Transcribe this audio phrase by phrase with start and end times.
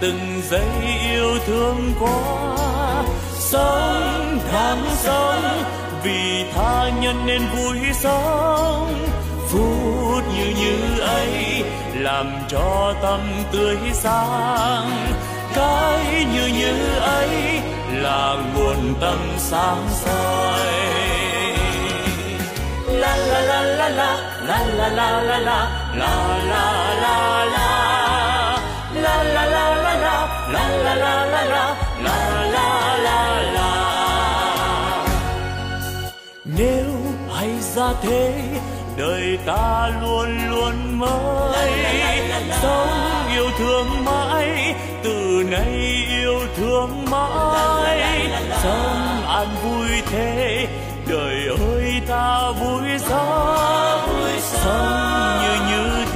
[0.00, 0.68] từng giây
[1.10, 2.56] yêu thương quá
[3.38, 5.64] sống đáng sống
[6.02, 9.06] vì tha nhân nên vui sống.
[9.48, 11.64] Phút như như ấy
[11.94, 13.20] làm cho tâm
[13.52, 15.12] tươi sáng.
[15.54, 17.60] Cái như như ấy
[17.92, 20.66] là nguồn tâm sáng soi.
[22.86, 27.65] La la la la la la la la la la la la la la
[30.56, 31.66] la la la la la
[32.04, 32.18] la
[32.54, 33.20] la la
[33.56, 33.72] la
[36.44, 36.90] nếu
[37.34, 38.34] hay ra thế
[38.96, 41.72] đời ta luôn luôn mới
[42.62, 42.88] sống
[43.34, 48.28] yêu thương mãi từ nay yêu thương mãi
[48.62, 50.66] sống an vui thế
[51.08, 56.15] đời ơi ta vui sống sống như như thế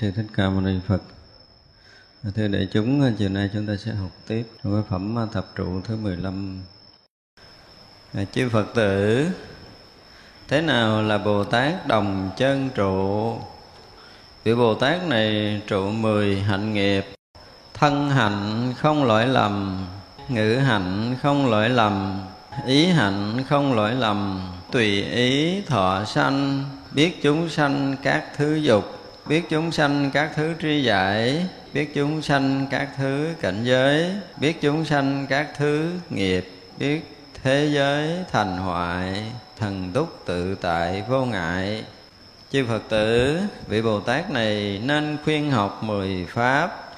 [0.00, 1.02] sư thích ca mâu ni phật.
[2.34, 5.80] Thưa đại chúng, chiều nay chúng ta sẽ học tiếp trong cái phẩm thập trụ
[5.84, 6.62] thứ 15
[8.14, 9.26] à, chư phật tử,
[10.48, 13.34] thế nào là bồ tát đồng chân trụ?
[14.44, 17.06] Vị bồ tát này trụ mười hạnh nghiệp,
[17.74, 19.86] thân hạnh không lỗi lầm,
[20.28, 22.22] ngữ hạnh không lỗi lầm,
[22.66, 28.95] ý hạnh không lỗi lầm, tùy ý thọ sanh, biết chúng sanh các thứ dục
[29.28, 34.60] biết chúng sanh các thứ tri giải, biết chúng sanh các thứ cảnh giới, biết
[34.60, 39.24] chúng sanh các thứ nghiệp, biết thế giới thành hoại,
[39.58, 41.84] thần túc tự tại vô ngại.
[42.52, 46.92] Chư phật tử, vị bồ tát này nên khuyên học mười pháp.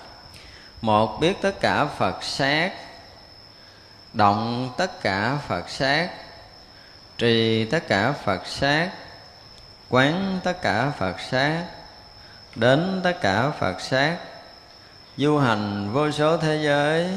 [0.82, 2.72] Một, biết tất cả phật sát,
[4.12, 6.08] động tất cả phật sát,
[7.18, 8.90] trì tất cả phật sát,
[9.88, 11.64] quán tất cả phật sát
[12.58, 14.16] đến tất cả Phật sát.
[15.16, 17.08] Du hành vô số thế giới,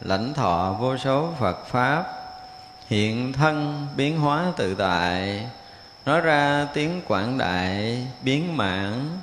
[0.00, 2.04] lãnh thọ vô số Phật pháp,
[2.86, 5.46] hiện thân biến hóa tự tại.
[6.06, 9.18] Nói ra tiếng quảng đại, biến mãn.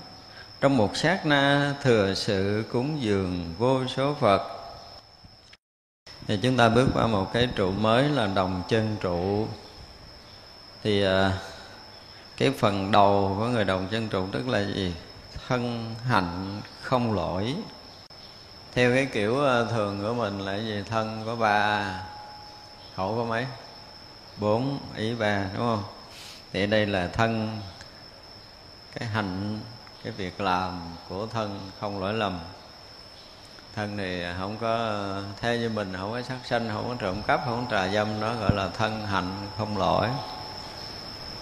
[0.61, 4.41] Trong một sát na thừa sự cúng dường vô số Phật.
[6.27, 9.47] Thì chúng ta bước qua một cái trụ mới là đồng chân trụ.
[10.83, 11.31] Thì à,
[12.37, 14.93] cái phần đầu của người đồng chân trụ tức là gì?
[15.47, 17.55] Thân hạnh không lỗi.
[18.73, 20.83] Theo cái kiểu ờ, thường của mình là gì?
[20.89, 21.93] Thân có ba,
[22.95, 23.45] khẩu có mấy?
[24.37, 25.83] Bốn, ý ba, đúng không?
[26.53, 27.61] Thì đây là thân,
[28.95, 29.59] cái hạnh,
[30.03, 32.39] cái việc làm của thân không lỗi lầm.
[33.75, 35.03] Thân thì không có,
[35.41, 38.21] theo như mình không có sát sanh, không có trộm cắp, không có trà dâm,
[38.21, 40.07] đó gọi là thân hạnh không lỗi.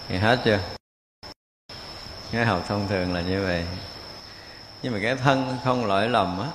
[0.08, 0.60] Thì hết chưa?
[2.32, 3.66] Cái học thông thường là như vậy
[4.86, 6.48] nhưng mà cái thân không lỗi lầm á.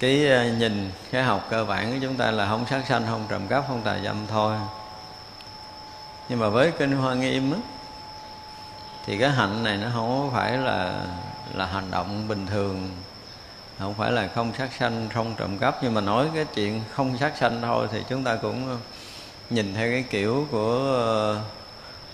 [0.00, 3.26] Cái ờ, nhìn, cái học cơ bản của chúng ta là không sát sanh, không
[3.28, 4.56] trộm cắp, không tà dâm thôi.
[6.28, 7.58] Nhưng mà với kinh hoa nghiêm á,
[9.06, 11.04] thì cái hạnh này nó không phải là
[11.54, 12.90] là hành động bình thường.
[13.78, 15.82] Không phải là không sát sanh, không trộm cắp.
[15.82, 18.78] Nhưng mà nói cái chuyện không sát sanh thôi thì chúng ta cũng
[19.50, 21.40] nhìn theo cái kiểu của ờ,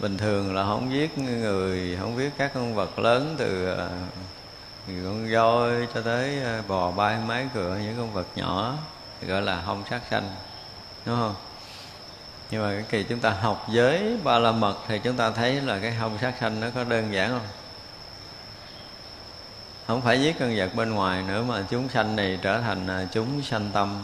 [0.00, 3.90] bình thường là không giết người, không giết các con vật lớn từ ờ,
[4.86, 8.74] con voi cho tới ờ, bò bay mái cửa những con vật nhỏ
[9.26, 10.30] gọi là không sát sanh,
[11.06, 11.34] đúng không?
[12.50, 15.60] Nhưng mà cái kỳ chúng ta học giới ba la mật thì chúng ta thấy
[15.60, 17.46] là cái không sát sanh nó có đơn giản không?
[19.86, 23.06] Không phải giết con vật bên ngoài nữa mà chúng sanh này trở thành ờ,
[23.12, 24.02] chúng sanh tâm.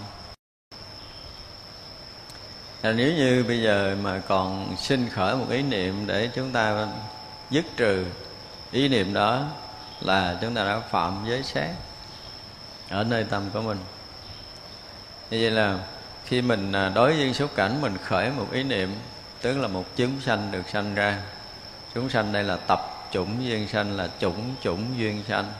[2.82, 6.86] Là nếu như bây giờ mà còn sinh khởi một ý niệm để chúng ta
[7.50, 8.04] dứt trừ
[8.72, 9.44] ý niệm đó
[10.06, 11.70] là chúng ta đã phạm giới sát
[12.88, 13.78] ở nơi tâm của mình.
[15.30, 15.78] Như vậy là
[16.24, 18.94] khi mình à, đối với xúc cảnh, mình khởi một ý niệm,
[19.40, 21.18] tức là một chúng sanh được sanh ra.
[21.94, 22.80] Chúng sanh đây là tập
[23.12, 25.52] chủng duyên sanh, là chủng chủng duyên sanh.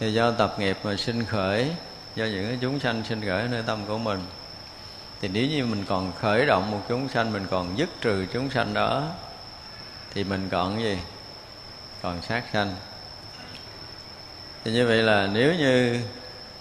[0.00, 1.70] Thì do tập nghiệp mà sinh khởi,
[2.14, 4.26] do những cái chúng sanh sinh khởi nơi tâm của mình,
[5.20, 8.50] thì nếu như mình còn khởi động một chúng sanh, mình còn dứt trừ chúng
[8.50, 9.08] sanh đó,
[10.14, 10.98] thì mình còn cái gì?
[12.02, 12.74] Còn sát sanh.
[14.64, 16.00] Thì như vậy là nếu như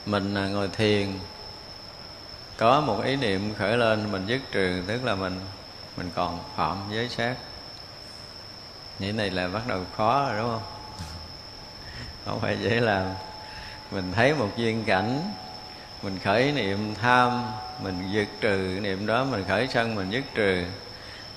[0.05, 1.07] mình ngồi thiền,
[2.57, 5.39] có một ý niệm khởi lên, mình dứt trừ, tức là mình
[5.97, 7.35] mình còn phạm giới sát.
[8.99, 10.63] Như này là bắt đầu khó rồi, đúng không?
[12.25, 13.05] Không phải dễ làm.
[13.91, 15.33] Mình thấy một duyên cảnh,
[16.01, 17.43] mình khởi niệm tham,
[17.83, 20.63] mình dứt trừ, niệm đó mình khởi sân, mình dứt trừ.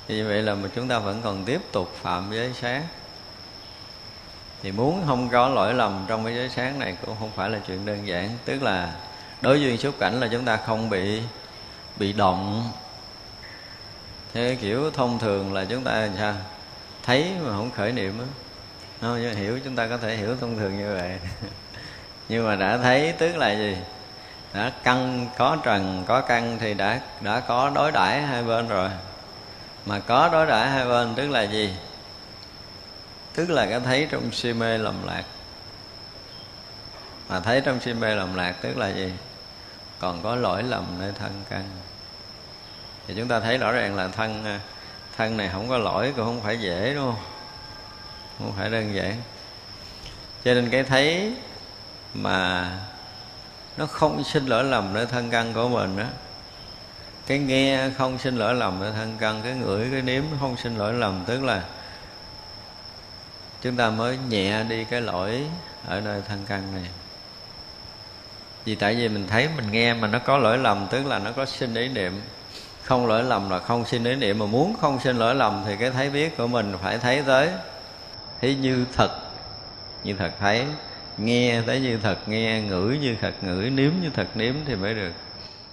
[0.08, 2.82] Như vậy là mà chúng ta vẫn còn tiếp tục phạm giới sát
[4.64, 7.58] thì muốn không có lỗi lầm trong cái giới sáng này cũng không phải là
[7.66, 8.30] chuyện đơn giản.
[8.44, 8.92] Tức là
[9.40, 11.22] đối duyên xúc cảnh là chúng ta không bị
[11.96, 12.70] bị động.
[14.34, 16.34] Thế kiểu thông thường là chúng ta làm sao?
[17.02, 18.26] Thấy mà không khởi niệm á.
[19.00, 21.18] Không nhưng hiểu, chúng ta có thể hiểu thông thường như vậy.
[22.28, 23.76] Nhưng mà đã thấy, tức là gì?
[24.54, 28.90] Đã căn có trần, có căn thì đã đã có đối đãi hai bên rồi.
[29.86, 31.74] Mà có đối đãi hai bên, tức là gì?
[33.34, 35.24] Tức là cái thấy trong si mê lầm lạc.
[37.28, 39.12] Mà thấy trong si mê lầm lạc tức là gì?
[39.98, 41.64] Còn có lỗi lầm nơi thân căn.
[43.06, 44.60] Thì chúng ta thấy rõ ràng là thân à,
[45.16, 47.22] thân này không có lỗi, cũng không phải dễ, đúng không?
[48.38, 49.22] Không phải đơn giản.
[50.44, 51.34] Cho nên cái thấy
[52.14, 52.70] mà
[53.76, 56.04] nó không sinh lỗi lầm nơi thân căn của mình đó
[57.26, 60.78] cái nghe không sinh lỗi lầm nơi thân căn, cái ngửi, cái nếm không sinh
[60.78, 61.62] lỗi lầm, tức là
[63.64, 65.46] chúng ta mới nhẹ đi cái lỗi
[65.86, 66.90] ở nơi thân căn này.
[68.64, 71.32] Vì tại vì mình thấy, mình nghe mà nó có lỗi lầm, tức là nó
[71.32, 72.20] có sinh ý niệm.
[72.82, 75.76] Không lỗi lầm là không sinh ý niệm, mà muốn không sinh lỗi lầm thì
[75.76, 77.48] cái thấy biết của mình phải thấy tới.
[78.40, 79.10] Thấy như thật
[80.04, 80.64] như thật thấy.
[81.18, 84.94] Nghe thấy như thật, nghe ngửi như thật, ngửi nếm như thật, nếm thì mới
[84.94, 85.12] được.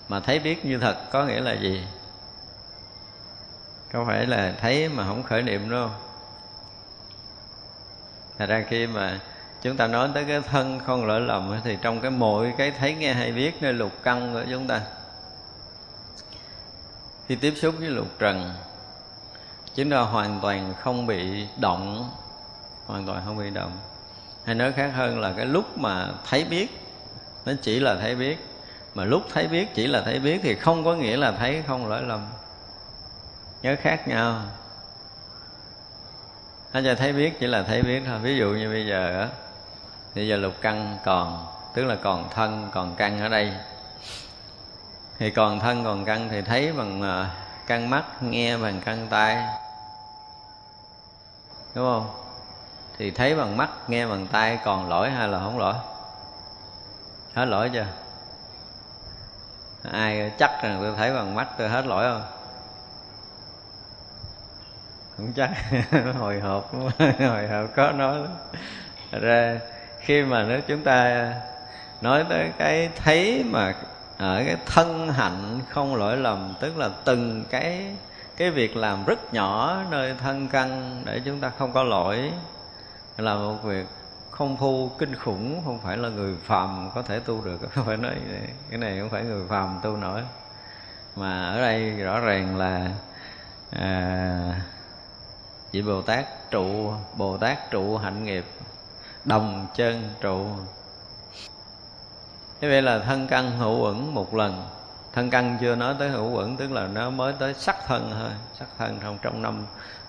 [0.09, 1.83] Mà thấy biết như thật có nghĩa là gì?
[3.93, 5.89] Có phải là thấy mà không khởi niệm đâu
[8.41, 9.19] thật ra khi mà
[9.61, 12.93] chúng ta nói tới cái thân không lỗi lầm thì trong cái mỗi cái thấy
[12.93, 14.81] nghe hay biết nơi lục căn của chúng ta,
[17.27, 18.53] khi tiếp xúc với lục trần,
[19.75, 22.09] chúng ta hoàn toàn không bị động,
[22.85, 23.71] hoàn toàn không bị động.
[24.45, 26.81] Hay nói khác hơn là cái lúc mà thấy biết,
[27.45, 28.45] nó chỉ là thấy biết,
[28.95, 31.87] mà lúc thấy biết chỉ là thấy biết thì không có nghĩa là thấy không
[31.87, 32.25] lỗi lầm.
[33.61, 34.41] Nhớ khác nhau
[36.73, 38.19] nó cho thấy biết, chỉ là thấy biết thôi.
[38.19, 39.27] Ví dụ như bây giờ á,
[40.15, 43.53] bây giờ lục căn còn, tức là còn thân, còn căn ở đây.
[45.19, 47.29] Thì còn thân, còn căn thì thấy bằng à,
[47.67, 49.47] căn mắt, nghe bằng căn tai.
[51.75, 52.09] Đúng không?
[52.97, 55.73] Thì thấy bằng mắt, nghe bằng tai, còn lỗi hay là không lỗi?
[57.33, 57.85] Hết lỗi chưa?
[59.91, 62.40] Ai chắc rằng tôi thấy bằng mắt tôi hết lỗi không?
[65.21, 65.51] Không chắc.
[66.19, 66.73] Hồi hộp
[67.19, 68.19] hồi hộp có nói
[69.11, 69.59] ra
[69.99, 71.33] khi mà nếu chúng ta
[72.01, 73.73] nói tới cái thấy mà
[74.17, 77.95] ở cái thân hạnh không lỗi lầm tức là từng cái
[78.37, 82.31] cái việc làm rất nhỏ nơi thân căn để chúng ta không có lỗi
[83.17, 83.85] là một việc
[84.31, 87.59] không phu kinh khủng không phải là người phàm có thể tu được.
[87.73, 88.15] Không phải nói
[88.69, 90.21] cái này không phải người phàm tu nổi.
[91.15, 92.89] Mà ở đây rõ ràng là
[93.71, 94.61] à,
[95.71, 98.45] vị bồ tát trụ, bồ tát trụ hạnh nghiệp,
[99.25, 100.45] đồng chân trụ.
[102.61, 104.63] Thế vậy là thân căn hữu uẩn một lần.
[105.13, 108.29] Thân căn chưa nói tới hữu uẩn, tức là nó mới tới sắc thân thôi.
[108.59, 109.65] Sắc thân trong trong năm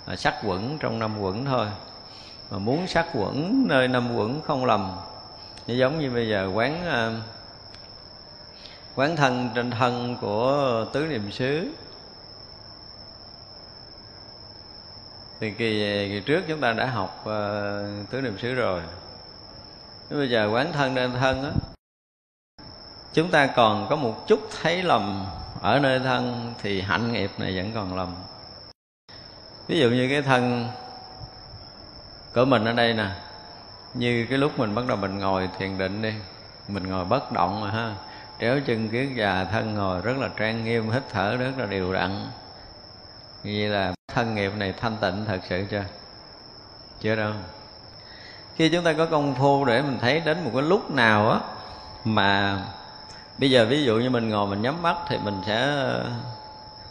[0.07, 1.67] à, sắc quẩn trong năm quẩn thôi.
[2.51, 4.97] Mà muốn sát quẩn nơi năm quẩn không lầm.
[5.67, 7.11] Như giống như bây giờ quán à,
[8.95, 11.73] quán thân trên thân của tứ niệm xứ.
[15.43, 18.83] Thì kỳ, kỳ trước chúng ta đã học uh, tứ niệm xứ rồi.
[20.11, 21.51] Nhưng bây giờ quán thân nên thân á.
[23.13, 25.27] Chúng ta còn có một chút thấy lầm
[25.63, 28.15] ở nơi thân thì hạnh nghiệp này vẫn còn lầm.
[29.69, 30.69] Ví dụ như cái thân
[32.35, 33.07] của mình ở đây nè
[33.95, 36.13] như cái lúc mình bắt đầu mình ngồi thiền định đi
[36.69, 37.95] mình ngồi bất động mà ha
[38.41, 41.93] tréo chân kiết già thân ngồi rất là trang nghiêm hít thở rất là đều
[41.93, 42.27] đặn
[43.45, 45.85] như là thân nghiệp này thanh tịnh thật sự chưa?
[47.01, 47.33] Chưa đâu.
[48.57, 51.39] Khi chúng ta có công phu để mình thấy đến một cái lúc nào á,
[52.05, 52.59] mà
[53.39, 55.87] bây giờ ví dụ như mình ngồi mình nhắm mắt thì mình sẽ,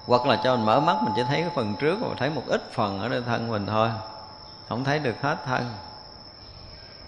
[0.05, 2.43] hoặc là cho mình mở mắt mình chỉ thấy cái phần trước và thấy một
[2.47, 3.89] ít phần ở nơi thân mình thôi.
[4.69, 5.65] Không thấy được hết thân.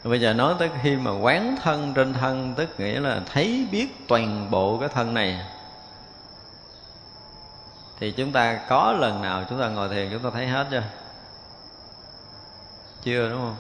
[0.04, 4.08] Bây giờ nói tới khi mà quán thân trên thân tức nghĩa là thấy biết
[4.08, 5.40] toàn bộ cái thân này
[8.04, 10.84] thì chúng ta có lần nào chúng ta ngồi thiền chúng ta thấy hết chưa?
[13.04, 13.56] Chưa, đúng không?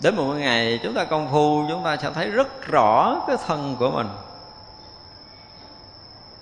[0.00, 3.76] Đến một ngày chúng ta công phu, chúng ta sẽ thấy rất rõ cái thân
[3.78, 4.08] của mình.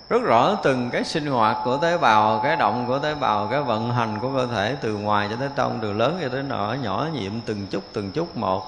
[0.09, 3.61] Rất rõ từng cái sinh hoạt của tế bào, cái động của tế bào, cái
[3.61, 6.75] vận hành của cơ thể, từ ngoài cho tới trong, từ lớn cho tới nhỏ
[6.81, 8.65] nhỏ, nhiệm, từng chút từng chút một.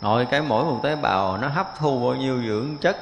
[0.00, 2.96] Nội cái mỗi một tế bào nó hấp thu bao nhiêu dưỡng chất,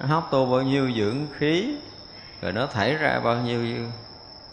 [0.00, 1.76] nó hấp thu bao nhiêu dưỡng khí
[2.40, 3.90] rồi nó thải ra bao nhiêu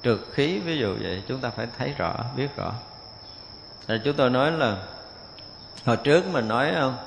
[0.03, 2.73] trượt khí, ví dụ vậy, chúng ta phải thấy rõ, biết rõ.
[3.87, 4.77] Rồi chúng tôi nói là,
[5.85, 6.97] hồi trước mình nói không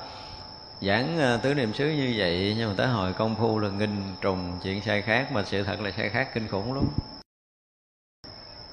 [0.81, 4.15] giảng ờ, tứ niệm xứ như vậy, nhưng mà tới hồi công phu là nghìn
[4.21, 6.83] trùng chuyện sai khác, mà sự thật là sai khác, kinh khủng lắm.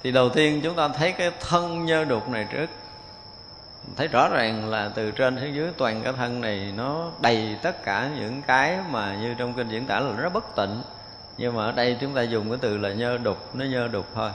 [0.03, 2.67] Thì đầu tiên chúng ta thấy cái thân nhơ đục này trước.
[3.97, 7.85] Thấy rõ ràng là từ trên xuống dưới toàn cái thân này nó đầy tất
[7.85, 10.83] cả những cái mà như trong kinh diễn tả là nó bất tịnh
[11.39, 14.07] nhưng mà ở đây chúng ta dùng cái từ là nhơ đục, nó nhơ đục
[14.15, 14.31] thôi.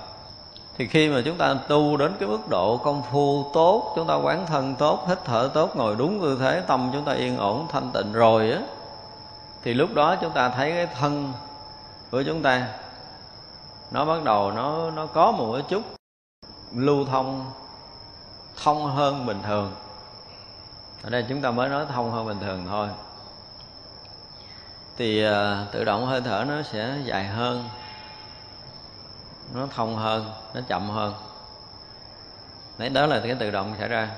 [0.77, 4.15] Thì khi mà chúng ta tu đến cái mức độ công phu tốt, chúng ta
[4.15, 7.67] quán thân tốt, hít thở tốt, ngồi đúng tư thế, tâm chúng ta yên ổn,
[7.69, 8.59] thanh tịnh rồi á,
[9.63, 11.33] thì lúc đó chúng ta thấy cái thân
[12.12, 12.67] của chúng ta,
[13.91, 15.81] nó bắt đầu nó nó có một cái chút
[16.73, 17.51] lưu thông
[18.63, 19.71] thông hơn bình thường.
[21.03, 22.88] Ở đây chúng ta mới nói thông hơn bình thường thôi
[24.99, 25.31] thì uh,
[25.71, 27.69] tự động hơi thở nó sẽ dài hơn
[29.53, 31.13] nó thông hơn nó chậm hơn.
[32.77, 34.09] Đấy đó là cái tự động xảy ra.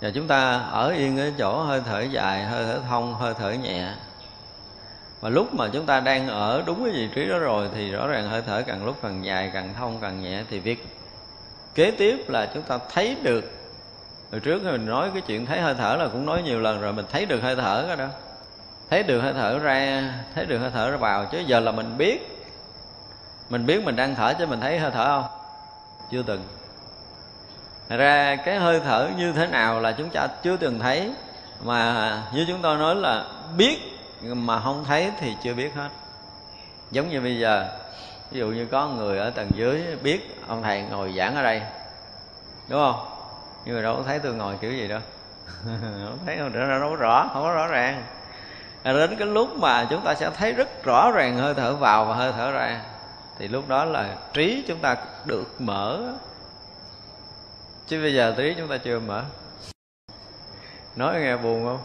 [0.00, 3.50] Và chúng ta ở yên ở chỗ hơi thở dài hơi thở thông hơi thở
[3.50, 3.88] nhẹ.
[5.20, 8.06] Và lúc mà chúng ta đang ở đúng cái vị trí đó rồi thì rõ
[8.06, 10.86] ràng hơi thở càng lúc càng dài càng thông càng nhẹ thì việc
[11.74, 13.44] kế tiếp là chúng ta thấy được.
[14.30, 16.92] Hồi trước mình nói cái chuyện thấy hơi thở là cũng nói nhiều lần rồi
[16.92, 18.08] mình thấy được hơi thở đó đó
[18.90, 20.02] thấy được hơi thở ra
[20.34, 22.38] thấy được hơi thở ra vào, chứ giờ là mình biết.
[23.48, 25.30] Mình biết mình đang thở chứ mình thấy hơi thở không?
[26.10, 26.42] Chưa từng.
[27.88, 31.12] Thật ra cái hơi thở như thế nào là chúng ta chưa từng thấy.
[31.64, 33.24] Mà như chúng tôi nói là
[33.56, 33.78] biết
[34.22, 35.88] mà không thấy thì chưa biết hết.
[36.90, 37.68] Giống như bây giờ,
[38.30, 41.62] ví dụ như có người ở tầng dưới biết ông thầy ngồi giảng ở đây,
[42.68, 43.08] đúng không?
[43.64, 45.00] Nhưng mà đâu có thấy tôi ngồi kiểu gì đâu.
[45.64, 46.36] Không thấy
[46.80, 48.02] đâu rõ, không có rõ ràng
[48.92, 52.14] đến cái lúc mà chúng ta sẽ thấy rất rõ ràng hơi thở vào và
[52.14, 52.80] hơi thở ra,
[53.38, 56.00] thì lúc đó là trí chúng ta được mở.
[57.86, 59.22] Chứ bây giờ trí chúng ta chưa mở.
[60.96, 61.78] Nói nghe buồn không?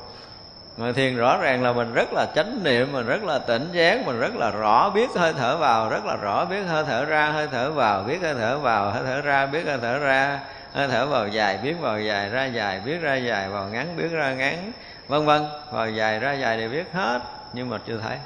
[0.78, 4.06] Mà thiền rõ ràng là mình rất là chánh niệm, mình rất là tỉnh giác,
[4.06, 7.32] mình rất là rõ biết hơi thở vào, rất là rõ biết hơi thở ra,
[7.32, 10.40] hơi thở vào, biết hơi thở vào, hơi thở ra, biết hơi thở ra,
[10.74, 14.12] hơi thở vào dài, biết vào dài, ra dài, biết ra dài, vào ngắn, biết
[14.12, 14.72] ra ngắn
[15.14, 15.46] vân vân.
[15.72, 17.22] Và dài ra dài đều biết hết.
[17.54, 18.18] Nhưng mà chưa thấy.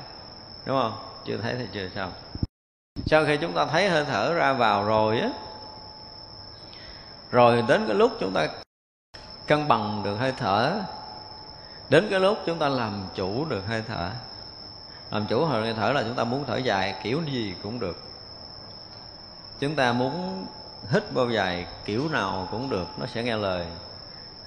[0.65, 0.93] Đúng không?
[1.26, 2.12] Chưa thấy thì chưa xong
[3.06, 5.30] sau khi chúng ta thấy hơi thở ra vào rồi á,
[7.32, 8.47] rồi đến cái lúc chúng ta
[9.47, 10.82] cân bằng được hơi thở,
[11.89, 14.10] đến cái lúc chúng ta làm chủ được hơi thở.
[15.12, 18.04] Làm chủ hơi thở là chúng ta muốn thở dài kiểu gì cũng được.
[19.60, 20.45] Chúng ta muốn
[20.89, 23.65] hít bao dài kiểu nào cũng được, nó sẽ nghe lời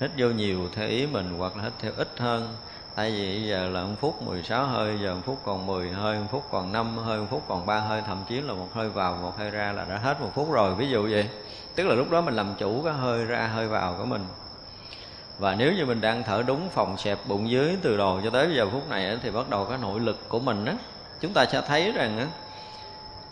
[0.01, 2.49] hít vô nhiều theo ý mình hoặc là hít theo ít hơn.
[2.95, 6.27] Tại vì giờ là một phút 16 hơi, giờ một phút còn 10 hơi, một
[6.31, 9.19] phút còn 5 hơi, một phút còn 3 hơi, thậm chí là một hơi vào,
[9.23, 10.75] một hơi ra là đã hết một phút rồi.
[10.75, 11.29] Ví dụ vậy.
[11.75, 14.25] Tức là lúc đó mình làm chủ cái hơi ra, hơi vào của mình.
[15.39, 18.55] Và nếu như mình đang thở đúng, phòng xẹp bụng dưới từ đầu cho tới
[18.57, 20.75] giờ phút này thì bắt đầu cái nội lực của mình á,
[21.21, 22.27] chúng ta sẽ thấy rằng á,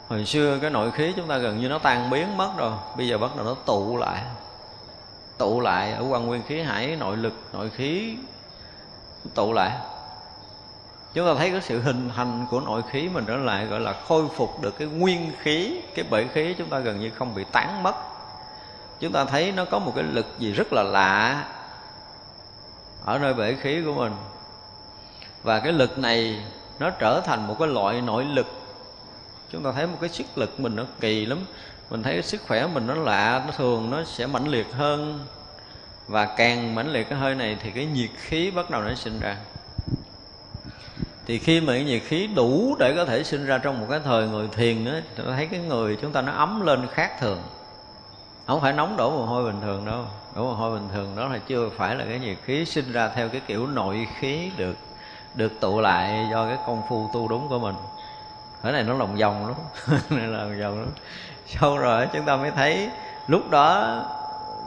[0.08, 2.72] hồi xưa cái nội khí chúng ta gần như nó tan biến mất rồi.
[2.96, 4.22] Bây giờ bắt đầu nó tụ lại
[5.38, 8.16] tụ lại ở quan nguyên khí hải, nội lực, nội khí,
[9.34, 9.70] tụ lại.
[11.14, 13.94] Chúng ta thấy cái sự hình thành của nội khí mình trở lại gọi là
[14.08, 17.44] khôi phục được cái nguyên khí, cái bể khí chúng ta gần như không bị
[17.52, 17.94] tán mất.
[19.00, 21.44] Chúng ta thấy nó có một cái lực gì rất là lạ
[23.04, 24.12] ở nơi bể khí của mình.
[25.42, 26.42] Và cái lực này
[26.78, 28.46] nó trở thành một cái loại nội lực
[29.52, 31.38] chúng ta thấy một cái sức lực mình nó kỳ lắm.
[31.90, 35.26] Mình thấy cái sức khỏe mình nó lạ, nó thường nó sẽ mãnh liệt hơn.
[36.06, 39.20] Và càng mãnh liệt cái hơi này thì cái nhiệt khí bắt đầu nó sinh
[39.20, 39.36] ra.
[41.26, 44.00] Thì khi mà cái nhiệt khí đủ để có thể sinh ra trong một cái
[44.04, 47.42] thời người thiền á ta thấy cái người chúng ta nó ấm lên khác thường.
[48.46, 50.04] Không phải nóng đổ mồ hôi bình thường đâu.
[50.36, 53.08] Đổ mồ hôi bình thường đó là chưa phải là cái nhiệt khí sinh ra
[53.08, 54.76] theo cái kiểu nội khí được
[55.34, 57.74] được tụ lại do cái công phu tu đúng của mình
[58.62, 59.56] cái này nó lòng vòng lắm.
[60.10, 60.88] Này là lòng vòng lắm.
[61.46, 62.90] Sau rồi chúng ta mới thấy
[63.26, 63.98] lúc đó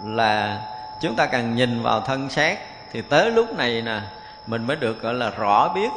[0.05, 0.61] là
[1.01, 2.59] chúng ta cần nhìn vào thân xác
[2.91, 4.01] thì tới lúc này nè,
[4.47, 5.89] mình mới được, gọi là, rõ biết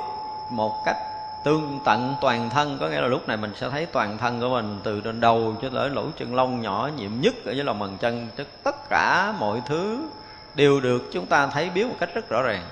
[0.51, 0.97] một cách
[1.45, 2.79] tương tận toàn thân.
[2.81, 5.55] Có nghĩa là lúc này mình sẽ thấy toàn thân của mình từ trên đầu
[5.63, 8.29] cho tới lỗ chân lông nhỏ, nhiệm nhất ở dưới lòng bàn chân
[8.63, 9.99] tất cả mọi thứ
[10.55, 12.63] đều được chúng ta thấy biết một cách rất rõ ràng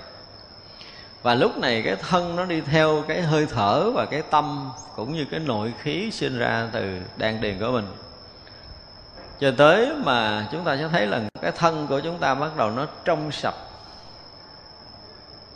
[1.23, 5.13] và lúc này cái thân nó đi theo cái hơi thở và cái tâm cũng
[5.13, 7.87] như cái nội khí sinh ra từ đan điền của mình.
[9.41, 12.71] Cho tới mà chúng ta sẽ thấy là cái thân của chúng ta bắt đầu
[12.71, 13.55] nó trong sạch.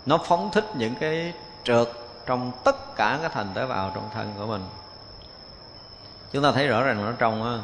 [0.06, 1.32] Nó phóng thích những cái
[1.64, 1.88] trượt
[2.26, 4.62] trong tất cả các thành tế bào trong thân của mình.
[6.32, 7.58] Chúng ta thấy rõ ràng nó trong á.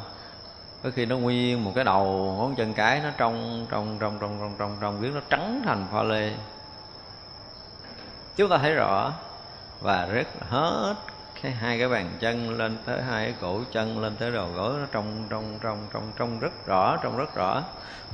[0.82, 4.38] Có khi nó nguyên một cái đầu, ngón chân cái nó trong trong trong trong
[4.40, 6.32] trong trong trong, biết nó trắng thành pha lê
[8.36, 9.12] chúng ta thấy rõ?
[9.80, 10.94] Và rất hết
[11.42, 14.74] cái hai cái bàn chân lên tới hai cái cổ chân lên tới đầu gối,
[14.80, 17.62] nó trong trong trong trong trong rất rõ, trong rất rõ.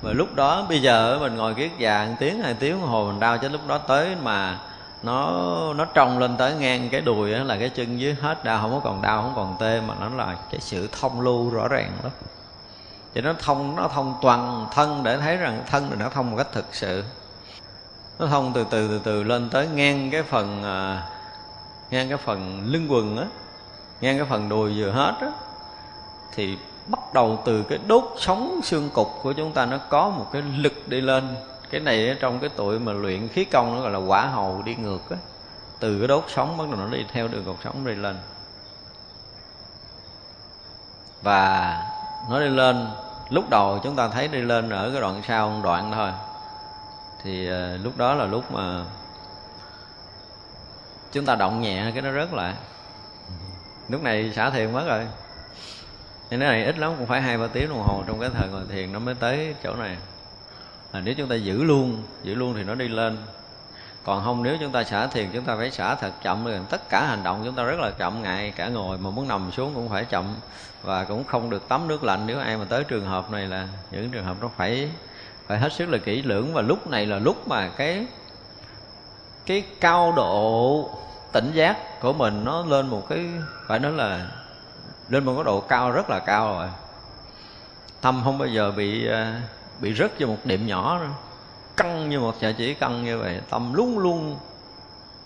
[0.03, 3.21] Và lúc đó, bây giờ mình ngồi kiết già một tiếng, hai tiếng hồ mình
[3.21, 4.59] đau chứ lúc đó tới mà
[5.03, 5.31] nó
[5.77, 8.71] nó trông lên tới ngang cái đùi đó là cái chân dưới hết đau, không
[8.71, 11.93] có còn đau, không còn tê, mà nó là cái sự thông lưu rõ ràng
[12.03, 12.13] lắm.
[13.15, 16.37] Thì nó thông nó thông toàn thân để thấy rằng thân thì nó thông một
[16.37, 17.05] cách thực sự
[18.19, 21.07] nó thông từ từ từ từ lên tới ngang cái phần à,
[21.91, 23.25] ngang cái phần lưng quần á
[24.01, 25.29] ngang cái phần đùi vừa hết á
[26.33, 30.27] thì bắt đầu từ cái đốt sống xương cục của chúng ta nó có một
[30.33, 31.37] cái lực đi lên.
[31.71, 34.75] Cái này trong cái tuổi mà luyện khí công nó gọi là quả hầu đi
[34.75, 35.17] ngược á
[35.81, 38.17] từ cái đốt sống bắt đầu nó đi theo đường cột sống đi lên.
[41.23, 41.77] Và
[42.31, 42.89] nó đi lên
[43.31, 46.11] lúc đầu chúng ta thấy đi lên ở cái đoạn sau một đoạn thôi
[47.23, 48.85] thì uh, lúc đó là lúc mà
[51.13, 52.55] chúng ta động nhẹ cái nó rớt lại.
[53.89, 55.07] Lúc này xả thiền mất rồi.
[56.31, 58.49] Nên cái này ít lắm cũng phải hai ba tiếng đồng hồ trong cái thời
[58.49, 59.97] ngồi thiền nó mới tới chỗ này.
[60.93, 63.19] À, nếu chúng ta giữ luôn giữ luôn thì nó đi lên.
[64.05, 66.89] Còn không nếu chúng ta xả thiền chúng ta phải xả thật chậm rồi tất
[66.89, 69.75] cả hành động chúng ta rất là chậm ngại cả ngồi mà muốn nằm xuống
[69.75, 70.35] cũng phải chậm.
[70.83, 73.69] Và cũng không được tắm nước lạnh nếu ai mà tới trường hợp này là
[73.91, 74.91] những trường hợp nó phải
[75.49, 78.07] phải hết sức là kỹ lưỡng và lúc này là lúc mà cái
[79.47, 80.91] cái cao độ
[81.33, 83.27] tỉnh giác của mình nó lên một cái,
[83.67, 84.27] phải nói là
[85.09, 86.69] lên một cái độ cao rất là cao rồi.
[88.01, 89.27] Tâm không bao giờ bị ờ,
[89.81, 91.11] bị rớt vô một điểm nhỏ nữa.
[91.77, 93.41] Căng như một sợi chỉ căng như vậy.
[93.51, 94.37] Tâm luôn luôn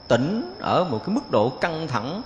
[0.08, 2.22] tỉnh ở một cái mức độ căng thẳng.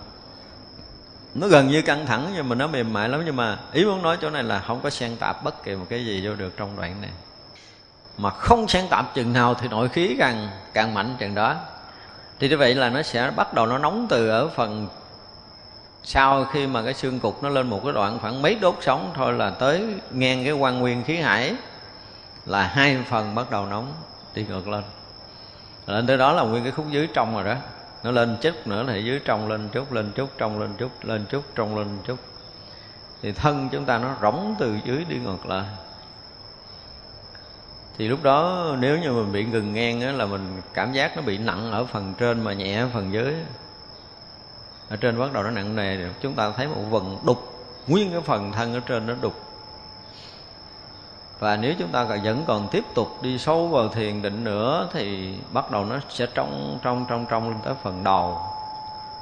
[1.34, 3.22] Nó gần như căng thẳng nhưng mà nó mềm mại lắm.
[3.24, 5.86] Nhưng mà ý muốn nói chỗ này là không có xen tạp bất kỳ một
[5.88, 7.10] cái gì vô được trong đoạn này
[8.18, 11.54] mà không sáng tạp chừng nào thì nội khí càng càng mạnh chừng đó.
[12.40, 14.88] Thì như vậy là nó sẽ bắt đầu nó nóng từ ở phần
[16.02, 19.10] sau khi mà cái xương cục nó lên một cái đoạn khoảng mấy đốt sống
[19.14, 21.54] thôi là tới ngang cái quan nguyên khí hải
[22.46, 23.92] là hai phần bắt đầu nóng
[24.34, 24.82] đi ngược lên.
[25.86, 27.54] Lên tới đó là nguyên cái khúc dưới trong rồi đó.
[28.02, 31.24] Nó lên chút nữa thì dưới trong lên chút lên chút, trong lên chút lên
[31.30, 32.18] chút, trong lên chút.
[33.22, 35.64] Thì thân chúng ta nó rỗng từ dưới đi ngược lại
[37.98, 41.22] thì lúc đó nếu như mình bị ngừng ngang á, là mình cảm giác nó
[41.22, 43.34] bị nặng ở phần trên mà nhẹ ở phần dưới.
[44.88, 47.52] Ở trên bắt đầu nó nặng nề chúng ta thấy một vần đục
[47.86, 49.34] nguyên cái phần thân ở trên nó đục.
[51.38, 55.34] Và nếu chúng ta vẫn còn tiếp tục đi sâu vào thiền định nữa thì
[55.52, 58.40] bắt đầu nó sẽ trong trong trong trong lên tới phần đầu.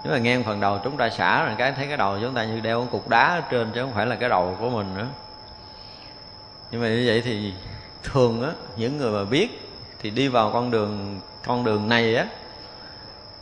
[0.05, 2.45] Nếu mà ngang phần đầu chúng ta xả rồi cái thấy cái đầu chúng ta
[2.45, 4.95] như đeo một cục đá ở trên chứ không phải là cái đầu của mình
[4.97, 5.07] nữa.
[6.71, 7.53] Nhưng mà như vậy thì
[8.05, 12.27] thường á, những người mà biết thì đi vào con đường con đường này á,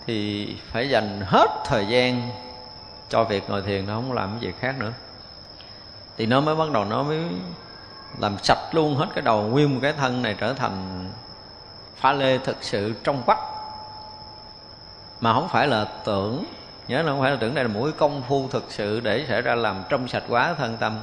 [0.07, 2.31] thì phải dành hết thời gian
[3.09, 4.93] cho việc ngồi thiền, nó không làm cái việc khác nữa.
[6.19, 7.19] Thì nó mới bắt đầu nó mới
[8.19, 11.11] làm sạch luôn hết cái đầu, nguyên một cái thân này trở thành
[11.97, 13.39] pha lê thực sự trong vắt.
[15.21, 16.45] Mà không phải là tưởng,
[16.89, 19.27] nhớ là không phải là tưởng đây là một cái công phu thực sự để
[19.29, 21.01] xảy ra làm trong sạch quá thân tâm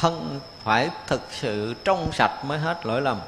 [0.00, 3.20] thân phải thực sự trong sạch mới hết lỗi lầm.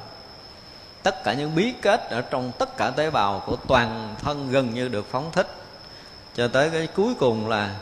[1.03, 4.73] Tất cả những bí kết ở trong tất cả tế bào của toàn thân gần
[4.73, 5.47] như được phóng thích.
[6.35, 7.75] Cho tới cái cuối cùng là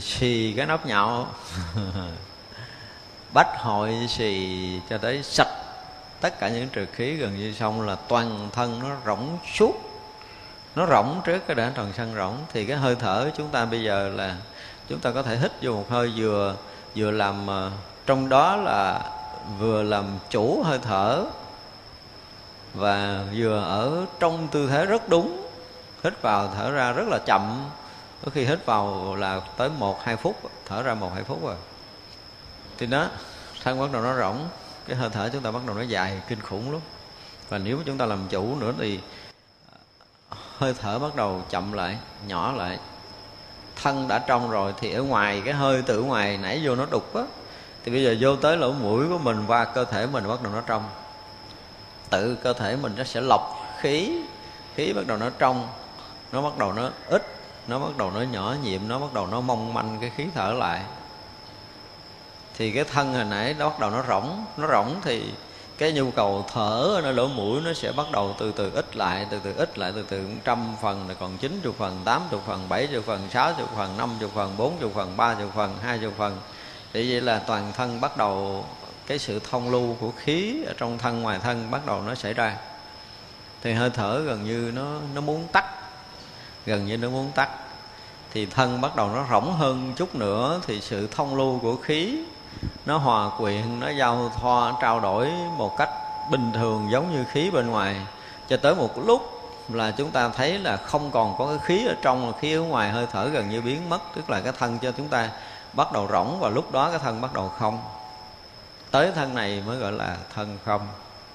[0.00, 1.26] xì cái nóc nhạo
[3.34, 4.58] bách hội xì
[4.90, 5.52] cho tới sạch.
[6.20, 9.72] Tất cả những trừ khí gần như xong là toàn thân nó rỗng suốt.
[10.76, 12.36] Nó rỗng trước cái đã toàn sân rỗng.
[12.52, 14.36] Thì cái hơi thở chúng ta bây giờ là
[14.88, 16.56] chúng ta có thể hít vô một hơi vừa
[16.96, 17.70] vừa làm ờ,
[18.06, 19.10] trong đó là
[19.58, 21.24] vừa làm chủ hơi thở
[22.74, 25.48] và vừa ở trong tư thế rất đúng.
[26.04, 27.70] Hít vào thở ra rất là chậm.
[28.24, 30.36] Có khi hít vào là tới một, hai phút,
[30.66, 31.56] thở ra một, hai phút rồi.
[32.78, 33.06] Thì nó
[33.62, 34.48] thân bắt đầu nó rỗng,
[34.88, 36.80] cái hơi thở chúng ta bắt đầu nó dài, kinh khủng lắm.
[37.48, 39.00] Và nếu chúng ta làm chủ nữa thì
[40.58, 42.78] hơi thở bắt đầu chậm lại, nhỏ lại.
[43.82, 47.14] Thân đã trong rồi thì ở ngoài, cái hơi từ ngoài nãy vô nó đục
[47.14, 47.22] á
[47.84, 50.52] thì bây giờ vô tới lỗ mũi của mình và cơ thể mình bắt đầu
[50.52, 50.88] nó trong.
[52.10, 54.22] Tự cơ thể mình nó sẽ lọc khí
[54.74, 55.68] khí bắt đầu nó trong,
[56.32, 57.26] nó bắt đầu nó ít,
[57.66, 60.52] nó bắt đầu nó nhỏ nhiệm, nó bắt đầu nó mong manh cái khí thở
[60.52, 60.82] lại.
[62.58, 65.24] Thì cái thân hồi nãy nó bắt đầu nó rỗng nó rỗng thì
[65.78, 68.96] cái nhu cầu thở ở nơi lỗ mũi nó sẽ bắt đầu từ từ ít
[68.96, 72.22] lại, từ từ ít lại, từ từ trăm phần, rồi còn chín chục phần, tám
[72.30, 75.34] chục phần, bảy chục phần, sáu chục phần, năm chục phần, bốn chục phần, ba
[75.34, 76.38] chục phần, hai chục phần
[76.92, 78.64] thì vậy là toàn thân bắt đầu,
[79.06, 82.34] cái sự thông lưu của khí ở trong thân, ngoài thân bắt đầu nó xảy
[82.34, 82.56] ra.
[83.62, 85.64] Thì hơi thở gần như nó nó muốn tắt,
[86.66, 87.48] gần như nó muốn tắt.
[88.32, 92.24] Thì thân bắt đầu nó rỗng hơn chút nữa, thì sự thông lưu của khí
[92.86, 95.90] nó hòa quyện, nó giao thoa, trao đổi một cách
[96.30, 97.96] bình thường giống như khí bên ngoài.
[98.48, 99.22] Cho tới một lúc
[99.68, 102.90] là chúng ta thấy là không còn có cái khí ở trong khí ở ngoài,
[102.90, 105.30] hơi thở gần như biến mất, tức là cái thân cho chúng ta
[105.72, 107.82] bắt đầu rỗng và lúc đó cái thân bắt đầu không.
[108.90, 110.88] Tới thân này mới gọi là thân không.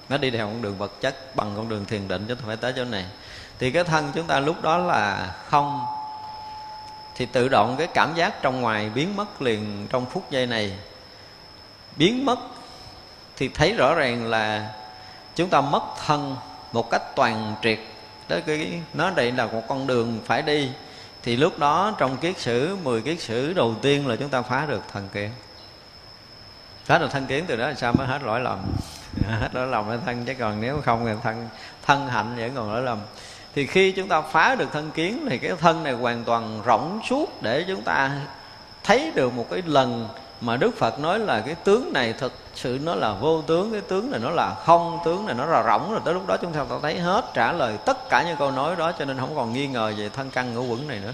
[0.08, 2.56] Nó đi theo con đường vật chất bằng con đường thiền định chứ không phải
[2.56, 3.06] tới chỗ này.
[3.58, 5.86] Thì cái thân chúng ta lúc đó là không.
[7.14, 10.78] Thì tự động cái cảm giác trong ngoài biến mất liền trong phút giây này.
[11.96, 12.38] Biến mất
[13.36, 14.74] thì thấy rõ ràng là
[15.34, 16.36] chúng ta mất thân
[16.72, 17.78] một cách toàn triệt.
[18.28, 20.70] Đó cái, nó đây là một con đường phải đi
[21.22, 24.66] thì lúc đó trong kiết sử 10 kiết sử đầu tiên là chúng ta phá
[24.66, 25.30] được thân kiến.
[26.84, 28.58] Phá được thân kiến từ đó là sao mới hết lỗi lầm?
[29.40, 31.48] Hết lỗi lầm ở thân, chứ còn nếu không thì thân
[31.86, 32.98] thân hạnh vẫn còn lỗi lầm.
[33.54, 37.00] Thì khi chúng ta phá được thân kiến thì cái thân này hoàn toàn rỗng
[37.08, 38.10] suốt để chúng ta
[38.84, 40.08] thấy được một cái lần
[40.40, 43.80] mà Đức Phật nói là cái tướng này thực sự nó là vô tướng, cái
[43.80, 46.00] tướng này nó là không, tướng này nó là rỗng rồi.
[46.04, 48.92] Tới lúc đó chúng ta thấy hết, trả lời tất cả những câu nói đó,
[48.98, 51.12] cho nên không còn nghi ngờ về thân căn ngũ quẩn này nữa.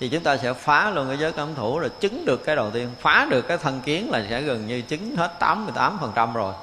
[0.00, 2.70] Thì chúng ta sẽ phá luôn cái giới cấm thủ, rồi chứng được cái đầu
[2.70, 2.90] tiên.
[3.00, 6.54] Phá được cái thân kiến là sẽ gần như chứng hết 88% rồi.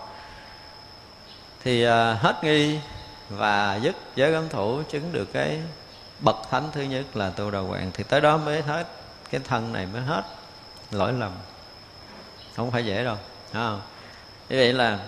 [1.64, 2.80] Thì à, hết nghi
[3.30, 5.60] và dứt giới cấm thủ, chứng được cái
[6.20, 7.92] bậc thánh thứ nhất là tu đầu hoàng.
[7.94, 8.88] Thì tới đó mới hết
[9.32, 10.24] cái thân này mới hết
[10.92, 11.32] lỗi lầm.
[12.56, 13.18] Không phải dễ đâu
[13.54, 13.70] à,
[14.50, 15.00] như vậy là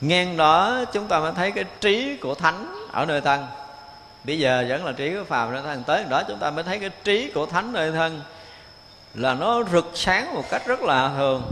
[0.00, 3.46] ngang đó chúng ta mới thấy cái trí của thánh ở nơi thân.
[4.24, 5.82] Bây giờ vẫn là trí của phàm nơi thân.
[5.86, 8.22] Tới đó chúng ta mới thấy cái trí của thánh nơi thân
[9.14, 11.42] là nó rực sáng một cách rất là thường.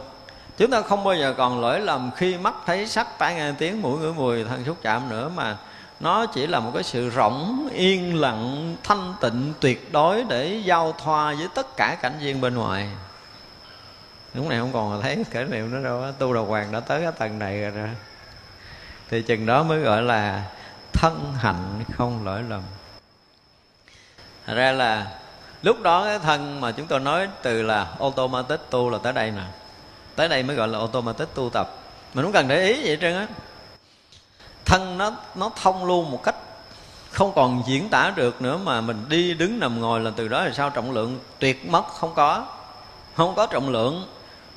[0.56, 3.82] Chúng ta không bao giờ còn lỗi lầm khi mắt thấy sắc tai nghe tiếng
[3.82, 5.56] mũi ngửi mùi thân xúc chạm nữa mà
[6.00, 10.92] nó chỉ là một cái sự rỗng, yên lặng, thanh tịnh, tuyệt đối để giao
[10.92, 12.88] thoa với tất cả cảnh viên bên ngoài.
[14.34, 17.12] Lúc này không còn thấy kể niệm nữa đâu tu đầu hoàng đã tới cái
[17.18, 17.92] tầng này rồi đó.
[19.10, 20.42] thì chừng đó mới gọi là
[20.92, 22.62] thân hạnh không lỗi lầm.
[24.46, 25.06] Thật ra là
[25.62, 29.30] lúc đó cái thân mà chúng tôi nói từ là automatic tu là tới đây
[29.30, 29.42] nè.
[30.16, 31.76] Tới đây mới gọi là automatic tu tập.
[32.14, 33.26] Mình cũng cần để ý vậy trơn á
[34.64, 36.34] thân nó nó thông luôn một cách
[37.10, 40.44] không còn diễn tả được nữa mà mình đi đứng nằm ngồi là từ đó
[40.44, 40.70] là sao?
[40.70, 42.46] Trọng lượng tuyệt mất, không có.
[43.14, 44.06] Không có trọng lượng.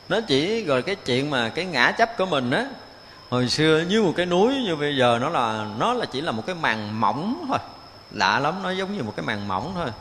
[0.10, 2.66] Nó chỉ rồi cái chuyện mà cái ngã chấp của mình á.
[3.30, 6.32] Hồi xưa như một cái núi như bây giờ nó là nó là chỉ là
[6.32, 7.58] một cái màn mỏng thôi.
[8.12, 9.92] Lạ lắm, nó giống như một cái màn mỏng thôi.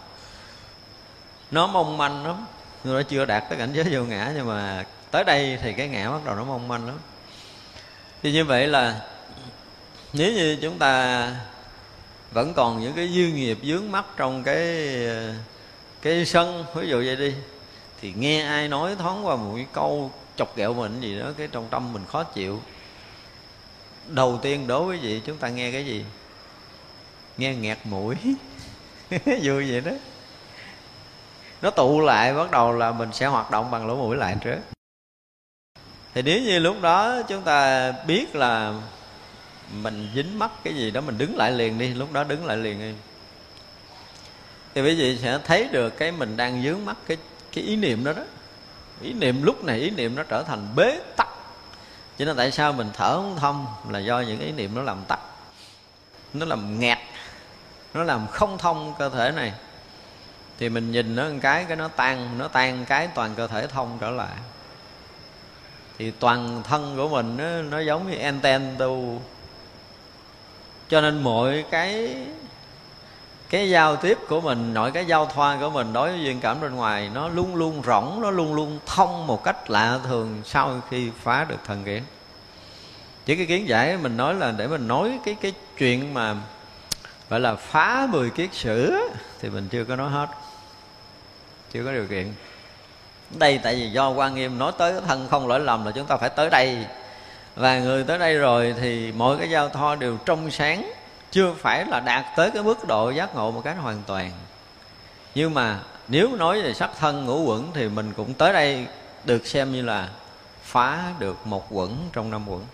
[1.50, 2.46] Nó mong manh lắm.
[2.84, 6.10] Nó chưa đạt tới cảnh giới vô ngã nhưng mà tới đây thì cái ngã
[6.10, 6.98] bắt đầu nó mong manh lắm.
[8.22, 9.00] Thì như vậy là
[10.18, 11.30] nếu như chúng ta
[12.32, 14.88] vẫn còn những cái dư nghiệp dướng mắt trong cái
[16.02, 17.34] cái sân, ví dụ vậy đi,
[18.00, 21.48] thì nghe ai nói thoáng qua một cái câu chọc ghẹo mình gì đó, cái
[21.52, 22.60] trong tâm mình khó chịu.
[24.06, 26.04] Đầu tiên đối với vị, chúng ta nghe cái gì?
[27.36, 28.16] Nghe nghẹt mũi.
[29.42, 29.92] Vui vậy đó.
[31.62, 34.58] Nó tụ lại, bắt đầu là mình sẽ hoạt động bằng lỗ mũi lại trước.
[36.14, 38.74] Thì nếu như lúc đó chúng ta biết là
[39.72, 42.56] mình dính mắt cái gì đó mình đứng lại liền đi lúc đó đứng lại
[42.56, 42.92] liền đi.
[44.74, 47.16] Thì quý vị sẽ thấy được cái mình đang dướng mắt cái
[47.52, 48.22] cái ý niệm đó đó.
[49.02, 51.28] Ý niệm lúc này ý niệm nó trở thành bế tắc.
[52.18, 55.04] Cho nên tại sao mình thở không thông là do những ý niệm nó làm
[55.08, 55.20] tắc
[56.34, 56.98] nó làm nghẹt
[57.94, 59.52] nó làm không thông cơ thể này.
[60.58, 63.66] Thì mình nhìn nó một cái cái nó tan nó tan cái toàn cơ thể
[63.66, 64.36] thông trở lại.
[65.98, 69.22] Thì toàn thân của mình nó, nó giống như anten tu
[70.88, 72.16] cho nên mọi cái
[73.50, 76.60] cái giao tiếp của mình nội cái giao thoa của mình đối với duyên cảm
[76.60, 80.80] bên ngoài, nó luôn luôn rỗng, nó luôn luôn thông một cách lạ thường sau
[80.90, 82.02] khi phá được thần kiến.
[83.26, 86.34] Chỉ cái kiến giải mình nói là để mình nói cái cái chuyện mà
[87.30, 89.00] gọi là phá mười kiết sử
[89.40, 90.28] thì mình chưa có nói hết,
[91.72, 92.32] chưa có điều kiện.
[93.30, 96.16] Đây tại vì do quan nghiêm nói tới thân không lỗi lầm là chúng ta
[96.16, 96.86] phải tới đây
[97.56, 100.92] và người tới đây rồi thì mọi cái giao thoa đều trong sáng,
[101.30, 104.30] chưa phải là đạt tới cái mức độ giác ngộ một cách hoàn toàn.
[105.34, 108.86] Nhưng mà nếu nói về sắc thân ngũ quẩn thì mình cũng tới đây
[109.24, 110.08] được xem như là
[110.62, 112.64] phá được một quẩn trong năm quẩn.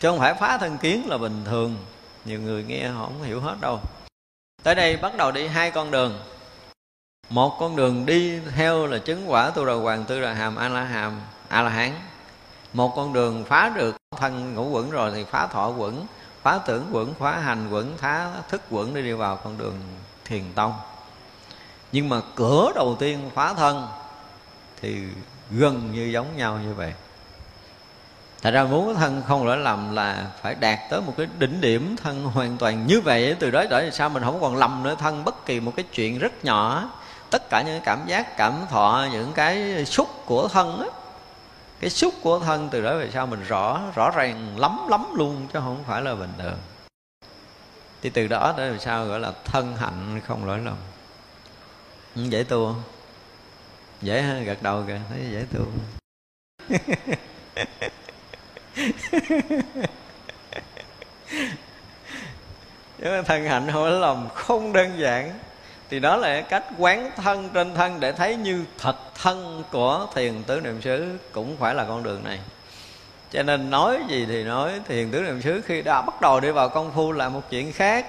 [0.00, 1.76] Chứ không phải phá thân kiến là bình thường,
[2.24, 3.80] nhiều người nghe họ không hiểu hết đâu.
[4.62, 6.20] Tới đây bắt đầu đi hai con đường.
[7.30, 10.68] Một con đường đi theo là chứng quả tu đà hoàng tư đà hàm a
[10.68, 11.92] la hàm a la hán
[12.72, 16.06] một con đường phá được thân ngũ quẩn rồi thì phá thọ quẩn
[16.42, 19.78] phá tưởng quẩn phá hành quẩn phá thức quẩn để đi vào con đường
[20.24, 20.72] thiền tông.
[21.92, 23.86] Nhưng mà cửa đầu tiên phá thân
[24.80, 25.02] thì
[25.50, 26.92] gần như giống nhau như vậy.
[28.42, 31.96] Thật ra muốn thân không lỗi lầm là phải đạt tới một cái đỉnh điểm
[32.02, 33.36] thân hoàn toàn như vậy.
[33.38, 36.18] Từ đó trở sao mình không còn lầm nữa thân bất kỳ một cái chuyện
[36.18, 36.90] rất nhỏ.
[37.30, 40.86] Tất cả những cảm giác, cảm thọ, những cái xúc của thân á
[41.80, 45.46] cái xúc của thân từ đó về sau mình rõ, rõ ràng lắm lắm luôn
[45.52, 46.58] chứ không phải là bình thường.
[48.02, 50.76] Thì từ đó tới làm sao gọi là thân hạnh không lỗi lầm.
[52.14, 52.82] Ừ, dễ tu không?
[54.02, 55.66] Dễ ha, gật đầu kìa, thấy dễ tu.
[62.98, 65.38] Nhưng mà thân hạnh không lỗi lòng không đơn giản
[65.90, 70.42] thì đó là cách quán thân trên thân để thấy như thật thân của thiền
[70.42, 72.38] tứ niệm xứ cũng phải là con đường này.
[73.30, 76.50] Cho nên nói gì thì nói, thiền tứ niệm xứ khi đã bắt đầu đi
[76.50, 78.06] vào công phu là một chuyện khác.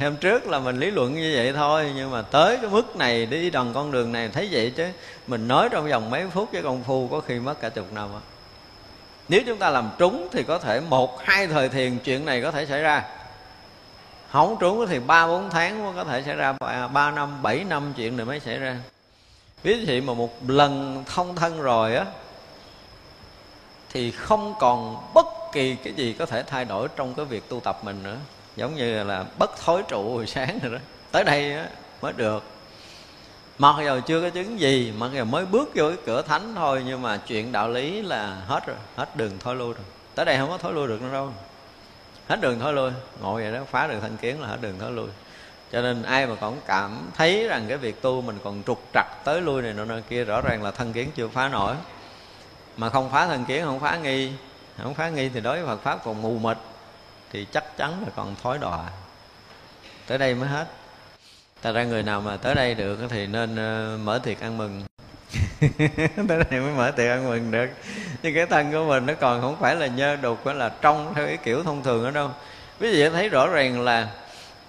[0.00, 3.26] Hôm trước là mình lý luận như vậy thôi, nhưng mà tới cái mức này
[3.26, 4.86] đi đòn con đường này thấy vậy chứ,
[5.26, 8.08] mình nói trong vòng mấy phút với công phu có khi mất cả chục năm
[8.14, 8.20] á.
[9.28, 12.50] Nếu chúng ta làm trúng thì có thể một, hai thời thiền chuyện này có
[12.50, 13.04] thể xảy ra
[14.32, 17.64] không trúng thì ba bốn tháng mới có thể xảy ra à, ba năm bảy
[17.64, 18.76] năm chuyện này mới xảy ra.
[19.62, 22.04] Ví dụ mà một lần thông thân rồi á
[23.92, 27.60] thì không còn bất kỳ cái gì có thể thay đổi trong cái việc tu
[27.60, 28.16] tập mình nữa.
[28.56, 30.78] Giống như là bất thối trụ hồi sáng rồi đó.
[31.12, 31.66] Tới đây á,
[32.02, 32.42] mới được.
[33.58, 36.82] Mặc dù chưa có chứng gì mặc dù mới bước vô cái cửa thánh thôi
[36.86, 39.84] nhưng mà chuyện đạo lý là hết rồi hết đường thối lui rồi.
[40.14, 41.32] Tới đây không có thối lui được nữa đâu
[42.30, 42.90] hết đường thôi lui.
[43.20, 45.08] Ngồi vậy đó, phá được thanh kiến là hết đường thôi lui.
[45.72, 49.06] Cho nên ai mà còn cảm thấy rằng cái việc tu mình còn trục trặc
[49.24, 51.74] tới lui này nọ nơi kia, rõ ràng là thân kiến chưa phá nổi.
[52.76, 54.32] Mà không phá thân kiến, không phá nghi,
[54.82, 56.56] không phá nghi thì đối với Phật pháp còn mù mịt,
[57.32, 58.84] thì chắc chắn là còn thối đọa.
[60.06, 60.66] Tới đây mới hết.
[61.62, 64.82] Thật ra người nào mà tới đây được thì nên ờ, mở tiệc ăn mừng.
[66.28, 67.68] tới đây mới mở tiệc ăn mừng được.
[68.22, 71.26] Nhưng cái thân của mình nó còn không phải là nhơ đục là trong theo
[71.26, 72.30] cái kiểu thông thường ở đâu.
[72.78, 74.08] Ví dụ thấy rõ ràng là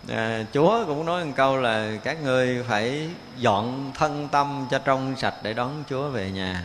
[0.09, 5.15] à, chúa cũng nói một câu là các ngươi phải dọn thân tâm cho trong
[5.17, 6.63] sạch để đón chúa về nhà.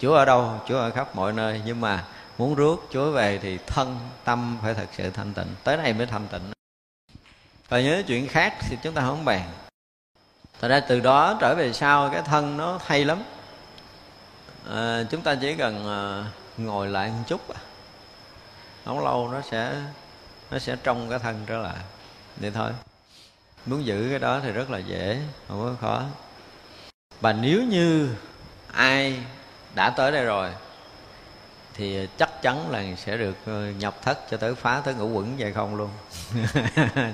[0.00, 0.60] Chúa ở đâu?
[0.68, 1.60] Chúa ở khắp mọi nơi.
[1.66, 2.04] Nhưng mà
[2.38, 5.54] muốn rước chúa về thì thân tâm phải thật sự thanh tịnh.
[5.64, 6.52] Tới đây mới thanh tịnh.
[7.68, 9.42] Và nhớ chuyện khác thì chúng ta không bàn.
[10.60, 13.22] Thật ra từ đó trở về sau cái thân nó hay lắm
[14.70, 16.24] à, chúng ta chỉ cần à,
[16.58, 17.60] ngồi lại một chút à.
[18.84, 19.74] không lâu nó sẽ
[20.50, 21.76] nó sẽ trong cái thân trở lại.
[22.36, 22.70] Vậy thôi.
[23.66, 26.02] Muốn giữ cái đó thì rất là dễ không có khó.
[27.20, 28.14] Và nếu như
[28.72, 29.18] ai
[29.74, 30.50] đã tới đây rồi
[31.74, 35.36] thì chắc chắn là sẽ được ờ, nhập thất cho tới phá tới ngũ quẩn
[35.38, 35.90] vậy không luôn.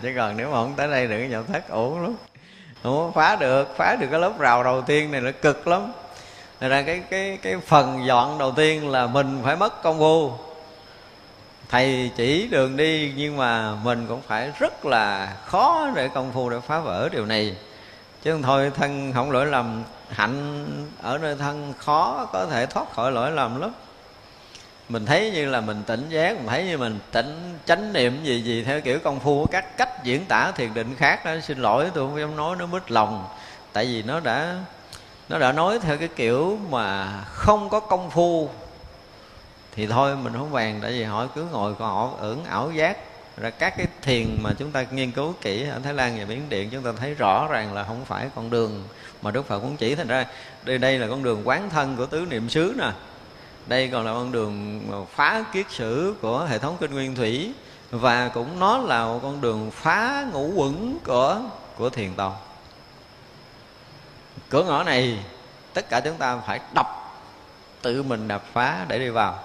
[0.03, 2.15] Chứ còn nếu mà không tới đây được nhập thất ổn lắm.
[2.83, 5.93] Không phá được phá được cái lớp rào đầu tiên này nó cực lắm.
[6.61, 10.33] Thật ra cái cái cái phần dọn đầu tiên là mình phải mất công phu.
[11.69, 16.51] Thầy chỉ đường đi nhưng mà mình cũng phải rất là khó để công phu
[16.51, 17.57] để phá vỡ điều này.
[18.23, 20.67] Chứ không thôi, thân không lỗi lầm, hạnh
[21.03, 23.71] ở nơi thân khó có thể thoát khỏi lỗi lầm lắm.
[24.89, 28.43] Mình thấy như là mình tỉnh giác, mình thấy như mình tỉnh chánh niệm gì
[28.43, 31.33] gì theo kiểu công phu các cách diễn tả thiền định khác đó.
[31.43, 33.29] Xin lỗi, tôi không dám nói, nó mít lòng.
[33.73, 34.55] Tại vì nó đã
[35.31, 38.49] nó đã nói theo cái kiểu mà không có công phu.
[39.75, 42.99] Thì thôi, mình không vàng tại vì họ cứ ngồi, còn họ ưởng ảo giác.
[43.37, 46.49] Ra các cái thiền mà chúng ta nghiên cứu kỹ ở Thái Lan và Miến
[46.49, 48.85] Điện, chúng ta thấy rõ ràng là không phải con đường
[49.23, 49.95] mà Đức Phật cũng chỉ.
[49.95, 50.27] Thành ra,
[50.65, 52.91] đây đây là con đường quán thân của tứ niệm xứ nè.
[53.67, 54.83] Đây còn là con đường
[55.15, 57.53] phá kiết sử của hệ thống kinh nguyên thủy.
[57.91, 61.41] Và cũng nó là một con đường phá ngũ quẩn của
[61.77, 62.33] của thiền tông
[64.51, 65.19] cửa ngõ này,
[65.75, 66.87] tất cả chúng ta phải đập,
[67.83, 69.39] tự mình đập phá để đi vào.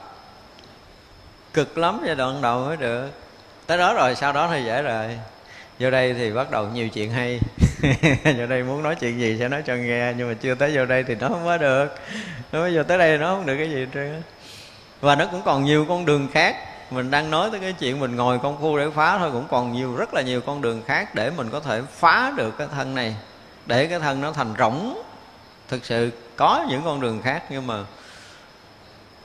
[1.54, 3.10] Cực lắm giai đoạn đầu mới được.
[3.68, 5.20] Tới đó rồi, sau đó thì dễ rồi.
[5.80, 7.40] Vô đây thì bắt đầu nhiều chuyện hay.
[8.38, 10.86] Vô đây muốn nói chuyện gì sẽ nói cho nghe, nhưng mà chưa tới vô
[10.86, 11.96] đây thì nó không có được.
[12.52, 14.22] Nó bây giờ tới đây nó không được cái gì hết trơn
[15.02, 16.56] và nó cũng còn nhiều con đường khác.
[16.92, 19.74] Mình đang nói tới cái chuyện mình ngồi công phu để phá thôi, cũng còn
[19.74, 22.96] nhiều, rất là nhiều con đường khác để mình có thể phá được cái thân
[22.96, 23.16] này
[23.66, 25.02] để cái thân nó thành rỗng.
[25.68, 27.84] Thực sự có những con đường khác, nhưng mà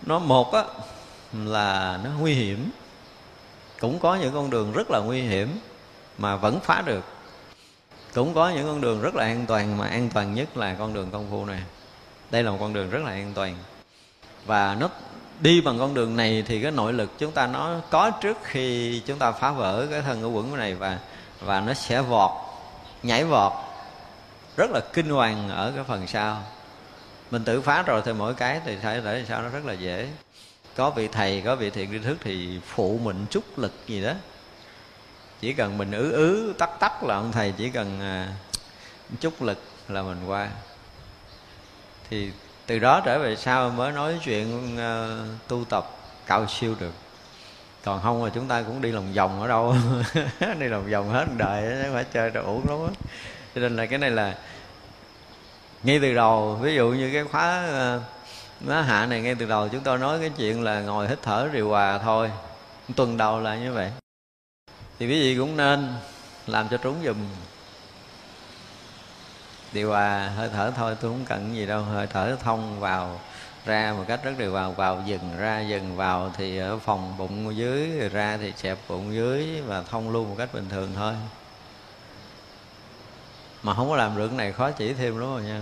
[0.06, 0.64] nó một á,
[1.32, 2.70] là nó nguy hiểm.
[3.80, 5.58] Cũng có những con đường rất là nguy hiểm
[6.18, 7.04] mà vẫn phá được.
[8.14, 10.94] Cũng có những con đường rất là an toàn, mà an toàn nhất là con
[10.94, 11.62] đường công phu này.
[12.30, 13.56] Đây là một con đường rất là an toàn.
[14.46, 14.88] Và nó
[15.40, 19.00] đi bằng con đường này thì cái nội lực chúng ta nó có trước khi
[19.06, 20.98] chúng ta phá vỡ cái thân của quẩn này và
[21.40, 22.30] và nó sẽ vọt,
[23.02, 23.52] nhảy vọt
[24.56, 26.42] rất là kinh hoàng ở cái phần sau.
[27.30, 30.08] Mình tự phá rồi thì mỗi cái thì phải để sao nó rất là dễ.
[30.76, 34.12] Có vị thầy có vị thiện tri thức thì phụ mình chút lực gì đó.
[35.40, 38.28] Chỉ cần mình ứ ứ tắt tắt là ông thầy chỉ cần à,
[39.20, 40.48] chút lực là mình qua.
[42.10, 42.30] Thì
[42.66, 45.90] từ đó trở về sau mới nói chuyện uh, tu tập
[46.26, 46.92] cao siêu được.
[47.84, 49.74] Còn không là chúng ta cũng đi lòng vòng ở đâu.
[50.58, 53.10] Đi lòng vòng hết đời phải chơi đồ uổng lắm á
[53.54, 54.34] cho nên là cái này là
[55.82, 58.00] ngay từ đầu, ví dụ như cái khóa ờ,
[58.60, 61.48] nó hạ này, ngay từ đầu chúng tôi nói cái chuyện là ngồi hít thở
[61.52, 62.30] điều hòa thôi.
[62.96, 63.90] Tuần đầu là như vậy.
[64.98, 65.94] Thì quý vị cũng nên
[66.46, 67.16] làm cho trúng dùm
[69.72, 71.82] điều hòa, hơi thở thôi, tôi không cần gì đâu.
[71.82, 73.20] Hơi thở thông vào,
[73.64, 77.56] ra một cách rất đều vào vào dừng ra dừng vào thì ở phòng bụng
[77.56, 81.14] dưới rồi ra thì chẹp bụng dưới và thông luôn một cách bình thường thôi
[83.62, 85.60] mà không có làm được cái này khó chỉ thêm đúng không nha.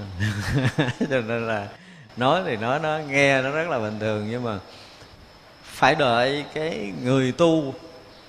[1.10, 1.68] Cho nên là
[2.16, 4.58] nói thì nói nó nghe nó rất là bình thường, nhưng mà
[5.62, 7.74] phải đợi cái người tu,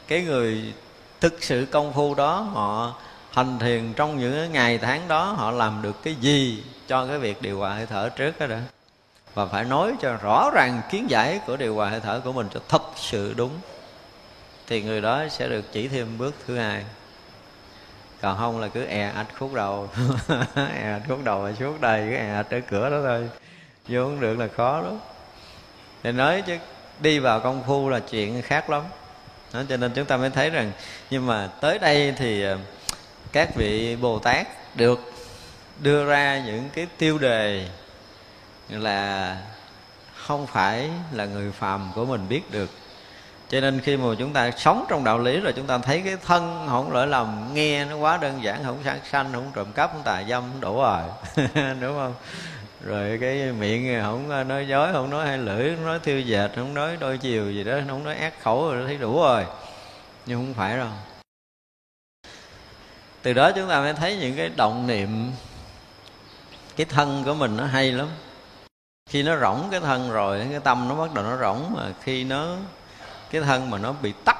[0.07, 0.73] cái người
[1.21, 2.93] thực sự công phu đó, họ
[3.31, 7.41] hành thiền trong những ngày tháng đó, họ làm được cái gì cho cái việc
[7.41, 8.61] điều hòa hơi thở trước đó đã.
[9.33, 12.47] Và phải nói cho rõ ràng kiến giải của điều hòa hơi thở của mình
[12.53, 13.51] cho thật sự đúng,
[14.67, 16.85] thì người đó sẽ được chỉ thêm bước thứ hai
[18.21, 19.89] còn không là cứ e ạch khúc đầu.
[20.55, 23.29] E ạch khúc đầu là suốt đây cứ e ạch ở cửa đó thôi.
[23.87, 24.99] Vô không được là khó lắm.
[26.03, 26.57] Thì nói chứ
[26.99, 28.83] đi vào công phu là chuyện khác lắm.
[29.53, 30.71] Đó, cho nên chúng ta mới thấy rằng
[31.09, 32.57] nhưng mà tới đây thì ờ,
[33.31, 35.13] các vị bồ tát được
[35.79, 37.67] đưa ra những cái tiêu đề
[38.69, 39.37] là
[40.15, 42.69] không phải là người phàm của mình biết được
[43.49, 46.17] cho nên khi mà chúng ta sống trong đạo lý rồi chúng ta thấy cái
[46.25, 49.91] thân không lỗi lầm, nghe nó quá đơn giản, không sáng sanh, không trộm cắp,
[49.91, 51.01] không tà dâm, không đủ rồi
[51.81, 52.13] đúng không?
[52.83, 56.73] Rồi cái miệng không nói dối, không nói hai lưỡi, không nói thiêu dệt, không
[56.73, 59.45] nói đôi chiều gì đó, không nói ác khẩu rồi thấy đủ rồi.
[60.25, 60.87] Nhưng không phải đâu.
[63.21, 65.31] Từ đó chúng ta mới thấy những cái động niệm,
[66.75, 68.07] cái thân của mình nó hay lắm.
[69.09, 72.23] Khi nó rỗng cái thân rồi, cái tâm nó bắt đầu nó rỗng mà khi
[72.23, 72.55] nó
[73.31, 74.37] cái thân mà nó bị tắt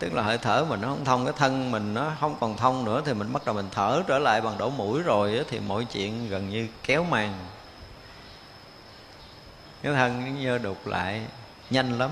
[0.00, 2.84] tức là hơi thở mình nó không thông, cái thân mình nó không còn thông
[2.84, 5.84] nữa thì mình bắt đầu mình thở trở lại bằng đổ mũi rồi thì mọi
[5.84, 7.34] chuyện gần như kéo màn.
[9.82, 11.22] Cái thân như đục lại,
[11.70, 12.10] nhanh lắm.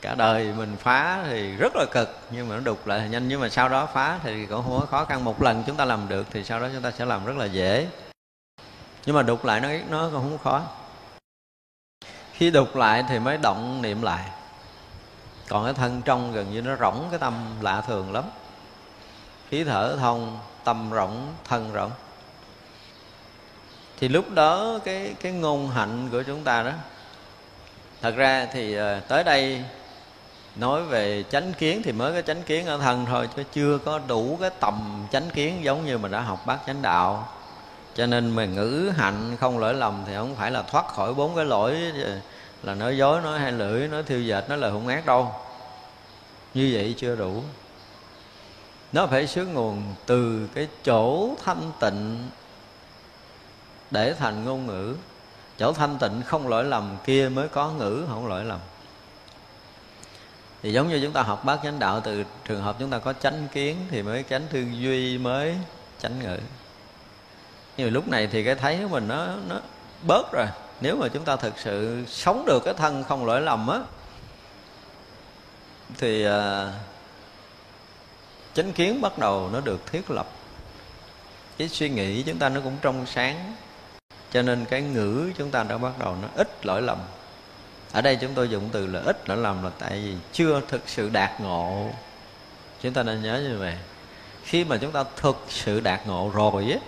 [0.00, 3.28] Cả đời mình phá thì rất là cực, nhưng mà nó đục lại thì nhanh.
[3.28, 5.24] Nhưng mà sau đó phá thì cũng không có khó khăn.
[5.24, 7.44] Một lần chúng ta làm được thì sau đó chúng ta sẽ làm rất là
[7.44, 7.88] dễ.
[9.06, 10.62] Nhưng mà đục lại nó nó cũng không khó.
[12.32, 14.24] Khi đục lại thì mới động niệm lại
[15.48, 18.24] còn cái thân trong gần như nó rỗng, cái tâm lạ thường lắm.
[19.50, 21.90] Khí thở thông, tâm rỗng, thân rỗng.
[24.00, 26.72] Thì lúc đó cái cái ngôn hạnh của chúng ta đó,
[28.02, 29.64] thật ra thì ờ, tới đây
[30.56, 34.00] nói về chánh kiến thì mới có chánh kiến ở thân thôi, chứ chưa có
[34.06, 37.28] đủ cái tầm chánh kiến giống như mình đã học bát chánh đạo.
[37.94, 41.36] Cho nên mình ngữ hạnh không lỗi lầm thì không phải là thoát khỏi bốn
[41.36, 42.18] cái lỗi ờ,
[42.62, 45.34] là nói dối, nói hai lưỡi, nói thiêu dệt, nói lời hung ác đâu.
[46.54, 47.42] Như vậy chưa đủ.
[48.92, 52.28] Nó phải xuất nguồn từ cái chỗ thanh tịnh
[53.90, 54.96] để thành ngôn ngữ.
[55.58, 58.58] Chỗ thanh tịnh không lỗi lầm, kia mới có ngữ, không lỗi lầm.
[60.62, 63.12] Thì giống như chúng ta học bát chánh đạo, từ trường hợp chúng ta có
[63.12, 65.56] chánh kiến thì mới chánh tư duy, mới
[66.00, 66.38] chánh ngữ.
[67.76, 69.60] Nhưng mà lúc này thì cái thấy của mình nó nó
[70.02, 70.46] bớt rồi
[70.80, 73.78] nếu mà chúng ta thực sự sống được cái thân không lỗi lầm á
[75.98, 76.72] thì à,
[78.54, 80.26] chánh kiến bắt đầu nó được thiết lập.
[81.58, 83.56] Cái suy nghĩ chúng ta nó cũng trong sáng
[84.32, 86.98] cho nên cái ngữ chúng ta đã bắt đầu nó ít lỗi lầm.
[87.92, 90.88] Ở đây chúng tôi dùng từ là ít lỗi lầm là tại vì chưa thực
[90.88, 91.90] sự đạt ngộ.
[92.82, 93.74] Chúng ta nên nhớ như vậy.
[94.44, 96.80] Khi mà chúng ta thực sự đạt ngộ rồi ấy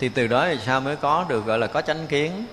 [0.00, 2.46] thì từ đó thì sao mới có được gọi là có chánh kiến?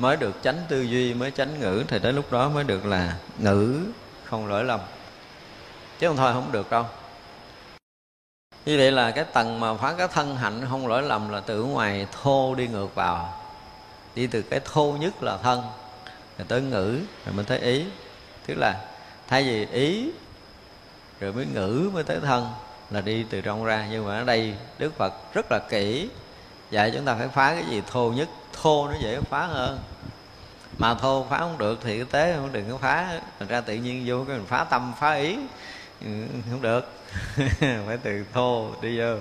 [0.00, 3.16] Mới được tránh tư duy, mới tránh ngữ, thì tới lúc đó mới được là
[3.38, 3.80] ngữ,
[4.24, 4.80] không lỗi lầm.
[5.98, 6.84] Chứ không thôi, không được đâu.
[8.64, 11.62] Như vậy là cái tầng mà phá cái thân hạnh không lỗi lầm là từ
[11.62, 13.42] ngoài thô đi ngược vào.
[14.14, 15.62] Đi từ cái thô nhất là thân,
[16.38, 17.84] rồi tới ngữ, rồi mới tới ý.
[18.46, 18.74] Tức là
[19.28, 20.10] thay vì ý,
[21.20, 22.50] rồi mới ngữ, mới tới thân,
[22.90, 23.88] là đi từ trong ra.
[23.90, 26.08] Nhưng mà ở đây đức phật rất là kỹ,
[26.70, 28.28] dạy chúng ta phải phá cái gì thô nhất
[28.62, 29.78] thô nó dễ phá hơn.
[30.78, 33.20] Mà thô phá không được thì cái tế không đừng có phá.
[33.38, 35.38] Thành ra tự nhiên vô cái mình phá tâm phá ý.
[36.04, 36.10] Ừ,
[36.50, 36.92] không được.
[37.86, 39.14] Phải từ thô đi vô.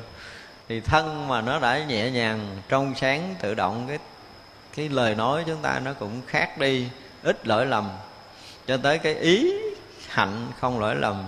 [0.69, 3.99] Thì thân mà nó đã nhẹ nhàng trong sáng tự động cái
[4.75, 6.87] cái lời nói chúng ta nó cũng khác đi.
[7.23, 7.89] Ít lỗi lầm.
[8.67, 9.53] Cho tới cái ý
[10.07, 11.23] hạnh không lỗi lầm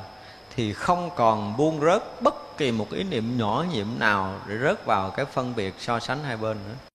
[0.56, 4.86] thì không còn buông rớt bất kỳ một ý niệm nhỏ nhiệm nào để rớt
[4.86, 6.91] vào cái phân biệt so sánh hai bên nữa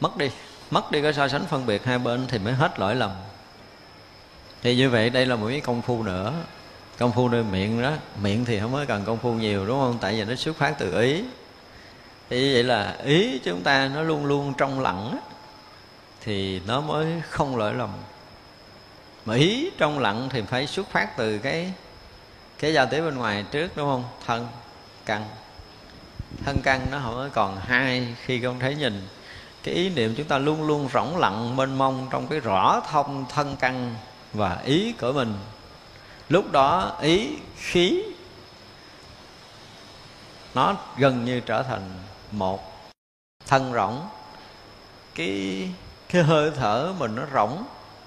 [0.00, 0.30] mất đi
[0.70, 3.10] mất đi cái so sánh phân biệt hai bên thì mới hết lỗi lầm.
[4.62, 6.32] Thì như vậy đây là một cái công phu nữa.
[6.98, 7.92] Công phu nơi miệng đó,
[8.22, 9.98] miệng thì không mới cần công phu nhiều, đúng không?
[10.00, 11.24] Tại vì nó xuất phát từ ý.
[12.30, 15.18] Thì vậy là ý chúng ta nó luôn luôn trong lặng
[16.20, 17.90] thì nó mới không lỗi lầm.
[19.24, 21.72] Mà ý trong lặng thì phải xuất phát từ cái
[22.58, 24.04] cái giao tiếp bên ngoài trước, đúng không?
[24.26, 24.48] Thân,
[25.06, 25.26] căn.
[26.44, 29.02] Thân, căn nó không còn hai khi không thấy nhìn
[29.66, 33.26] cái ý niệm chúng ta luôn luôn rỗng lặng mênh mông trong cái rõ thông
[33.28, 33.94] thân căn
[34.32, 35.34] và ý của mình.
[36.28, 38.02] Lúc đó, ý, khí,
[40.54, 41.90] nó gần như trở thành
[42.30, 42.88] một
[43.46, 44.08] thân rỗng.
[45.14, 45.68] Cái
[46.08, 47.64] cái hơi thở mình nó rỗng,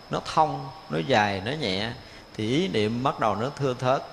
[0.10, 1.92] nó thông, nó dài, nó nhẹ,
[2.36, 4.04] thì ý niệm bắt đầu nó thưa thớt.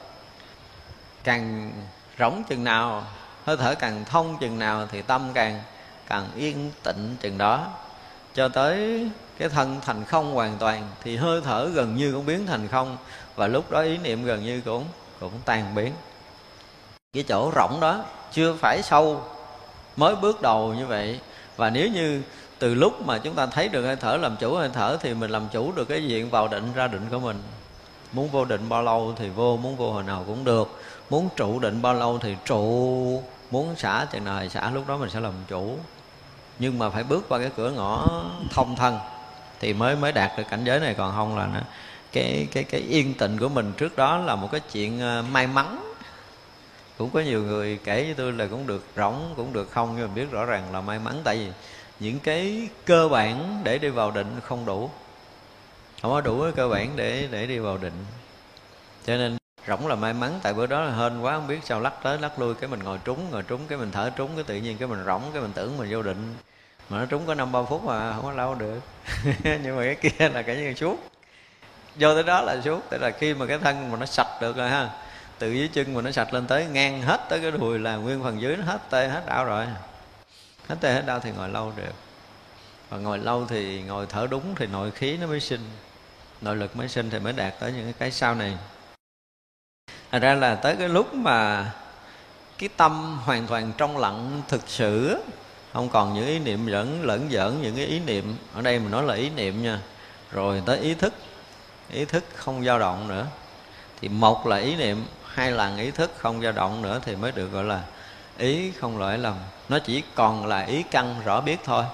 [1.24, 1.72] Càng
[2.18, 3.04] rỗng chừng nào,
[3.44, 5.62] hơi thở càng thông chừng nào thì tâm càng
[6.08, 7.66] càng yên tịnh chừng đó.
[8.34, 12.46] Cho tới cái thân thành không hoàn toàn thì hơi thở gần như cũng biến
[12.46, 12.96] thành không,
[13.36, 14.84] và lúc đó ý niệm gần như cũng
[15.20, 15.92] cũng tan biến.
[17.12, 19.22] Cái chỗ rộng đó chưa phải sâu,
[19.96, 21.20] mới bước đầu như vậy.
[21.56, 22.22] Và nếu như
[22.58, 25.30] từ lúc mà chúng ta thấy được hơi thở, làm chủ hơi thở, thì mình
[25.30, 27.42] làm chủ được cái diện vào định, ra định của mình.
[28.12, 30.80] Muốn vô định bao lâu thì vô, muốn vô hồi nào cũng được.
[31.10, 33.22] Muốn trụ định bao lâu thì trụ.
[33.50, 35.78] Muốn xả chừng nào thì xả, lúc đó mình sẽ làm chủ
[36.58, 38.98] nhưng mà phải bước qua cái cửa ngõ thông thân
[39.60, 40.94] thì mới mới đạt được cảnh giới này.
[40.94, 41.62] Còn không là nữa
[42.12, 45.46] cái cái cái yên tịnh của mình trước đó là một cái chuyện ờ, may
[45.46, 45.92] mắn.
[46.98, 50.08] Cũng có nhiều người kể với tôi là cũng được rỗng, cũng được không, nhưng
[50.08, 51.20] mà biết rõ ràng là may mắn.
[51.24, 51.48] Tại vì
[52.00, 54.90] những cái cơ bản để đi vào định không đủ.
[56.02, 58.04] Không có đủ cái cơ bản để để đi vào định.
[59.06, 59.36] Cho nên
[59.68, 62.18] rỗng là may mắn, tại bữa đó là hên quá, không biết sao lắc tới
[62.18, 64.78] lắc lui, cái mình ngồi trúng ngồi trúng, cái mình thở trúng, cái tự nhiên
[64.78, 66.34] cái mình rỗng, cái mình tưởng mình vô định.
[66.88, 68.80] Mà nó trúng có năm ba phút mà không có lâu được.
[69.62, 70.96] Nhưng mà cái kia là cái như suốt.
[71.96, 74.56] Vô tới đó là suốt, tức là khi mà cái thân mà nó sạch được
[74.56, 74.90] rồi ha,
[75.38, 78.22] từ dưới chân mà nó sạch lên tới ngang hết tới cái đùi là nguyên
[78.22, 79.66] phần dưới, nó hết tê hết đau rồi.
[80.68, 81.92] Hết tê hết đau thì ngồi lâu được.
[82.90, 85.60] Và ngồi lâu thì ngồi thở đúng thì nội khí nó mới sinh,
[86.40, 88.56] nội lực mới sinh thì mới đạt tới những cái sau này
[90.10, 91.70] thành ra là tới cái lúc mà
[92.58, 95.18] cái tâm hoàn toàn trong lặng thực sự,
[95.72, 98.90] không còn những ý niệm lẫn lẫn giỡn, những cái ý niệm, ở đây mình
[98.90, 99.80] nói là ý niệm nha.
[100.32, 101.14] Rồi tới ý thức
[101.90, 103.26] ý thức không dao động nữa.
[104.00, 107.32] Thì một là ý niệm, hai là ý thức không dao động nữa thì mới
[107.32, 107.82] được gọi là
[108.38, 109.34] ý không lỗi lầm.
[109.68, 111.84] Nó chỉ còn là ý căn rõ biết thôi.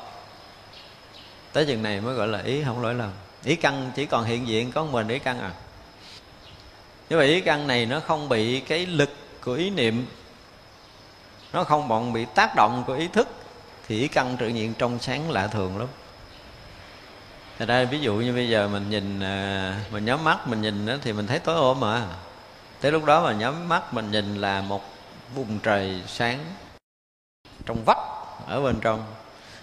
[1.53, 3.11] Tới chừng này mới gọi là ý không lỗi lầm.
[3.45, 5.51] Ý căn chỉ còn hiện diện, có mình ý căn à?
[7.13, 9.11] Như vậy ý căn này nó không bị cái lực
[9.45, 10.07] của ý niệm.
[11.53, 13.29] Nó không bọn bị tác động của ý thức.
[13.89, 15.89] Thì ý căn tự nhiên trong sáng lạ thường lắm.
[17.59, 20.87] Thật ra ví dụ như bây giờ mình nhìn à, mình nhắm mắt mình nhìn
[20.87, 22.07] đó, thì mình thấy tối ôm mà.
[22.81, 24.83] Tới lúc đó mà nhắm mắt mình nhìn là một
[25.35, 26.39] vùng trời sáng
[27.67, 27.99] trong vách
[28.47, 29.05] ở bên trong.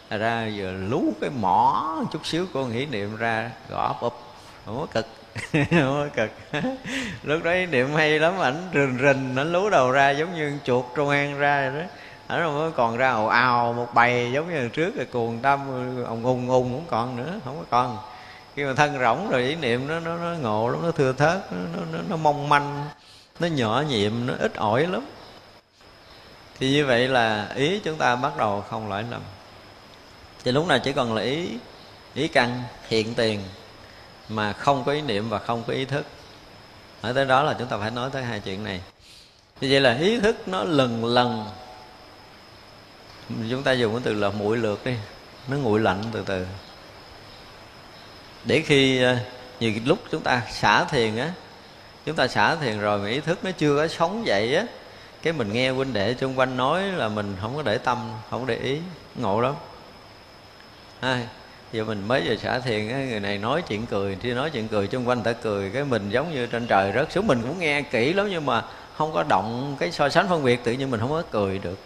[0.10, 4.20] Thật ra giờ lú cái mỏ chút xíu của nghĩ niệm ra gõ ấp úp
[4.66, 5.18] không có cực
[5.54, 6.62] không có cực.
[7.24, 10.86] Lúc đấy niệm hay lắm ảnh rình rình nó lú đầu ra giống như chuột
[10.96, 11.88] trong an ra rồi đó.
[12.28, 15.60] Ảnh không còn ra ào ào một bầy giống như trước rồi cuồng tâm
[16.06, 17.98] ông ung ung không còn nữa không có còn
[18.56, 21.52] khi mà thân rỗng rồi ý niệm nó nó, nó ngộ lắm nó thưa thớt
[21.52, 22.86] nó, nó, nó mong manh
[23.40, 25.06] nó nhỏ nhiệm nó ít ỏi lắm.
[26.60, 29.22] Thì như vậy là ý chúng ta bắt đầu không lỗi lầm.
[30.44, 31.50] Thì lúc nào chỉ còn là ý
[32.14, 33.40] ý căn hiện tiền
[34.30, 36.06] mà không có ý niệm và không có ý thức.
[37.02, 38.82] Ở tới đó là chúng ta phải nói tới hai chuyện này.
[39.62, 41.46] Như vậy là ý thức nó lần lần
[43.50, 44.96] chúng ta dùng cái từ là nguội lượt đi
[45.48, 46.46] nó nguội lạnh từ từ.
[48.46, 49.18] Để khi ờ,
[49.60, 51.32] nhiều lúc chúng ta xả thiền á
[52.06, 54.66] chúng ta xả thiền rồi mà ý thức nó chưa có sống dậy á
[55.22, 58.42] cái mình nghe huynh đệ xung quanh nói là mình không có để tâm không
[58.42, 58.80] có để ý
[59.16, 59.54] ngộ lắm.
[61.00, 61.28] À,
[61.74, 64.67] giờ mình mới về xả thiền á, người này nói chuyện cười, thì nói chuyện
[64.67, 65.70] cười xung quanh ta cười.
[65.70, 68.63] Cái mình giống như trên trời rớt xuống, mình cũng nghe kỹ lắm nhưng mà
[68.97, 71.80] không có động cái so sánh phân biệt, tự nhiên mình không có cười được.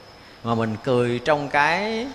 [0.43, 2.07] Mà mình cười trong cái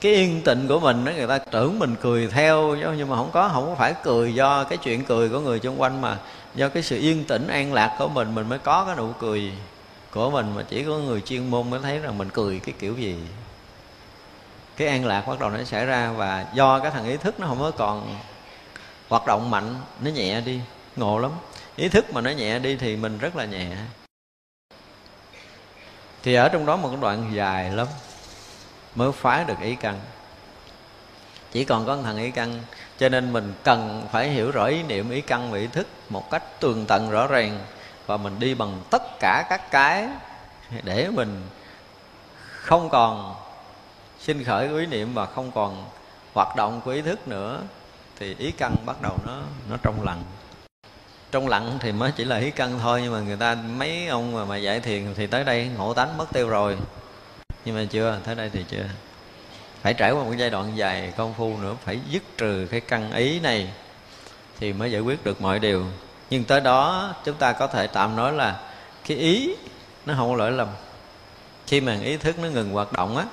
[0.00, 3.30] cái yên tịnh của mình đó người ta tưởng mình cười theo nhưng mà không
[3.32, 6.18] có không có phải cười do cái chuyện cười của người xung quanh mà
[6.54, 9.52] do cái sự yên tĩnh, an lạc của mình mình mới có cái nụ cười
[10.10, 10.46] của mình.
[10.56, 13.16] Mà chỉ có người chuyên môn mới thấy rằng mình cười cái kiểu gì
[14.76, 17.46] cái an lạc bắt đầu nó xảy ra và do cái thằng ý thức nó
[17.46, 18.18] không có còn
[19.08, 20.60] hoạt động mạnh, nó nhẹ đi.
[20.96, 21.30] Ngộ lắm.
[21.76, 23.68] Ý thức mà nó nhẹ đi thì mình rất là nhẹ.
[26.22, 27.86] Thì ở trong đó một cái đoạn dài lắm,
[28.94, 30.00] mới phá được ý căn.
[31.52, 32.60] Chỉ còn có thằng ý căn,
[32.98, 36.30] cho nên mình cần phải hiểu rõ ý niệm ý căn và ý thức một
[36.30, 37.58] cách tường tận rõ ràng
[38.06, 40.08] và mình đi bằng tất cả các cái
[40.82, 41.42] để mình
[42.50, 43.34] không còn
[44.22, 45.84] sinh khởi của ý niệm và không còn
[46.34, 47.60] hoạt động của ý thức nữa
[48.18, 50.22] thì ý căn bắt đầu nó nó trong lặng.
[51.30, 54.34] Trong lặng thì mới chỉ là ý căn thôi nhưng mà người ta mấy ông
[54.34, 56.76] mà, mà giải thiền thì tới đây ngộ tánh mất tiêu rồi.
[57.64, 58.84] Nhưng mà chưa tới đây thì chưa.
[59.82, 63.12] Phải trải qua một giai đoạn dài công phu nữa phải dứt trừ cái căn
[63.12, 63.68] ý này
[64.60, 65.86] thì mới giải quyết được mọi điều.
[66.30, 68.60] Nhưng tới đó chúng ta có thể tạm nói là
[69.08, 69.54] cái ý
[70.06, 70.68] nó không có lỗi lầm.
[71.66, 73.24] Khi mà ý thức nó ngừng hoạt động á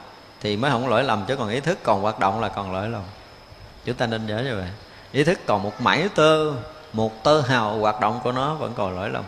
[0.42, 2.90] thì mới không lỗi lầm chứ còn ý thức còn hoạt động là còn lỗi
[2.90, 3.04] lầm.
[3.86, 4.70] Chúng ta nên nhớ như vậy.
[5.12, 6.54] Ý thức còn một mảy tơ
[6.94, 9.24] một tơ hào hoạt động của nó vẫn còn lỗi lầm.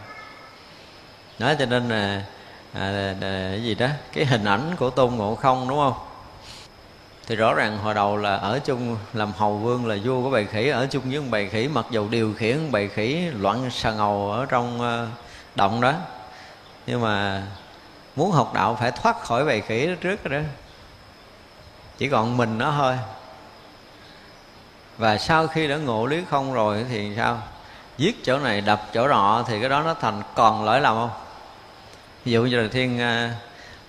[1.39, 2.23] Đó cho nên là
[2.73, 5.93] à, cái gì đó cái hình ảnh của tôn ngộ không đúng không?
[7.27, 10.45] Thì rõ ràng hồi đầu là ở chung làm hầu vương là vua của bầy
[10.45, 14.31] khỉ ở chung với bầy khỉ mặc dù điều khiển bầy khỉ loạn xà ngầu
[14.31, 15.07] ở trong ờ,
[15.55, 15.93] động đó.
[16.87, 17.43] Nhưng mà
[18.15, 20.39] muốn học đạo phải thoát khỏi bầy khỉ đó trước đó
[22.01, 22.97] chỉ còn mình nó thôi.
[24.97, 27.41] Và sau khi đã ngộ lý không rồi thì sao?
[27.97, 31.09] Giết chỗ này, đập chỗ nọ thì cái đó nó thành còn lỗi lầm không?
[32.25, 33.35] Ví dụ như là thiên à,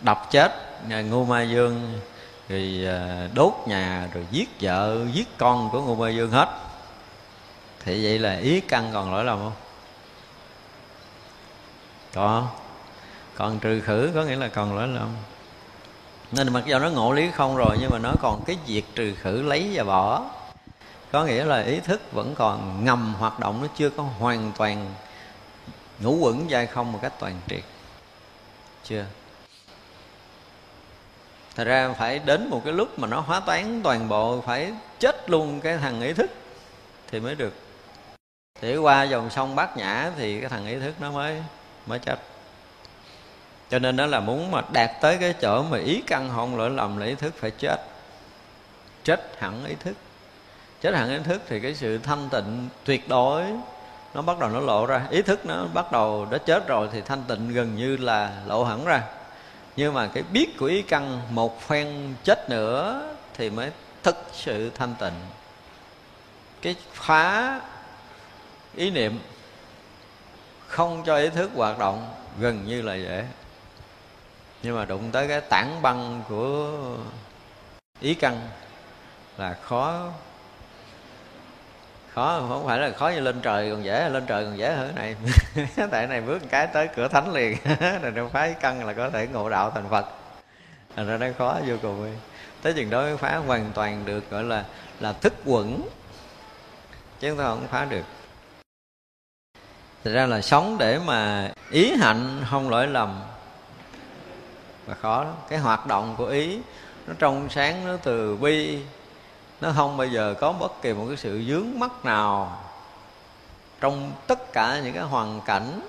[0.01, 0.53] đập chết
[0.91, 2.01] à, ngô ma dương,
[2.49, 6.49] rồi à, đốt nhà, rồi giết vợ, giết con của ngô ma dương hết.
[7.85, 9.53] Thì vậy là ý căn còn lỗi lầm không?
[12.15, 12.47] Có.
[13.35, 15.09] Còn trừ khử có nghĩa là còn lỗi lầm
[16.33, 19.14] nên mặc dù nó ngộ lý không rồi, nhưng mà nó còn cái việc trừ
[19.14, 20.30] khử lấy và bỏ.
[21.12, 24.95] Có nghĩa là ý thức vẫn còn ngầm, hoạt động nó chưa có hoàn toàn
[26.01, 27.62] ngũ quẩn dai không một cách toàn triệt.
[28.85, 29.05] Chưa?
[31.57, 35.30] Thật ra phải đến một cái lúc mà nó hóa toán toàn bộ, phải chết
[35.30, 36.30] luôn cái thằng ý thức
[37.11, 37.55] thì mới được.
[38.61, 41.43] Để qua dòng sông bát nhã thì cái thằng ý thức nó mới
[41.87, 42.32] mới chết
[43.73, 46.70] cho nên đó là muốn mà đạt tới cái chỗ mà ý căn hồn lỗi
[46.70, 47.77] lầm là ý thức phải chết.
[49.05, 49.97] Chết hẳn ý thức.
[50.81, 53.45] Chết hẳn ý thức thì cái sự thanh tịnh tuyệt đối
[54.14, 55.07] nó bắt đầu nó lộ ra.
[55.11, 58.64] Ý thức nó bắt đầu đã chết rồi thì thanh tịnh gần như là lộ
[58.64, 59.03] hẳn ra.
[59.77, 63.03] Nhưng mà cái biết của ý căn một phen chết nữa
[63.35, 63.70] thì mới
[64.03, 65.14] thực sự thanh tịnh.
[66.62, 67.61] Cái phá
[68.77, 69.18] ý niệm
[70.66, 72.09] không cho ý thức hoạt động
[72.39, 73.25] gần như là dễ
[74.63, 76.79] nhưng mà đụng tới cái tảng băng của
[78.01, 78.49] ý căn
[79.39, 80.09] là khó.
[82.15, 84.93] Khó, không phải là khó như lên trời còn dễ, lên trời còn dễ hơn
[84.97, 85.67] cái này.
[85.91, 87.57] Tại này bước một cái tới cửa thánh liền.
[88.03, 90.07] Rồi trong phái căn là có thể ngộ đạo thành phật.
[90.97, 92.17] Thành ra nó khó vô cùng.
[92.63, 94.65] Tới chừng đó mới phá hoàn toàn được, gọi là
[95.01, 95.83] là thức quẩn.
[97.21, 98.05] Chứ chúng ta không phá được.
[100.05, 103.23] Thật ra là sống để mà ý hạnh không lỗi lầm
[104.87, 105.35] và khó lắm.
[105.49, 106.59] Cái hoạt động của ý,
[107.07, 108.78] nó trong sáng, nó từ bi.
[109.61, 112.59] Nó không bao giờ có bất kỳ một cái sự dướng mắt nào.
[113.80, 115.80] Trong tất cả những cái hoàn cảnh,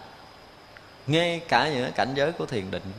[1.07, 2.91] ngay cả những cái cảnh giới của thiền định.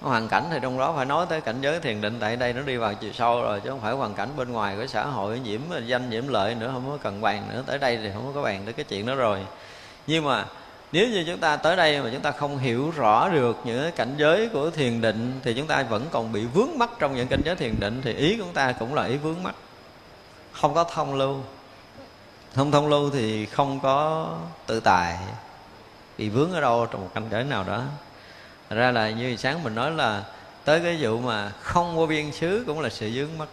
[0.00, 2.62] Hoàn cảnh thì trong đó phải nói tới cảnh giới thiền định, tại đây nó
[2.62, 5.38] đi vào chiều sâu rồi, chứ không phải hoàn cảnh bên ngoài của xã hội,
[5.40, 7.62] nhiễm, danh, nhiễm lợi nữa, không có cần bàn nữa.
[7.66, 9.46] Tới đây thì không có bàn tới cái chuyện đó rồi.
[10.06, 10.46] Nhưng mà
[10.92, 14.14] nếu như chúng ta tới đây mà chúng ta không hiểu rõ được những cảnh
[14.16, 17.40] giới của thiền định, thì chúng ta vẫn còn bị vướng mắc trong những cảnh
[17.44, 19.54] giới thiền định, thì ý của chúng ta cũng là ý vướng mắc.
[20.52, 21.36] Không có thông lưu.
[22.54, 24.28] Không thông lưu thì không có
[24.66, 25.18] tự tài
[26.18, 27.82] bị vướng ở đâu trong một cảnh giới nào đó.
[28.70, 30.24] Thật ra là như sáng mình nói là
[30.64, 33.48] tới cái vụ mà không vô biên xứ cũng là sự vướng mắc.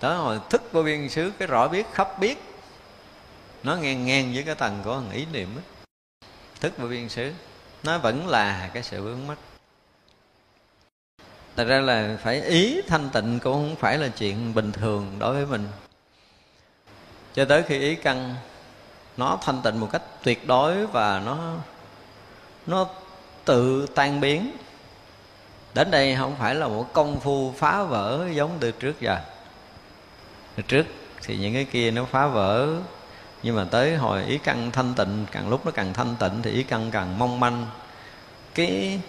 [0.00, 2.47] Tới hồi thức vô biên xứ, cái rõ biết, khắp biết
[3.62, 5.64] nó ngang ngang với cái tầng của ý niệm ấy.
[6.60, 7.32] thức và biên xứ.
[7.82, 9.38] Nó vẫn là cái sự vướng mắc.
[11.56, 15.34] Thật ra là phải ý thanh tịnh cũng không phải là chuyện bình thường đối
[15.34, 15.68] với mình.
[17.34, 18.34] Cho tới khi ý căn,
[19.16, 21.56] nó thanh tịnh một cách tuyệt đối và nó
[22.66, 22.88] nó
[23.44, 24.56] tự tan biến.
[25.74, 29.18] Đến đây không phải là một công phu phá vỡ giống từ trước giờ.
[30.56, 30.86] Từ trước
[31.22, 32.76] thì những cái kia nó phá vỡ
[33.42, 36.50] nhưng mà tới hồi ý căn thanh tịnh, càng lúc nó càng thanh tịnh thì
[36.50, 37.66] ý căn càng mong manh.
[38.54, 39.00] Cái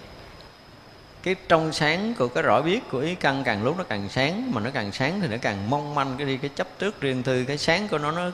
[1.24, 4.52] cái trong sáng của cái rõ biết của ý căn càng lúc nó càng sáng,
[4.54, 6.16] mà nó càng sáng thì nó càng mong manh.
[6.18, 8.32] Cái đi, cái chấp trước riêng tư, cái sáng của nó nó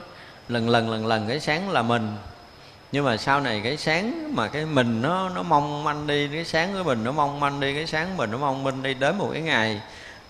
[0.48, 2.16] lần lần lần lần, cái sáng là mình.
[2.92, 6.44] Nhưng mà sau này cái sáng mà cái mình nó nó mong manh đi, cái
[6.44, 9.18] sáng của mình nó mong manh đi, cái sáng mình nó mong manh đi đến
[9.18, 9.80] một cái ngày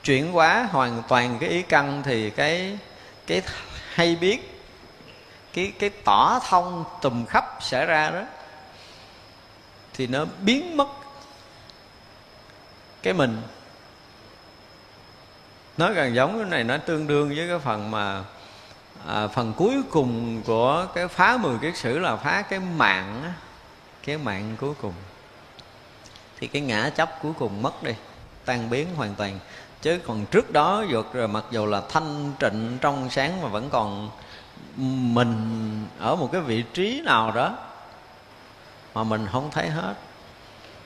[0.04, 2.78] chuyển hóa hoàn toàn cái ý căn thì cái
[3.26, 3.42] cái
[3.94, 4.55] hay biết
[5.56, 8.22] cái cái tỏ thông tùm khắp xảy ra đó
[9.94, 10.88] thì nó biến mất
[13.02, 13.42] cái mình.
[15.76, 18.24] Nó gần giống cái này nó tương đương với cái phần mà
[19.06, 23.32] à, phần cuối cùng của cái phá mười kiết sử là phá cái mạng á,
[24.04, 24.94] cái mạng cuối cùng.
[26.38, 27.92] Thì cái ngã chấp cuối cùng mất đi
[28.44, 29.38] tan biến hoàn toàn.
[29.82, 33.70] Chứ còn trước đó vượt rồi mặc dù là thanh trịnh trong sáng mà vẫn
[33.70, 34.10] còn
[34.76, 37.58] mình ở một cái vị trí nào đó
[38.94, 39.94] mà mình không thấy hết.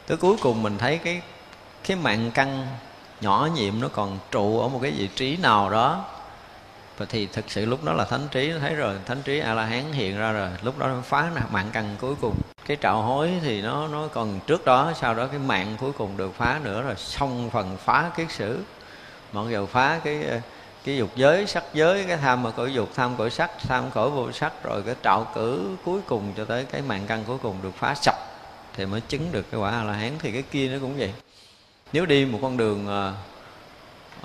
[0.07, 1.23] Tới cuối cùng mình thấy cái
[1.85, 2.67] cái mạng căn
[3.21, 6.05] nhỏ nhiệm nó còn trụ ở một cái vị trí nào đó.
[6.99, 9.55] Và thì thực sự lúc đó là thánh trí nó thấy rồi, thánh trí a
[9.55, 10.49] la hán hiện ra rồi.
[10.63, 12.35] Lúc đó nó phá mạng căn cuối cùng.
[12.67, 16.17] Cái trạo hối thì nó nó còn trước đó, sau đó cái mạng cuối cùng
[16.17, 16.95] được phá nữa rồi.
[16.97, 18.63] Xong phần phá kiết sử.
[19.33, 20.25] Mặc dù phá cái
[20.85, 24.11] cái dục giới sắc giới cái tham mà cõi dục tham cõi sắc tham cõi
[24.11, 27.57] vô sắc rồi cái trạo cử cuối cùng cho tới cái mạng căn cuối cùng
[27.63, 28.19] được phá sạch
[28.73, 31.13] thì mới chứng được cái quả a la hán thì cái kia nó cũng vậy.
[31.93, 33.15] Nếu đi một con đường uh,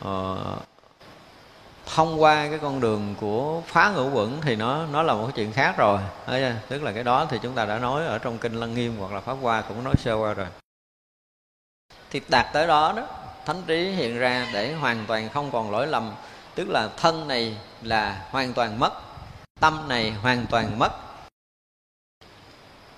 [0.07, 0.63] uh,
[1.85, 5.33] thông qua cái con đường của phá ngũ quẩn thì nó nó là một cái
[5.35, 5.99] chuyện khác rồi.
[6.67, 9.11] Tức là cái đó thì chúng ta đã nói ở trong kinh lăng nghiêm hoặc
[9.11, 10.47] là pháp hoa cũng nói sơ qua rồi.
[12.11, 13.07] Thì đạt tới đó đó
[13.45, 16.11] thánh trí hiện ra để hoàn toàn không còn lỗi lầm
[16.55, 18.93] tức là thân này là hoàn toàn mất,
[19.59, 20.91] tâm này hoàn toàn mất.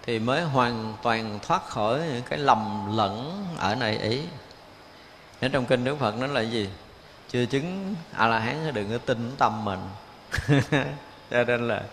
[0.03, 4.21] Thì mới hoàn toàn thoát khỏi những cái lầm lẫn ở này ý
[5.41, 6.69] ở trong kinh đức phật nó là gì?
[7.29, 9.79] Chưa chứng a la hán đừng có tin tâm mình.
[11.31, 11.83] Cho nên là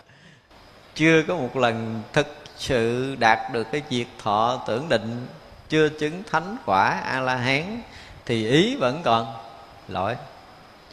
[0.94, 5.26] chưa có một lần thực sự đạt được cái diệt thọ tưởng định,
[5.68, 7.82] chưa chứng thánh quả a la hán
[8.26, 9.34] thì ý vẫn còn,
[9.88, 10.16] lỗi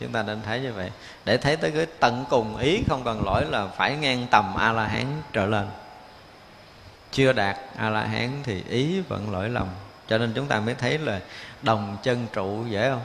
[0.02, 0.92] chúng ta nên thấy như vậy.
[1.26, 4.72] Để thấy tới cái tận cùng ý không còn lỗi là phải ngang tầm a
[4.72, 5.68] la hán trở lên.
[7.12, 9.68] Chưa đạt a la hán thì ý vẫn lỗi lầm.
[10.08, 11.20] Cho nên chúng ta mới thấy là
[11.62, 13.02] đồng chân trụ dễ không?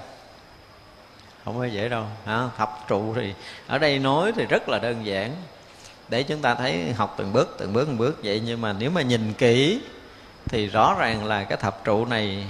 [1.45, 3.35] Không phải dễ đâu à, thập trụ thì
[3.67, 5.33] ở đây nói thì rất là đơn giản.
[6.09, 8.43] Để chúng ta thấy học từng bước từng bước từng bước vậy.
[8.45, 9.81] Nhưng mà nếu mà nhìn kỹ
[10.45, 12.47] thì rõ ràng là cái thập trụ này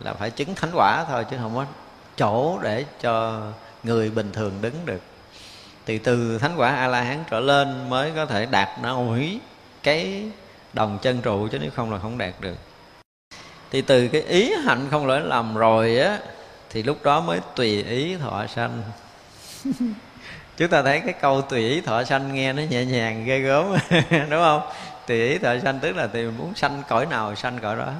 [0.00, 1.64] là phải chứng thánh quả thôi chứ không có
[2.16, 3.42] chỗ để cho
[3.86, 5.00] người bình thường đứng được.
[5.86, 9.38] Thì từ thánh quả a la hán trở lên mới có thể đạt nổi
[9.82, 10.24] cái
[10.72, 12.56] đồng chân trụ, chứ nếu không là không đạt được.
[13.70, 16.18] Thì từ cái ý hạnh không lỗi lầm rồi á,
[16.70, 18.82] thì lúc đó mới tùy ý thọ sanh.
[20.56, 23.66] Chúng ta thấy cái câu tùy ý thọ sanh nghe nó nhẹ nhàng, ghê gớm,
[24.10, 24.60] đúng không?
[25.06, 27.92] Tùy ý thọ sanh tức là tùy muốn sanh cõi nào sanh cõi đó.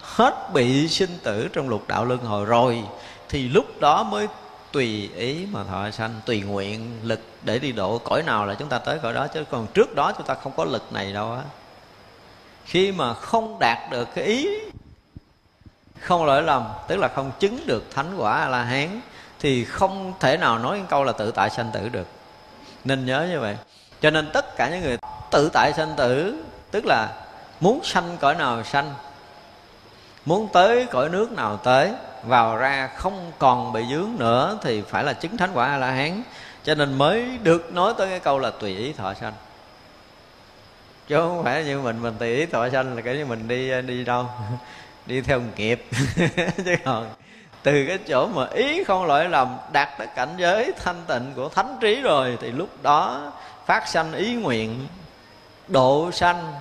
[0.00, 2.82] Hết bị sinh tử trong lục đạo luân hồi rồi,
[3.28, 4.26] thì lúc đó mới
[4.72, 7.98] tùy ý mà thọ sanh, tùy nguyện, lực để đi độ.
[7.98, 10.52] Cõi nào là chúng ta tới cõi đó, chứ còn trước đó chúng ta không
[10.56, 11.42] có lực này đâu á.
[12.64, 14.48] Khi mà không đạt được cái ý,
[16.00, 19.00] không lỗi lầm, tức là không chứng được thánh quả a la hán
[19.40, 22.06] thì không thể nào nói câu là tự tại sanh tử được.
[22.84, 23.56] Nên nhớ như vậy.
[24.00, 24.98] Cho nên tất cả những người
[25.30, 27.14] tự tại sanh tử, tức là
[27.60, 28.94] muốn sanh cõi nào sanh,
[30.24, 31.92] muốn tới cõi nước nào tới
[32.22, 35.90] vào ra không còn bị dướng nữa thì phải là chứng thánh quả a la
[35.90, 36.22] hán
[36.64, 39.32] cho nên mới được nói tới cái câu là tùy ý thọ sanh.
[41.08, 43.82] Chứ không phải như mình mình tùy ý thọ sanh là cái như mình đi
[43.82, 44.26] đi đâu,
[45.06, 45.86] đi theo nghiệp.
[46.64, 47.10] Chứ còn
[47.62, 51.48] từ cái chỗ mà ý không lỗi lầm, đạt tới cảnh giới thanh tịnh của
[51.48, 53.32] thánh trí rồi, thì lúc đó
[53.66, 54.86] phát sanh ý nguyện,
[55.68, 56.52] độ sanh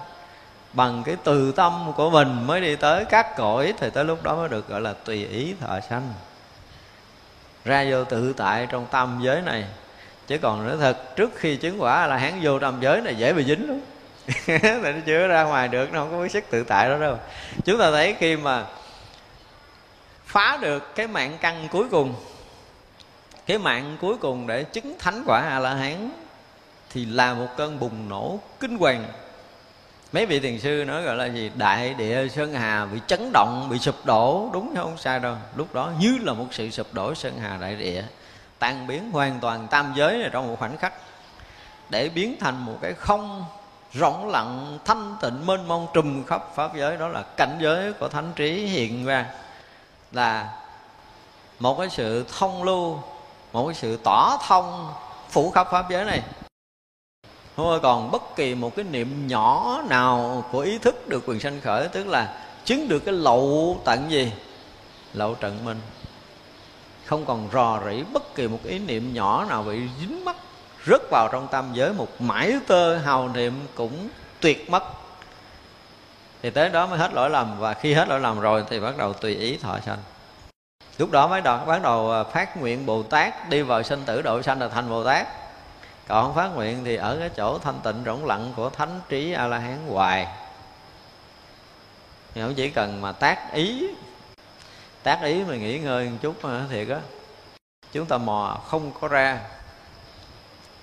[0.74, 4.36] bằng cái từ tâm của mình mới đi tới các cõi thì tới lúc đó
[4.36, 6.14] mới được gọi là tùy ý thọ sanh.
[7.66, 9.66] Ra vô tự tại trong tâm giới này.
[10.28, 13.34] Chứ còn nói thật, trước khi chứng quả là hắn vô tâm giới này dễ
[13.34, 13.80] bị dính lắm.
[14.84, 17.18] Tại nó chưa ra ngoài được, nó không có biết sức tự tại đó đâu.
[17.66, 18.66] Chúng ta thấy khi mà
[20.26, 22.16] phá được cái mạng căn cuối cùng,
[23.46, 26.10] cái mạng cuối cùng để chứng thánh quả a la hán,
[26.90, 29.06] thì là một cơn bùng nổ kinh hoàng
[30.12, 31.52] mấy vị thiền sư nói gọi là gì?
[31.56, 34.50] Đại địa sơn hà bị chấn động, bị sụp đổ.
[34.54, 34.98] Đúng không?
[34.98, 35.36] Sai đâu.
[35.56, 38.04] Lúc đó như là một sự sụp đổ sơn hà đại địa,
[38.60, 40.94] tan biến hoàn toàn tam giới này trong một khoảnh khắc,
[41.90, 43.46] để biến thành một cái không
[43.94, 46.98] rộng lặng, thanh tịnh, mênh mông, trùm khắp pháp giới.
[46.98, 49.26] Đó là cảnh giới của thánh trí hiện ra.
[50.12, 50.50] Là
[51.60, 53.00] một cái sự thông lưu,
[53.54, 54.94] một cái sự tỏ thông
[55.30, 56.22] phủ khắp pháp giới này
[57.60, 61.62] không còn bất kỳ một cái niệm nhỏ nào của ý thức được quyền sanh
[61.62, 64.32] khởi, tức là chứng được cái lậu tận gì?
[65.14, 65.82] Lậu trận mình.
[67.06, 70.36] Không còn rò rỉ bất kỳ một ý niệm nhỏ nào bị dính mắc,
[70.86, 74.84] rớt vào trong tâm giới một mãi tơ hào niệm cũng tuyệt mất.
[76.42, 78.98] Thì tới đó mới hết lỗi lầm, và khi hết lỗi lầm rồi thì bắt
[78.98, 79.98] đầu tùy ý thọ sanh.
[80.98, 84.22] Lúc đó mới đọc bắt đầu à, phát nguyện bồ tát, đi vào sinh tử
[84.22, 85.28] độ sanh là thành bồ tát
[86.10, 89.48] còn phát nguyện thì ở cái chỗ thanh tịnh rỗng lặng của thánh trí a
[89.48, 90.28] la hán hoài.
[92.34, 93.88] Thì không chỉ cần mà tác ý
[95.04, 97.00] tác ý mà nghỉ ngơi một chút mà thiệt á
[97.92, 99.40] chúng ta mò không có ra.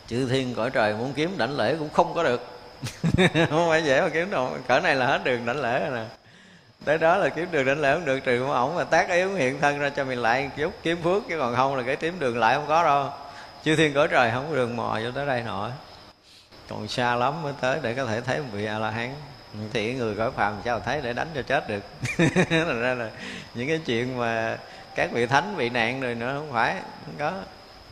[0.06, 2.46] Chữ thiên cõi trời muốn kiếm đảnh lễ cũng không có được.
[3.50, 4.50] Không phải dễ mà kiếm đâu.
[4.68, 6.04] Cỡ này là hết đường đảnh lễ rồi nè.
[6.84, 9.34] Tới đó là kiếm đường đảnh lễ không được, trừ ông ổng mà tác yếu
[9.34, 12.18] hiện thân ra cho mình lại chút kiếm phước chứ còn không là cái kiếm
[12.18, 13.10] đường lại không có đâu
[13.66, 15.70] chư thiên cõi trời không có đường mò cho tới đây nổi.
[16.68, 19.14] Còn xa lắm mới tới để có thể thấy một vị a la hán
[19.72, 21.84] thì người cõi phàm sao thấy để đánh cho chết được?
[22.50, 23.10] Thành ra là
[23.54, 24.58] những cái chuyện mà
[24.94, 26.74] các vị thánh bị nạn rồi nữa không phải,
[27.06, 27.30] không có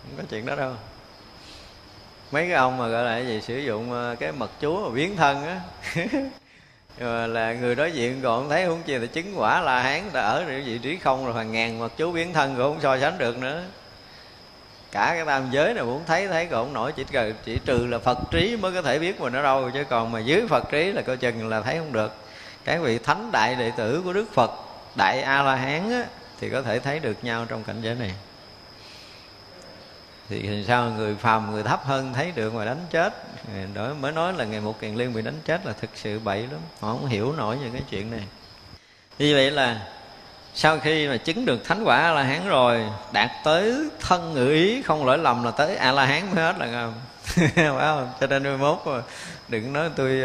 [0.03, 0.73] không có chuyện đó đâu.
[2.33, 4.95] Mấy cái ông mà gọi là cái gì, sử dụng ờ, cái mật chúa mà
[4.95, 5.61] biến thân á.
[7.27, 10.45] Là người đối diện còn thấy, không chi là chứng quả là hán đã ở
[10.45, 13.39] vị trí không rồi, hàng ngàn mật chú biến thân cũng không so sánh được
[13.39, 13.65] nữa
[14.95, 17.87] cả cái tam giới này muốn thấy thấy còn không nổi chỉ cần chỉ trừ
[17.87, 20.71] là phật trí mới có thể biết mình ở đâu chứ còn mà dưới phật
[20.71, 22.15] trí là coi chừng là thấy không được.
[22.65, 24.51] Các vị thánh đại đệ tử của đức phật
[24.97, 26.05] đại a la hán á,
[26.41, 28.13] thì có thể thấy được nhau trong cảnh giới này.
[30.29, 33.15] Thì hình sao người phàm người thấp hơn thấy được mà đánh chết?
[33.75, 36.41] Đó mới nói là ngày một kiền liên bị đánh chết là thực sự bậy
[36.41, 36.61] lắm.
[36.81, 38.23] Họ không hiểu nổi những cái chuyện này.
[39.19, 39.81] Như vậy là
[40.55, 42.81] sau khi mà chứng được thánh quả a la hán rồi
[43.13, 46.59] đạt tới thân ngữ ý không lỗi lầm là tới a la hán mới hết
[46.59, 46.95] là không
[47.55, 48.13] phải không?
[48.21, 49.05] Cho nên 21
[49.49, 50.23] đừng nói tôi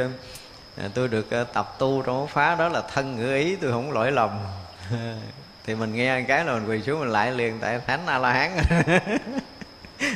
[0.78, 3.92] à, tôi được à, tập tu trong phá đó là thân ngữ ý tôi không
[3.92, 4.30] lỗi lầm.
[5.66, 8.34] Thì mình nghe cái là mình quỳ xuống mình lại liền tại thánh a la
[8.34, 8.52] hán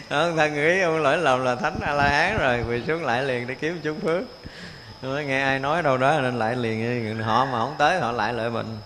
[0.10, 3.24] đó, thân ý không lỗi lầm là thánh a la hán rồi quỳ xuống lại
[3.24, 4.24] liền để kiếm chút phước.
[5.02, 8.34] Nói, nghe ai nói đâu đó nên lại liền họ mà không tới họ lại
[8.34, 8.78] lợi mình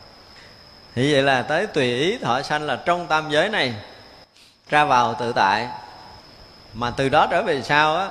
[0.98, 3.74] thì vậy là tới tùy ý thọ sanh là trong tam giới này
[4.70, 5.68] ra vào tự tại.
[6.74, 8.10] Mà từ đó trở về sau á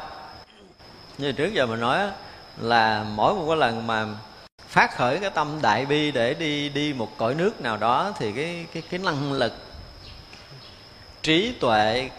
[1.18, 2.12] như trước giờ mình nói á,
[2.59, 4.07] là mỗi một cái lần mà
[4.68, 8.32] phát khởi cái tâm đại bi để đi đi một cõi nước nào đó thì
[8.32, 9.53] cái cái cái năng lực
[11.22, 12.11] trí tuệ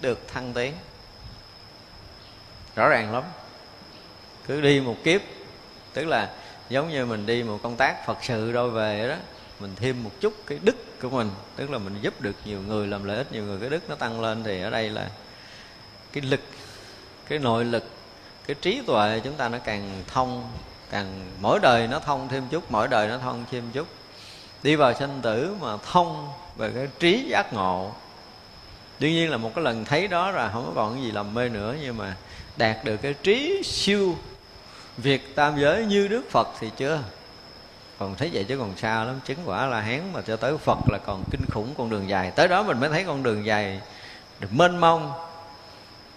[0.00, 0.72] được thăng tiến.
[2.74, 3.22] Rõ ràng lắm.
[4.46, 5.20] Cứ đi một kiếp
[5.92, 6.30] tức là
[6.68, 9.14] giống như mình đi một công tác phật sự rồi về đó
[9.60, 12.86] mình thêm một chút cái đức của mình, tức là mình giúp được nhiều người,
[12.86, 15.10] làm lợi ích nhiều người, cái đức nó tăng lên thì ở đây là
[16.12, 16.40] cái lực,
[17.28, 17.84] cái nội lực,
[18.46, 20.50] cái trí tuệ chúng ta nó càng thông,
[20.90, 23.86] càng mỗi đời nó thông thêm chút, mỗi đời nó thông thêm chút.
[24.62, 27.92] Đi vào sanh tử mà thông về cái trí giác ngộ.
[28.98, 31.34] Đương nhiên là một cái lần thấy đó là không có còn cái gì làm
[31.34, 32.16] mê nữa, nhưng mà
[32.56, 34.16] đạt được cái trí siêu
[34.96, 37.02] việc tam giới như đức phật thì chưa?
[37.98, 39.20] Còn thấy vậy chứ còn xa lắm.
[39.24, 42.30] Chứng quả là hán mà cho tới phật là còn kinh khủng con đường dài.
[42.30, 43.80] Tới đó mình mới thấy con đường dài
[44.40, 45.12] được mênh mông.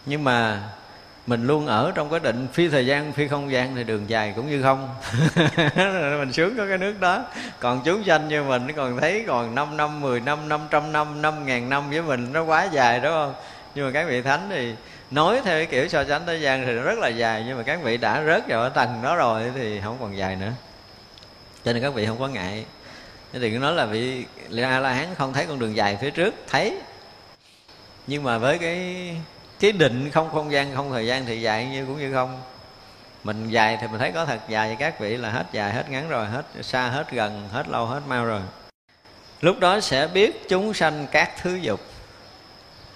[0.06, 0.62] Nhưng mà
[1.28, 4.34] mình luôn ở trong cái định phi thời gian, phi không gian thì đường dài
[4.36, 4.90] cũng như không.
[6.20, 7.24] Mình sướng có cái nước đó.
[7.60, 11.46] Còn chúng sanh như mình còn thấy còn 5 năm 10 năm 500 năm 5
[11.46, 13.34] ngàn năm với mình nó quá dài, đúng không?
[13.76, 14.76] Nhưng mà các vị thánh thì
[15.12, 17.44] nói theo cái kiểu so sánh thế gian thì nó rất là dài.
[17.48, 20.36] Nhưng mà các vị đã rớt vào ở tầng đó rồi thì không còn dài
[20.36, 20.52] nữa
[21.70, 22.66] cho nên các vị không có ngại.
[23.34, 24.26] Thế thì cứ nói là vị
[24.64, 26.78] a la hán không thấy con đường dài phía trước, thấy.
[28.08, 29.16] Nhưng mà với cái
[29.60, 32.42] cái định không không gian, không thời gian thì dài như cũng như không.
[33.24, 35.90] Mình dài thì mình thấy có thật, dài cho các vị là hết dài, hết
[35.90, 38.42] ngắn rồi, hết xa, hết gần, hết lâu, hết mau rồi.
[39.42, 41.80] Lúc đó sẽ biết chúng sanh các thứ dục.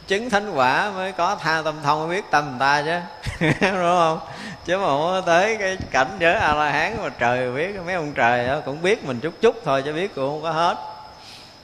[0.07, 2.99] Chứng thánh quả mới có tha tâm thông mới biết tâm người ta chứ.
[3.61, 4.19] Đúng không?
[4.65, 8.13] Chứ mà không tới cái cảnh giới a la hán mà trời biết mấy ông
[8.13, 10.77] trời đó cũng biết mình chút chút thôi chứ biết cũng không có hết.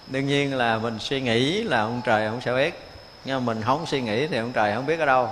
[0.07, 2.87] Đương nhiên là mình suy nghĩ là ông trời không sẽ biết.
[3.25, 5.29] Nhưng mà mình không suy nghĩ thì ông trời không biết ở đâu.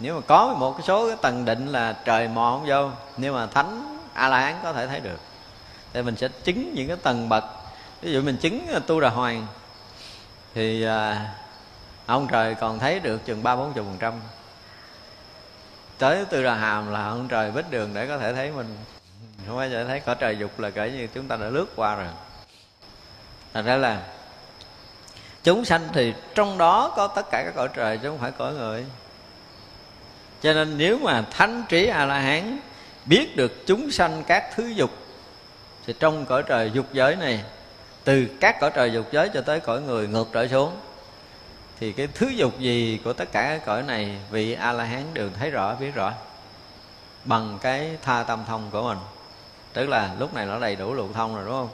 [0.00, 3.34] Nếu mà có một cái số cái tầng định là trời mò không vô nhưng
[3.34, 5.20] mà thánh a la hán có thể thấy được
[5.92, 7.44] thì mình sẽ chứng những cái tầng bậc.
[8.02, 9.46] Ví dụ mình chứng tu đà hoàng
[10.54, 11.30] thì à,
[12.06, 14.12] ông trời còn thấy được chừng ba bốn chục phần trăm
[16.02, 18.76] tới từ đà hàm là ông trời bích đường để có thể thấy mình.
[19.46, 21.96] Không bao giờ thấy cõi trời dục là kể như chúng ta đã lướt qua
[21.96, 22.06] rồi.
[23.54, 24.02] Thành ra là
[25.42, 28.52] chúng sanh thì trong đó có tất cả các cõi trời chứ không phải cõi
[28.52, 28.84] người.
[30.42, 32.58] Cho nên nếu mà thánh trí a la hán
[33.04, 34.90] biết được chúng sanh các thứ dục,
[35.86, 37.44] thì trong cõi trời dục giới này,
[38.04, 40.76] từ các cõi trời dục giới cho tới cõi người ngược trở xuống
[41.82, 45.14] thì cái thứ dục gì của tất cả các cõi này, vị a la hán
[45.14, 46.12] đều thấy rõ, biết rõ.
[47.24, 48.98] Bằng cái tha tâm thông của mình.
[49.72, 51.68] Tức là lúc này nó đầy đủ lục thông rồi, đúng không?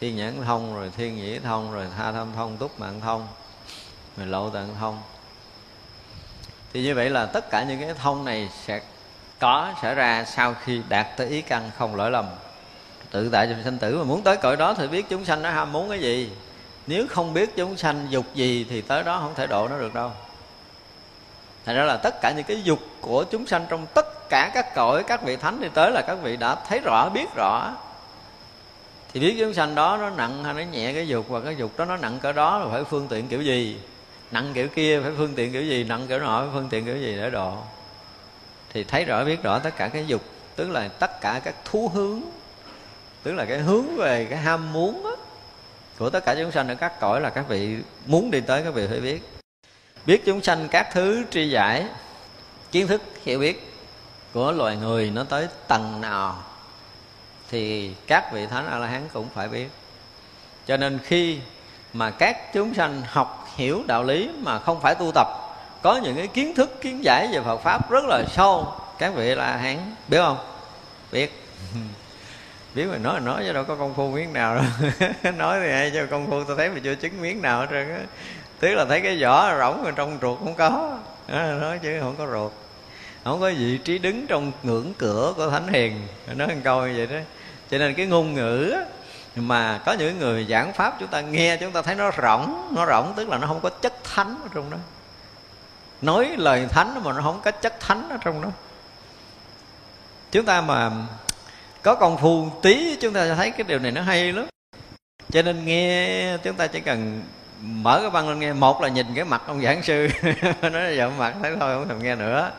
[0.00, 3.26] Thiên nhãn thông rồi, thiên nhĩ thông rồi, tha tâm thông, túc mạng thông,
[4.16, 4.98] rồi lộ tận thông.
[6.72, 8.80] Thì như vậy là tất cả những cái thông này sẽ
[9.38, 12.26] có, sẽ ra sau khi đạt tới ý căn không lỗi lầm.
[13.10, 15.50] Tự tại trong sanh tử mà muốn tới cõi đó thì biết chúng sanh nó
[15.50, 16.30] ham muốn cái gì?
[16.88, 19.94] Nếu không biết chúng sanh dục gì thì tới đó không thể độ nó được
[19.94, 20.10] đâu.
[21.64, 24.74] Thành ra là tất cả những cái dục của chúng sanh trong tất cả các
[24.74, 27.76] cõi các vị thánh đi tới là các vị đã thấy rõ biết rõ.
[29.12, 31.78] Thì biết chúng sanh đó nó nặng hay nó nhẹ cái dục và cái dục
[31.78, 33.80] đó nó nặng cỡ đó là phải phương tiện kiểu gì?
[34.30, 35.84] Nặng kiểu kia phải phương tiện kiểu gì?
[35.84, 37.56] Nặng kiểu nọ phải phương tiện kiểu gì để độ?
[38.72, 40.22] Thì thấy rõ biết rõ tất cả cái dục
[40.56, 42.20] tức là tất cả các thú hướng
[43.22, 45.16] tức là cái hướng về cái ham muốn đó,
[45.98, 47.76] của tất cả chúng sanh ở các cõi là các vị
[48.06, 49.22] muốn đi tới các vị phải biết.
[50.06, 51.86] Biết chúng sanh các thứ tri giải,
[52.72, 53.72] kiến thức, hiểu biết
[54.32, 56.42] của loài người nó tới tầng nào
[57.50, 59.68] thì các vị thánh a la hán cũng phải biết.
[60.66, 61.38] Cho nên khi
[61.92, 65.26] mà các chúng sanh học hiểu đạo lý mà không phải tu tập,
[65.82, 69.34] có những cái kiến thức, kiến giải về Phật pháp rất là sâu, các vị
[69.34, 70.38] là hán biết không?
[71.12, 71.42] Biết.
[72.74, 74.64] biết mà nói là nói chứ đâu có công phu miếng nào đâu.
[75.36, 77.94] Nói thì ai cho công phu tôi thấy mà chưa chứng miếng nào hết trơn
[77.94, 78.00] á.
[78.60, 80.98] Tức là thấy cái vỏ rỗng mà trong ruột không có.
[81.60, 82.52] Nói chứ không có ruột.
[83.24, 86.06] Không có vị trí đứng trong ngưỡng cửa của thánh hiền.
[86.36, 87.24] Nói một câu như vậy đó.
[87.70, 88.74] Cho nên cái ngôn ngữ
[89.36, 92.86] mà có những người giảng pháp chúng ta nghe, chúng ta thấy nó rỗng nó
[92.86, 94.78] rỗng tức là nó không có chất thánh ở trong đó.
[96.02, 98.48] Nói lời thánh mà nó không có chất thánh ở trong đó.
[100.30, 100.90] Chúng ta mà
[101.88, 104.46] có công phu tí, chúng ta sẽ thấy cái điều này nó hay lắm.
[105.30, 107.22] Cho nên nghe, chúng ta chỉ cần
[107.60, 110.08] mở cái băng lên nghe, một là nhìn cái mặt ông giảng sư,
[110.62, 112.50] nói giờ mặt thấy thôi, không thèm nghe nữa.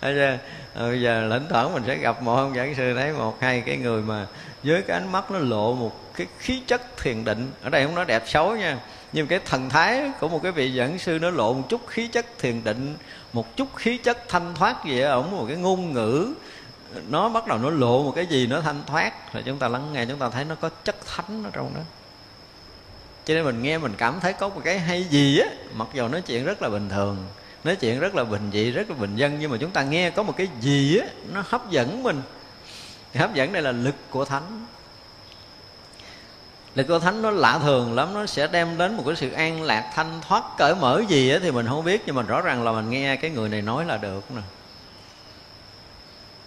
[0.00, 0.38] Ờ,
[0.74, 3.76] bây giờ lĩnh thoảng mình sẽ gặp một ông giảng sư, thấy một, hai cái
[3.76, 4.26] người mà
[4.62, 7.50] với cái ánh mắt nó lộ một cái khí chất thiền định.
[7.62, 8.78] Ở đây không nói đẹp xấu nha,
[9.12, 12.08] nhưng cái thần thái của một cái vị giảng sư nó lộ một chút khí
[12.08, 12.96] chất thiền định,
[13.32, 16.34] một chút khí chất thanh thoát gì ở ổng một cái ngôn ngữ
[17.08, 19.32] nó bắt đầu nó lộ một cái gì, nó thanh thoát.
[19.32, 21.80] Rồi chúng ta lắng nghe, chúng ta thấy nó có chất thánh ở trong đó.
[23.24, 25.48] Cho nên mình nghe, mình cảm thấy có một cái hay gì á.
[25.74, 27.26] Mặc dù nói chuyện rất là bình thường,
[27.64, 30.10] nói chuyện rất là bình dị, rất là bình dân, nhưng mà chúng ta nghe
[30.10, 32.22] có một cái gì á, nó hấp dẫn mình.
[33.14, 34.66] Hấp dẫn đây là lực của thánh.
[36.74, 39.62] Lực của thánh nó lạ thường lắm, nó sẽ đem đến một cái sự an
[39.62, 42.64] lạc, thanh thoát, cởi mở gì á thì mình không biết, nhưng mà rõ ràng
[42.64, 44.42] là mình nghe cái người này nói là được nè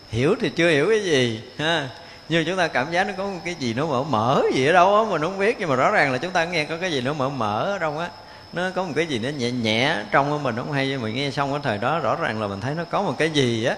[0.09, 1.89] hiểu thì chưa hiểu cái gì, ha.
[2.29, 4.95] Nhưng chúng ta cảm giác nó có cái gì nó mở mở gì ở đâu
[4.95, 7.01] á, mình không biết, nhưng mà rõ ràng là chúng ta nghe có cái gì
[7.01, 8.09] nó mở mở ở đâu á.
[8.53, 11.31] Nó có một cái gì nó nhẹ nhẹ trong của mình không hay, mình nghe
[11.31, 13.77] xong cái thời đó rõ ràng là mình thấy nó có một cái gì á,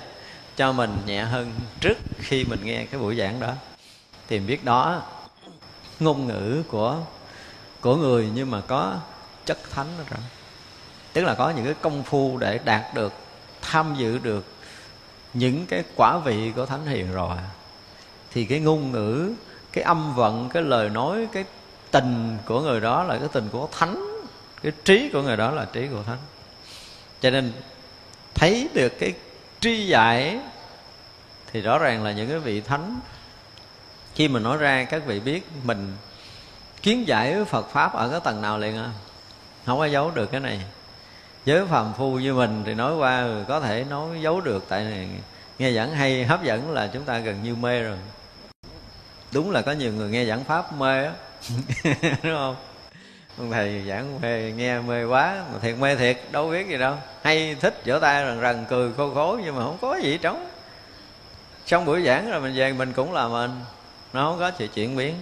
[0.56, 3.52] cho mình nhẹ hơn trước khi mình nghe cái buổi giảng đó.
[4.30, 5.02] Thì biết đó,
[6.00, 6.96] ngôn ngữ của
[7.82, 8.96] của người nhưng mà có
[9.46, 10.20] chất thánh đó rồi.
[11.14, 13.14] Tức là có những cái công phu để đạt được,
[13.62, 14.46] tham dự được
[15.34, 17.38] những cái quả vị của thánh hiền rồi.
[18.32, 19.34] Thì cái ngôn ngữ,
[19.72, 21.46] cái âm vận, cái lời nói, cái
[21.92, 24.24] tình của người đó là cái tình của thánh.
[24.64, 26.18] Cái trí của người đó là trí của thánh.
[27.22, 27.54] Cho nên
[28.34, 29.14] thấy được cái
[29.60, 30.40] tri giải,
[31.52, 33.00] thì rõ ràng là những cái vị thánh,
[34.16, 35.96] khi mà nói ra, các vị biết mình
[36.82, 38.92] kiến giải với Phật pháp ở cái tầng nào liền à?
[39.66, 40.62] Không có giấu được cái này
[41.48, 44.84] với phàm phu như mình thì nói qua ừ, có thể nói giấu được, tại
[44.84, 45.10] này
[45.60, 47.98] nghe giảng hay, hấp dẫn là chúng ta gần như mê rồi.
[49.32, 51.12] Đúng là có nhiều người nghe giảng pháp mê á,
[52.02, 52.56] đúng không?
[53.38, 56.96] Ông thầy giảng mê, nghe mê quá, mà thiệt mê thiệt, đâu biết gì đâu.
[57.24, 60.50] Hay thích vỗ tay rần rần cười khô khố, nhưng mà không có gì trống.
[61.66, 63.52] Trong buổi giảng rồi mình về, mình cũng là mình,
[64.14, 65.16] nó không có sự chuyển biến.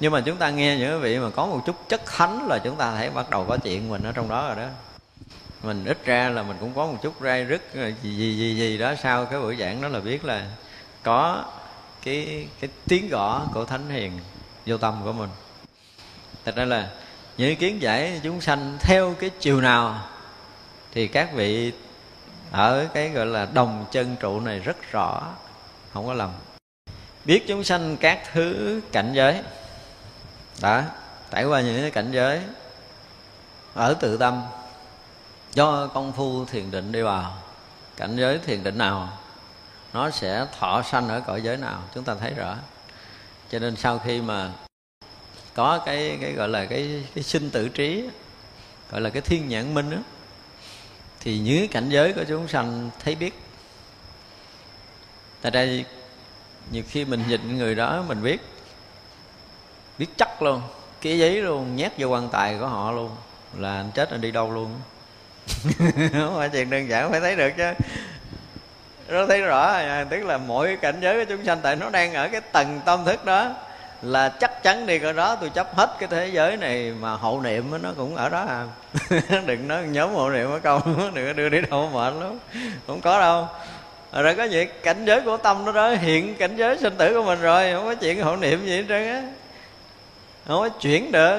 [0.00, 2.76] Nhưng mà chúng ta nghe những vị mà có một chút chất thánh là chúng
[2.76, 4.68] ta thấy bắt đầu có chuyện mình ở trong đó rồi đó
[5.62, 8.56] mình ít ra là mình cũng có một chút rai rứt ờ, gì gì gì
[8.56, 10.46] gì đó sau cái buổi giảng đó là biết là
[11.02, 11.44] có
[12.02, 14.12] cái cái tiếng gõ của thánh hiền
[14.66, 15.30] vô tâm của mình.
[16.44, 16.90] Thật ra là
[17.36, 20.08] những kiến giải chúng sanh theo cái chiều nào
[20.92, 21.72] thì các vị
[22.50, 25.32] ở cái gọi là đồng chân trụ này rất rõ,
[25.92, 26.30] không có lầm.
[27.24, 29.42] Biết chúng sanh các thứ cảnh giới,
[30.62, 30.84] đã
[31.30, 32.40] trải qua những cái cảnh giới
[33.74, 34.42] ở tự tâm
[35.54, 37.36] do công phu thiền định đi vào
[37.96, 39.18] cảnh giới thiền định nào
[39.92, 42.56] nó sẽ thọ sanh ở cõi giới nào chúng ta thấy rõ.
[43.50, 44.52] Cho nên sau khi mà
[45.54, 48.08] có cái cái gọi là cái cái sinh tử trí
[48.90, 49.96] gọi là cái thiên nhãn minh đó,
[51.20, 53.42] thì những cảnh giới của chúng sanh thấy biết.
[55.40, 55.84] Tại đây
[56.72, 58.40] nhiều khi mình nhìn người đó mình biết
[59.98, 60.62] biết chắc luôn
[61.00, 63.10] cái giấy luôn nhét vô quan tài của họ luôn
[63.56, 64.70] là anh chết anh đi đâu luôn.
[66.12, 67.72] không phải chuyện đơn giản, phải thấy được chứ.
[69.08, 72.14] Nó thấy rõ à, tức là mỗi cảnh giới của chúng sanh tại nó đang
[72.14, 73.54] ở cái tầng tâm thức đó,
[74.02, 77.40] là chắc chắn đi cái đó, tôi chấp hết cái thế giới này mà hậu
[77.40, 78.66] niệm nó cũng ở đó à.
[79.46, 80.80] Đừng nói nhóm hậu niệm ở câu,
[81.14, 82.38] đừng có đưa đi đâu mệt lắm,
[82.86, 83.48] không có đâu.
[84.12, 87.24] Rồi có gì, cảnh giới của tâm nó đó, hiện cảnh giới sinh tử của
[87.24, 89.22] mình rồi, không có chuyện hậu niệm gì hết trơn á.
[90.46, 91.38] Không có chuyển được.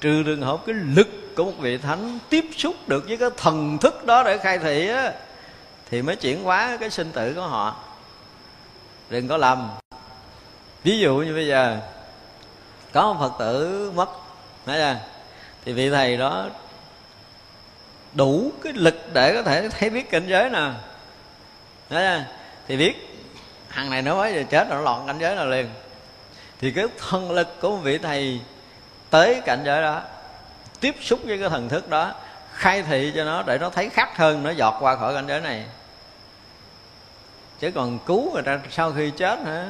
[0.00, 3.78] Trừ trường hợp cái lực của một vị thánh tiếp xúc được với cái thần
[3.78, 5.12] thức đó để khai thị á,
[5.90, 7.76] thì mới chuyển hóa cái sinh tử của họ.
[9.10, 9.70] Đừng có lầm.
[10.84, 11.78] Ví dụ như bây giờ,
[12.92, 14.08] có một phật tử mất
[14.66, 14.96] nói ra
[15.64, 16.46] thì vị thầy đó
[18.12, 20.70] đủ cái lực để có thể thấy biết cảnh giới nè.
[21.90, 22.24] Nói ra
[22.68, 23.18] thì biết
[23.68, 25.70] thằng này nó mới giờ chết nó lọt cảnh giới nào liền.
[26.60, 28.40] Thì cái thân lực của một vị thầy
[29.10, 30.02] tới cảnh giới đó
[30.84, 32.12] tiếp xúc với cái thần thức đó,
[32.52, 35.40] khai thị cho nó để nó thấy khác hơn, nó dọt qua khỏi cảnh giới
[35.40, 35.64] này.
[37.60, 39.66] Chứ còn cứu người ta sau khi chết hả?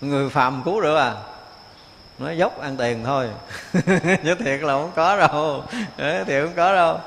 [0.00, 1.14] Người phàm cứu được à?
[2.18, 3.28] Nó dốc ăn tiền thôi.
[4.24, 5.64] Chứ thiệt là không có đâu.
[5.98, 6.98] Thiệt không có đâu.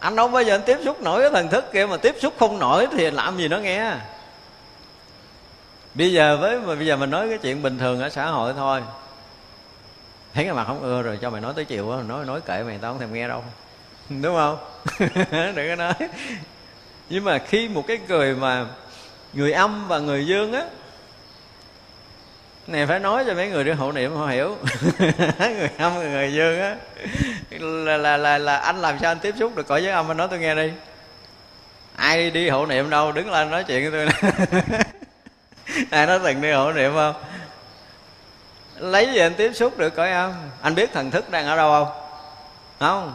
[0.00, 2.34] Anh đâu bao giờ anh tiếp xúc nổi cái thần thức kia, mà tiếp xúc
[2.38, 3.92] không nổi thì làm gì nó nghe?
[5.94, 8.52] Bây giờ với, mà bây giờ mình nói cái chuyện bình thường ở xã hội
[8.56, 8.82] thôi
[10.36, 12.62] thấy cái mặt không ưa rồi cho mày nói tới chiều á nói nói kệ
[12.62, 13.44] mày tao không thèm nghe đâu.
[14.22, 14.58] Đúng không?
[15.30, 15.94] Đừng có nói.
[17.08, 18.66] Nhưng mà khi một cái người mà
[19.32, 20.62] người âm và người dương á
[22.66, 24.56] này phải nói cho mấy người đi hộ niệm họ hiểu.
[25.38, 26.76] Người âm và người dương á
[27.60, 30.10] là, là là là anh làm sao anh tiếp xúc được cõi giới âm?
[30.10, 30.72] Anh nói tôi nghe đi.
[31.96, 33.12] Ai đi hộ niệm đâu?
[33.12, 34.30] Đứng lên nói chuyện với tôi
[35.90, 37.14] ai nói từng đi hộ niệm không?
[38.78, 40.32] Lấy gì anh tiếp xúc được cõi âm
[40.62, 42.02] anh biết thần thức đang ở đâu không?
[42.80, 43.14] Không.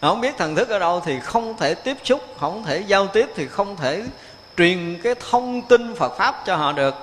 [0.00, 3.28] Không biết thần thức ở đâu thì không thể tiếp xúc, không thể giao tiếp,
[3.36, 4.02] thì không thể
[4.56, 6.94] truyền cái thông tin phật pháp cho họ được.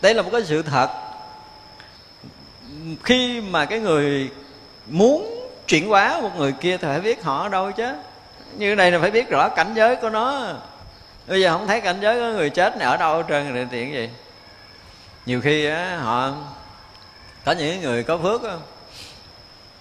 [0.00, 0.88] Đây là một cái sự thật.
[3.04, 4.30] Khi mà cái người
[4.86, 7.88] muốn chuyển hóa một người kia thì phải biết họ ở đâu chứ.
[8.52, 10.52] Như này là phải biết rõ cảnh giới của nó.
[11.26, 13.64] Bây giờ không thấy cảnh giới của người chết này ở đâu hết trơn thì
[13.70, 14.08] tiện gì?
[15.26, 16.32] Nhiều khi á, họ
[17.44, 18.52] có những người có phước á,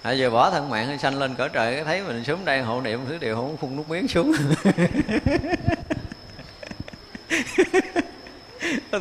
[0.03, 3.05] họ giờ bỏ thân mạng sanh lên cõi trời thấy mình xuống đây hộ niệm
[3.09, 4.33] thứ điều không phun nước miếng xuống.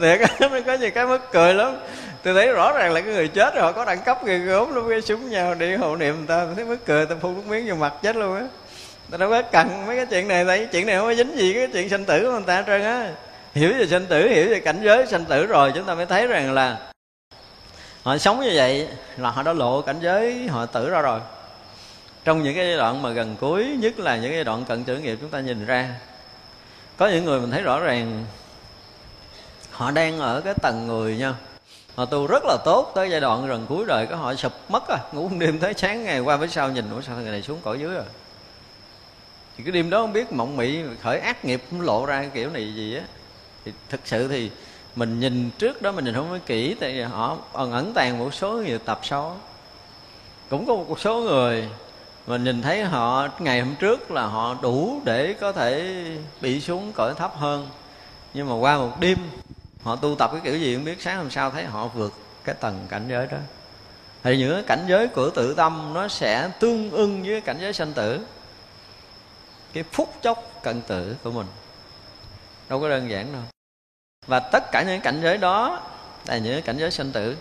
[0.00, 1.76] Thiệt nó có nhiều cái mất cười lắm.
[2.22, 4.74] Tôi thấy rõ ràng là cái người chết rồi họ có đẳng cấp ghê gớm
[4.74, 7.46] luôn cái súng nhau đi hộ niệm người ta thấy mất cười ta phun nước
[7.46, 8.42] miếng vô mặt chết luôn á.
[9.10, 11.54] Ta đâu có cần mấy cái chuyện này thấy chuyện này không có dính gì
[11.54, 13.10] cái chuyện sinh tử của người ta hết trơn á
[13.54, 16.26] hiểu về sanh tử, hiểu về cảnh giới sanh tử rồi, chúng ta mới thấy
[16.26, 16.92] rằng là
[18.02, 21.20] họ sống như vậy là họ đã lộ cảnh giới họ tử ra rồi.
[22.24, 24.98] Trong những cái giai đoạn mà gần cuối, nhất là những cái đoạn cận tử
[24.98, 25.94] nghiệp chúng ta nhìn ra,
[26.96, 28.24] có những người mình thấy rõ ràng
[29.70, 31.34] họ đang ở cái tầng người nha.
[31.94, 34.88] Họ tu rất là tốt tới giai đoạn gần cuối đời có họ sụp mất
[34.88, 37.42] rồi ngủ một đêm tới sáng ngày qua với sau nhìn, ủa, sao người này
[37.42, 38.04] xuống cõi dưới rồi?
[39.56, 42.50] Thì cái đêm đó không biết mộng mị, khởi ác nghiệp lộ ra cái kiểu
[42.50, 43.02] này gì á
[43.64, 44.50] thì thực sự thì
[44.96, 48.18] mình nhìn trước đó mình nhìn không có kỹ, tại vì họ ẩn ẩn tàng
[48.18, 49.36] một số người tập xấu
[50.50, 51.68] cũng có một số người
[52.26, 56.04] mình nhìn thấy họ ngày hôm trước là họ đủ để có thể
[56.40, 57.68] bị xuống cõi thấp hơn.
[58.34, 59.18] Nhưng mà qua một đêm,
[59.82, 62.12] họ tu tập cái kiểu gì không biết, sáng hôm sau thấy họ vượt
[62.44, 63.38] cái tầng cảnh giới đó.
[64.22, 67.72] Thì những cái cảnh giới của tự tâm nó sẽ tương ưng với cảnh giới
[67.72, 68.20] sanh tử,
[69.72, 71.46] cái phút chốc cận tử của mình
[72.70, 73.42] đâu có đơn giản đâu.
[74.26, 75.80] Và tất cả những cảnh giới đó
[76.26, 77.36] là những cảnh giới sanh tử.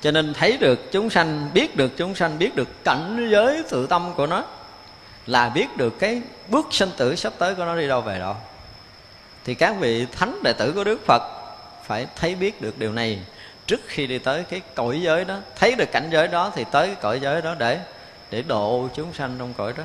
[0.00, 3.86] Cho nên thấy được chúng sanh, biết được chúng sanh, biết được cảnh giới tự
[3.86, 4.44] tâm của nó,
[5.26, 8.36] là biết được cái bước sanh tử sắp tới của nó đi đâu về đâu
[9.44, 11.22] thì các vị thánh đệ tử của đức phật
[11.86, 13.18] phải thấy biết được điều này
[13.66, 15.38] trước khi đi tới cái cõi giới đó.
[15.56, 17.80] Thấy được cảnh giới đó thì tới cái cõi giới đó để
[18.30, 19.84] để độ chúng sanh trong cõi đó.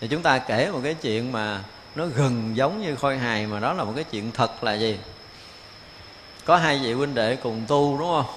[0.00, 1.60] Thì chúng ta kể một cái chuyện mà
[1.96, 4.98] nó gần giống như khôi hài mà đó là một cái chuyện thật là gì?
[6.44, 8.36] Có hai vị huynh đệ cùng tu đúng không?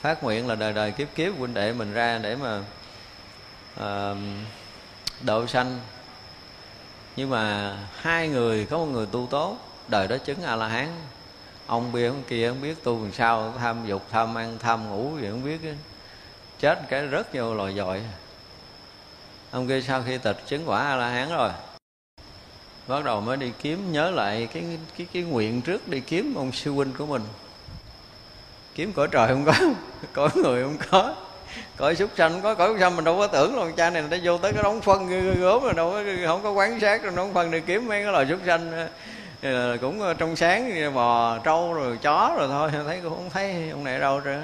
[0.00, 2.62] Phát nguyện là đời đời kiếp kiếp huynh đệ mình ra để mà
[3.80, 4.16] uh,
[5.20, 5.80] độ sanh.
[7.16, 9.56] Nhưng mà hai người có một người tu tốt
[9.88, 10.88] đời đó chứng a la hán
[11.66, 15.12] ông bia ông kia không biết tu làm sao tham dục tham ăn tham ngủ
[15.20, 15.60] gì không biết
[16.58, 18.02] chết cái rớt vô lòi dội
[19.50, 21.50] ông kia sau khi tịch chứng quả a la hán rồi
[22.88, 24.64] bắt đầu mới đi kiếm, nhớ lại cái
[24.98, 27.22] cái cái nguyện trước đi kiếm ông sư huynh của mình.
[28.74, 29.52] Kiếm cõi trời không có,
[30.12, 31.14] cõi người không có,
[31.76, 34.04] cõi súc sanh không có, cõi súc sanh mình đâu có tưởng là cha này
[34.10, 35.08] nó vô tới cái đống phân
[35.40, 38.12] gốm rồi, đâu có, không có quán sát rồi, đống phân đi kiếm mấy cái
[38.12, 38.88] loài súc sanh ờ,
[39.42, 42.70] ờ, cũng ờ, trong sáng bò, trâu rồi chó rồi thôi.
[42.86, 44.36] Thấy cũng không thấy ông này đâu rồi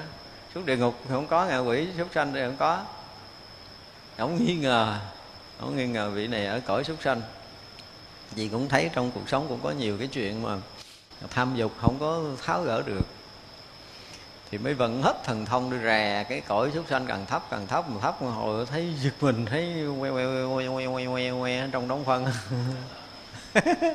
[0.55, 2.79] xuống địa ngục không có, ngạ quỷ súc sanh thì không có.
[4.17, 4.95] Ông nghi ngờ
[5.61, 7.23] ông nghi ngờ vị này ở cõi súc sanh
[8.31, 10.57] vì cũng thấy trong cuộc sống cũng có nhiều cái chuyện mà
[11.31, 13.07] tham dục không có tháo gỡ được.
[14.51, 17.67] Thì mới vận hết thần thông đi rè cái cõi súc sanh càng thấp càng
[17.67, 21.31] thấp mà thấp mà hồi thấy giật mình, thấy que que que que que que
[21.41, 22.27] que trong đống phân.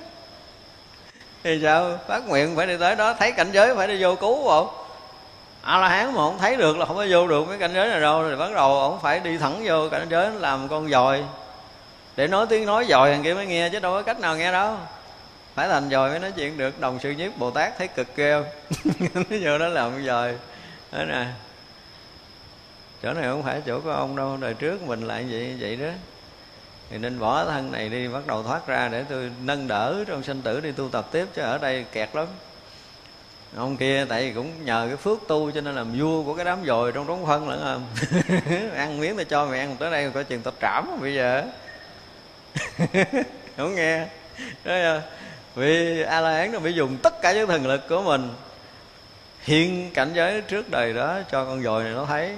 [1.44, 2.00] Thì sao?
[2.08, 4.68] Phát nguyện phải đi tới đó, thấy cảnh giới phải đi vô cứu không?
[5.62, 7.88] A la hán mà không thấy được là không có vô được, cái cảnh giới
[7.88, 8.24] này đâu.
[8.30, 11.24] Thì bắt đầu ổng phải đi thẳng vô cảnh giới làm con dòi
[12.20, 14.52] để nói tiếng nói dòi thằng kia mới nghe chứ đâu có cách nào nghe
[14.52, 14.78] đâu.
[15.56, 16.80] Phải thành dòi mới nói chuyện được.
[16.80, 18.44] Đồng sự nhiếp bồ tát thấy cực kêu.
[19.14, 20.36] Nó vô đó làm dòi.
[20.92, 21.26] Đó nè,
[23.04, 24.38] chỗ này không phải chỗ của ông đâu.
[24.38, 25.88] Đời trước mình lại vậy vậy đó.
[26.90, 30.24] Thì nên bỏ thân này đi, bắt đầu thoát ra để tôi nâng đỡ trong
[30.24, 32.28] sinh tử đi tu tập tiếp chứ ở đây kẹt lắm.
[33.56, 36.46] Ông kia tại vì cũng nhờ cái phước tu cho nên làm vua của cái
[36.46, 37.84] đám dồi trong đống phân lẫn không
[38.30, 38.60] à.
[38.76, 41.44] ăn miếng tôi cho mày ăn tới đây có chừng tao trảm bây giờ.
[43.58, 44.06] không nghe.
[44.64, 45.02] Ờ, đó
[45.56, 48.30] vì a la hán nó bị dùng tất cả những thần lực của mình.
[49.42, 52.36] Hiện cảnh giới trước đời đó cho con dồi này nó thấy.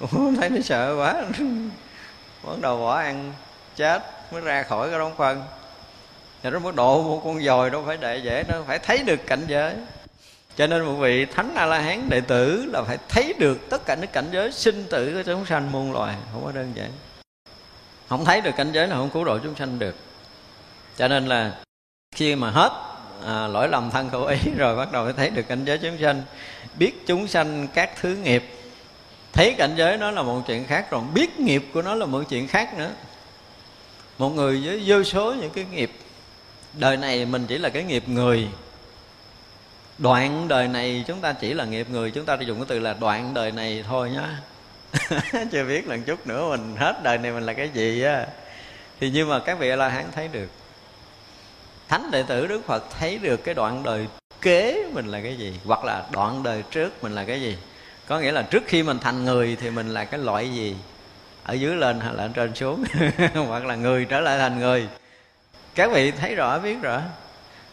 [0.40, 1.14] Thấy nó sợ quá.
[2.42, 3.32] Bắt đầu bỏ ăn,
[3.76, 4.02] chết,
[4.32, 5.42] mới ra khỏi cái đống phân.
[6.42, 9.26] Thì nó mới độ một con dồi, đâu phải đệ dễ nó phải thấy được
[9.26, 9.74] cảnh giới.
[10.56, 13.86] Cho nên một vị thánh a la hán đệ tử là phải thấy được tất
[13.86, 16.90] cả những cảnh giới sinh tử của chúng sanh muôn loài, không có đơn giản
[18.08, 19.94] không thấy được cảnh giới là không cứu độ chúng sanh được.
[20.96, 21.52] Cho nên là
[22.14, 22.72] khi mà hết
[23.26, 25.98] à, lỗi lầm thân khẩu ý rồi bắt đầu mới thấy được cảnh giới chúng
[26.00, 26.22] sanh
[26.78, 28.44] biết chúng sanh các thứ nghiệp.
[29.32, 32.22] Thấy cảnh giới nó là một chuyện khác rồi biết nghiệp của nó là một
[32.28, 32.90] chuyện khác nữa.
[34.18, 35.92] Một người với vô số những cái nghiệp
[36.72, 38.48] đời này mình chỉ là cái nghiệp người.
[39.98, 42.94] Đoạn đời này chúng ta chỉ là nghiệp người chúng ta dùng cái từ là
[43.00, 44.40] đoạn đời này thôi nhá.
[45.52, 48.26] chưa biết lần chút nữa, mình hết đời này mình là cái gì á.
[49.00, 50.48] Thì nhưng mà các vị a la hán thấy được.
[51.88, 54.06] Thánh đệ tử đức phật thấy được cái đoạn đời
[54.40, 57.56] kế mình là cái gì, hoặc là đoạn đời trước mình là cái gì.
[58.06, 60.76] Có nghĩa là trước khi mình thành người thì mình là cái loại gì?
[61.44, 62.84] Ở dưới lên hay là ở trên xuống?
[63.48, 64.88] Hoặc là người trở lại thành người.
[65.74, 67.00] Các vị thấy rõ, biết rõ.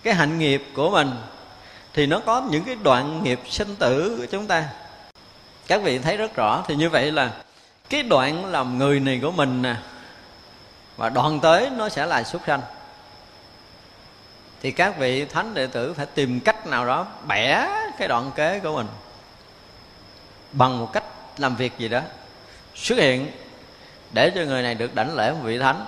[0.03, 1.11] Cái hạnh nghiệp của mình,
[1.93, 4.69] thì nó có những cái đoạn nghiệp sinh tử của chúng ta
[5.68, 7.32] các vị thấy rất rõ, thì như vậy là
[7.90, 9.76] cái đoạn làm người này của mình nè
[10.98, 12.62] và đoạn tới nó sẽ là xuất sanh.
[14.62, 17.68] Thì các vị thánh đệ tử phải tìm cách nào đó bẻ
[17.98, 18.88] cái đoạn kế của mình.
[20.52, 21.04] Bằng một cách
[21.38, 22.02] làm việc gì đó
[22.76, 23.32] xuất hiện
[24.12, 25.86] để cho người này được đảnh lễ một vị thánh.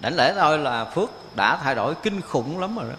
[0.00, 2.96] Đảnh lễ thôi là phước đã thay đổi kinh khủng lắm rồi đó.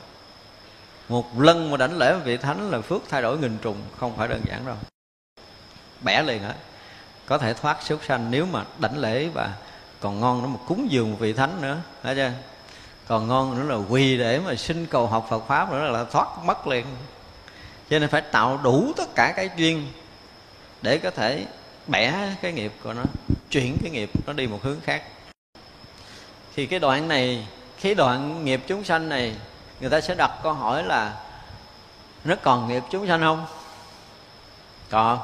[1.09, 4.17] Một lần mà đảnh lễ một vị thánh là phước thay đổi nghìn trùng, không
[4.17, 4.75] phải đơn giản đâu
[6.01, 6.53] bẻ liền á
[7.25, 9.53] có thể thoát súc sanh, nếu mà đảnh lễ và
[9.99, 12.31] còn ngon nữa mà cúng dường vị thánh nữa thấy chưa
[13.07, 16.27] còn ngon nữa là quỳ để mà xin cầu học Phật pháp nữa là thoát
[16.43, 16.85] mất liền.
[17.89, 19.87] Cho nên phải tạo đủ tất cả cái duyên
[20.81, 21.45] để có thể
[21.87, 23.03] bẻ cái nghiệp của nó,
[23.49, 25.03] chuyển cái nghiệp nó đi một hướng khác.
[26.55, 27.47] Thì cái đoạn này
[27.77, 29.35] khi đoạn nghiệp chúng sanh này,
[29.79, 31.13] người ta sẽ đặt câu hỏi là,
[32.23, 33.45] nó còn nghiệp chúng sanh không?
[34.89, 35.19] Còn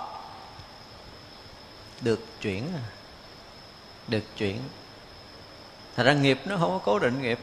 [2.01, 2.83] được chuyển à?
[4.07, 4.59] được chuyển.
[5.95, 7.39] Thật ra nghiệp nó không có cố định nghiệp.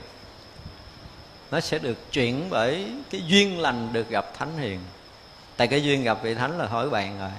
[1.51, 4.81] Nó sẽ được chuyển bởi cái duyên lành được gặp thánh hiền.
[5.57, 7.31] Tại cái duyên gặp vị thánh là hỏi bàn rồi.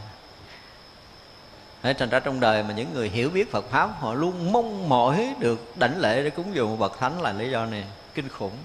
[1.81, 4.89] Thế thành ra trong đời mà những người hiểu biết Phật Pháp, Họ luôn mong
[4.89, 7.83] mỏi được đảnh lễ để cúng dường một bậc thánh là lý do này.
[8.13, 8.57] Kinh khủng.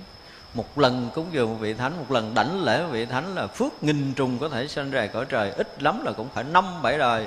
[0.54, 3.46] Một lần cúng dường một vị thánh, Một lần đảnh lễ một vị thánh là
[3.46, 5.50] phước nghìn trùng có thể sanh ra cõi trời.
[5.50, 7.26] Ít lắm là cũng phải năm bảy đời.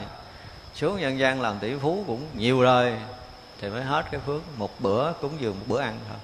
[0.75, 2.93] Xuống nhân gian làm tỷ phú cũng nhiều rồi,
[3.61, 4.41] Thì mới hết cái phước.
[4.57, 6.17] Một bữa cúng dường một bữa ăn thôi.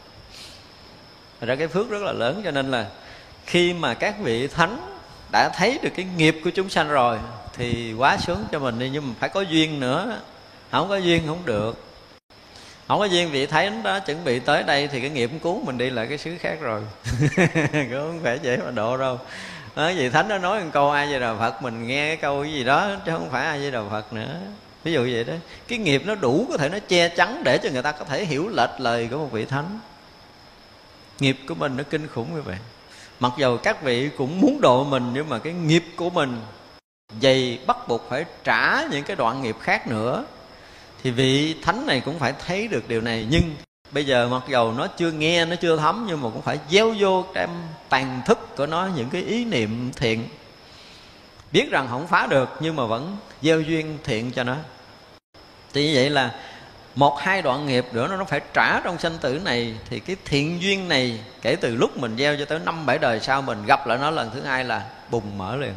[1.40, 2.86] Thật ra cái phước rất là lớn cho nên là
[3.46, 4.98] Khi mà các vị thánh
[5.32, 7.18] đã thấy được cái nghiệp của chúng sanh rồi
[7.54, 8.90] thì quá sướng cho mình đi.
[8.90, 10.20] Nhưng mà phải có duyên nữa.
[10.72, 11.84] Không có duyên không được.
[12.88, 15.78] Không có duyên vị thấy đó chuẩn bị tới đây thì cái nghiệp cứu mình
[15.78, 16.82] đi lại cái xứ khác rồi.
[17.72, 19.20] Cũng không phải dễ mà độ đâu.
[19.76, 22.18] Ờ, đó, vị thánh nó nói một câu ai với đạo phật mình nghe cái
[22.18, 24.40] câu cái gì đó chứ không phải ai với đạo phật nữa.
[24.84, 25.34] Ví dụ vậy đó.
[25.68, 28.26] Cái nghiệp nó đủ có thể nó che chắn để cho người ta có thể
[28.26, 29.80] hiểu lệch lời của một vị thánh.
[31.20, 32.58] Nghiệp của mình nó kinh khủng như vậy.
[33.20, 36.41] Mặc dầu các vị cũng muốn độ mình nhưng mà cái nghiệp của mình
[37.22, 40.26] dày bắt buộc phải trả những cái đoạn nghiệp khác nữa
[41.04, 43.28] thì vị thánh này cũng phải thấy được điều này.
[43.30, 43.56] Nhưng
[43.91, 46.94] bây giờ mặc dầu nó chưa nghe, nó chưa thấm, nhưng mà cũng phải gieo
[46.99, 50.30] vô trong tàn thức của nó, những cái ý niệm thiện.
[51.52, 54.56] Biết rằng không phá được, nhưng mà vẫn gieo duyên thiện cho nó.
[55.74, 56.36] Thì như vậy là
[56.95, 59.76] một, hai đoạn nghiệp nữa nó phải trả trong sanh tử này.
[59.90, 63.20] Thì cái thiện duyên này, kể từ lúc mình gieo cho tới năm, bảy đời
[63.20, 65.74] sau mình, gặp lại nó lần thứ hai là bùng mở liền.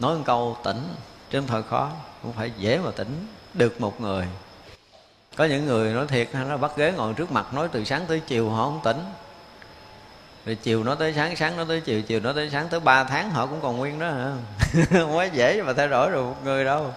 [0.00, 0.82] Nói một câu, tỉnh
[1.30, 1.90] trên thời khó,
[2.22, 4.26] cũng phải dễ mà tỉnh được một người
[5.40, 8.20] có những người nói thiệt, nó bắt ghế ngồi trước mặt nói từ sáng tới
[8.26, 8.96] chiều, họ không tỉnh.
[10.46, 13.04] Rồi chiều nó tới sáng sáng nó tới chiều chiều nó tới sáng, tới ba
[13.04, 14.32] tháng họ cũng còn nguyên đó hả?
[14.90, 16.94] Không dễ mà thay đổi được một người đâu.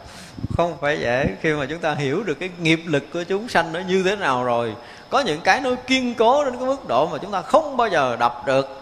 [0.57, 3.73] Không phải dễ, khi mà chúng ta hiểu được cái nghiệp lực của chúng sanh
[3.73, 4.75] nó như thế nào rồi,
[5.09, 7.89] có những cái nó kiên cố đến cái mức độ mà chúng ta không bao
[7.89, 8.81] giờ đập được.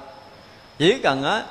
[0.77, 1.43] Chỉ cần á,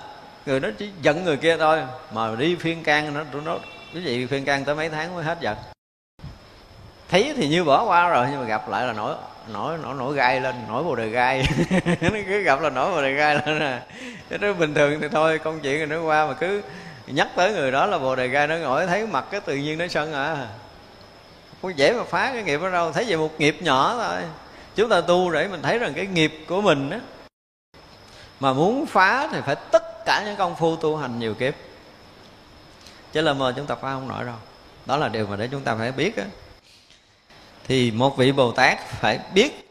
[0.46, 1.80] người đó chỉ giận người kia thôi,
[2.12, 3.58] mà đi phiên can nó, tụi nó
[3.94, 5.56] cái gì phiên can tới mấy tháng mới hết giận
[7.10, 9.14] thấy thì như bỏ qua rồi, nhưng mà gặp lại là nổi
[9.52, 11.48] nổi nổi nổi gai lên, nổi bồ đề gai.
[12.00, 13.82] Nó cứ gặp là nổi bồ đề gai lên à.
[14.28, 16.62] Cái đó bình thường thì thôi, công chuyện rồi nó qua mà cứ
[17.06, 19.78] nhắc tới người đó là bồ đề gai nó ngồi, thấy mặt cái tự nhiên
[19.78, 20.46] nó sân à.
[21.62, 24.22] Không dễ mà phá cái nghiệp đó đâu, thấy vậy một nghiệp nhỏ thôi.
[24.76, 27.00] Chúng ta tu để mình thấy rằng cái nghiệp của mình á,
[28.40, 31.54] mà muốn phá thì phải tất cả những công phu tu hành nhiều kiếp.
[33.12, 34.34] Chứ là mờ chúng ta phá không nổi đâu.
[34.86, 36.24] Đó là điều mà để chúng ta phải biết á
[37.66, 39.70] thì một vị bồ tát phải biết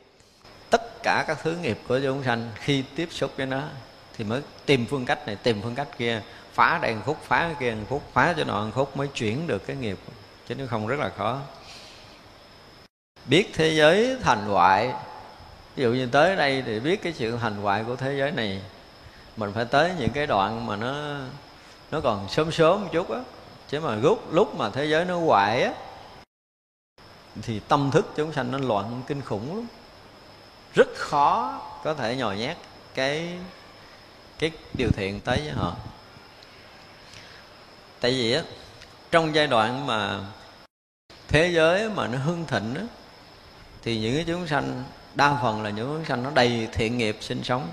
[0.69, 3.61] tất cả các thứ nghiệp của chúng sanh khi tiếp xúc với nó
[4.17, 6.21] thì mới tìm phương cách này, tìm phương cách kia,
[6.53, 9.07] phá đây một khúc, phá cái kia một khúc, phá cho nọ một khúc mới
[9.07, 9.97] chuyển được cái nghiệp.
[10.47, 11.39] Chứ nếu không rất là khó.
[13.25, 14.93] Biết thế giới thành hoại,
[15.75, 18.61] ví dụ như tới đây thì biết cái sự thành hoại của thế giới này,
[19.37, 21.17] mình phải tới những cái đoạn mà nó
[21.91, 23.19] nó còn sớm sớm một chút á.
[23.69, 25.73] Chứ mà lúc lúc mà thế giới nó hoại á
[27.41, 29.67] thì tâm thức chúng sanh nó loạn kinh khủng lắm.
[30.73, 32.57] Rất khó có thể nhồi nhét
[32.93, 33.37] cái
[34.39, 35.75] cái điều thiện tới với họ.
[37.99, 38.43] Tại vì á
[39.11, 40.19] trong giai đoạn mà
[41.27, 42.83] thế giới mà nó hưng thịnh á
[43.81, 44.83] thì những cái chúng sanh
[45.15, 47.67] đa phần là những chúng sanh nó đầy thiện nghiệp sinh sống.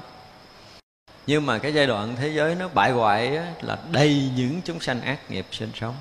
[1.27, 4.81] Nhưng mà cái giai đoạn thế giới nó bại hoại á, là đầy những chúng
[4.81, 5.95] sanh ác nghiệp sinh sống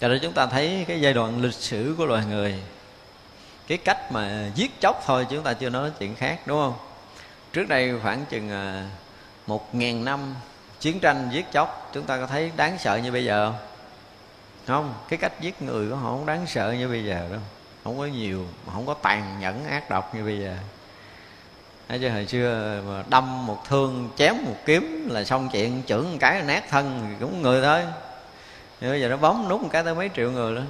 [0.00, 2.54] cho nên chúng ta thấy cái giai đoạn lịch sử của loài người,
[3.66, 6.74] cái cách mà giết chóc thôi chúng ta chưa nói chuyện khác, đúng không?
[7.52, 8.86] Trước đây khoảng chừng à,
[9.46, 10.34] một ngàn năm
[10.80, 13.60] chiến tranh giết chóc, chúng ta có thấy đáng sợ như bây giờ không?
[14.66, 17.40] Không, cái cách giết người của họ không đáng sợ như bây giờ đâu.
[17.84, 20.56] Không có nhiều, mà không có tàn nhẫn ác độc như bây giờ.
[21.88, 26.10] Thấy chứ hồi xưa mà đâm một thương, chém một kiếm là xong chuyện, chưởng
[26.10, 27.82] một cái nát thân cũng người thôi
[28.80, 30.66] nhưng bây giờ nó bấm nút một cái tới mấy triệu người lên,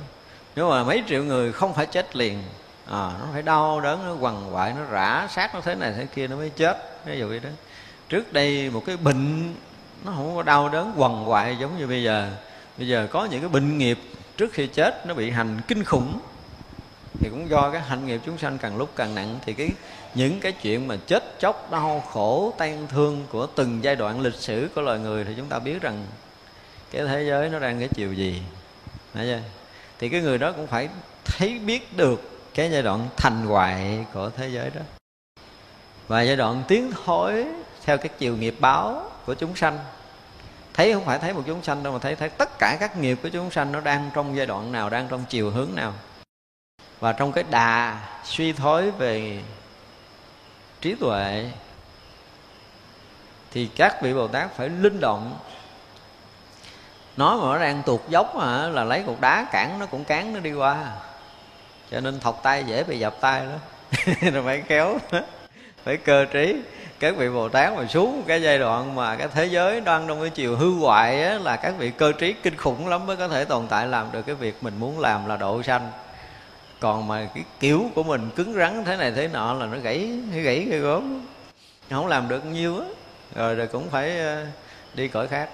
[0.57, 2.43] nếu mà mấy triệu người không phải chết liền
[2.87, 6.07] à, nó phải đau đớn nó quằn quại nó rã sát nó thế này thế
[6.15, 7.05] kia nó mới chết.
[7.05, 7.51] Ví dụ vậy đó.
[8.09, 9.55] Trước đây một cái bệnh
[10.05, 12.31] nó không có đau đớn quằn quại giống như bây giờ.
[12.79, 13.99] Bây giờ có những cái bệnh nghiệp
[14.37, 16.19] trước khi chết nó bị hành kinh khủng.
[17.21, 19.71] Thì cũng do cái hành nghiệp chúng sanh càng lúc càng nặng thì cái
[20.15, 24.35] những cái chuyện mà chết chóc đau khổ tan thương của từng giai đoạn lịch
[24.35, 26.07] sử của loài người thì chúng ta biết rằng
[26.91, 28.43] cái thế giới nó đang cái chiều gì?
[29.15, 29.49] Đấy chưa?
[29.99, 30.89] thì cái người đó cũng phải
[31.25, 34.81] thấy biết được cái giai đoạn thành hoại của thế giới đó.
[36.09, 37.47] Và giai đoạn tiến thối
[37.85, 39.79] theo cái chiều nghiệp báo của chúng sanh.
[40.75, 43.19] Thấy không phải thấy một chúng sanh đâu, mà thấy thấy tất cả các nghiệp
[43.23, 45.95] của chúng sanh nó đang trong giai đoạn nào, đang trong chiều hướng nào.
[47.01, 49.43] Và trong cái đà suy thoái về
[50.81, 51.51] trí tuệ,
[53.51, 55.39] thì các vị bồ tát phải linh động
[57.19, 60.35] nói mà nó đang tuột dốc mà là lấy cục đá cản nó cũng cán
[60.35, 60.77] nó đi qua.
[61.91, 63.59] Cho nên thọc tay dễ bị dập tay đó
[64.33, 64.99] rồi phải kéo
[65.85, 66.57] phải cơ trí.
[67.01, 70.21] Các vị bồ tát mà xuống cái giai đoạn mà cái thế giới đang trong
[70.21, 73.29] cái chiều hư hoại á, là các vị cơ trí kinh khủng lắm mới có
[73.29, 75.91] thể tồn tại làm được cái việc mình muốn làm là độ sanh.
[76.81, 80.11] Còn mà cái kiểu của mình cứng rắn thế này thế nọ là nó gãy
[80.33, 81.21] nó gãy cái gốm
[81.91, 82.87] không làm được nhiêu á.
[83.35, 84.47] Rồi rồi cũng phải ờ,
[84.95, 85.49] đi cõi khác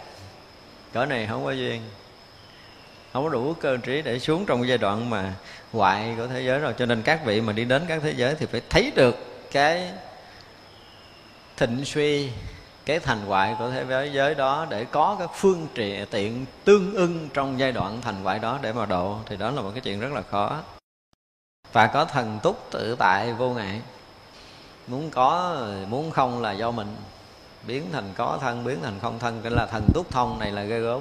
[0.95, 1.83] cỡ này không có duyên.
[3.12, 5.35] Không có đủ cơ trí để xuống trong giai đoạn mà
[5.73, 6.75] hoại của thế giới rồi.
[6.79, 9.16] Cho nên các vị mà đi đến các thế giới thì phải thấy được
[9.53, 9.93] cái
[11.57, 12.31] thịnh suy,
[12.85, 17.29] cái thành hoại của thế giới đó để có cái phương trị tiện tương ưng
[17.35, 19.19] trong giai đoạn thành hoại đó để mà độ.
[19.27, 20.62] Thì đó là một cái chuyện rất là khó.
[21.73, 23.81] Và có thần túc tự tại vô ngại.
[24.87, 25.59] Muốn có,
[25.89, 26.97] muốn không là do mình
[27.66, 30.62] biến thành có thân biến thành không thân cái là thần túc thông này là
[30.62, 31.01] ghê gớm.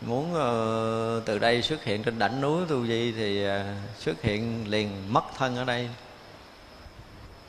[0.00, 3.50] Muốn uh, từ đây xuất hiện trên đỉnh núi tu di thì uh,
[3.98, 5.88] xuất hiện liền mất thân ở đây.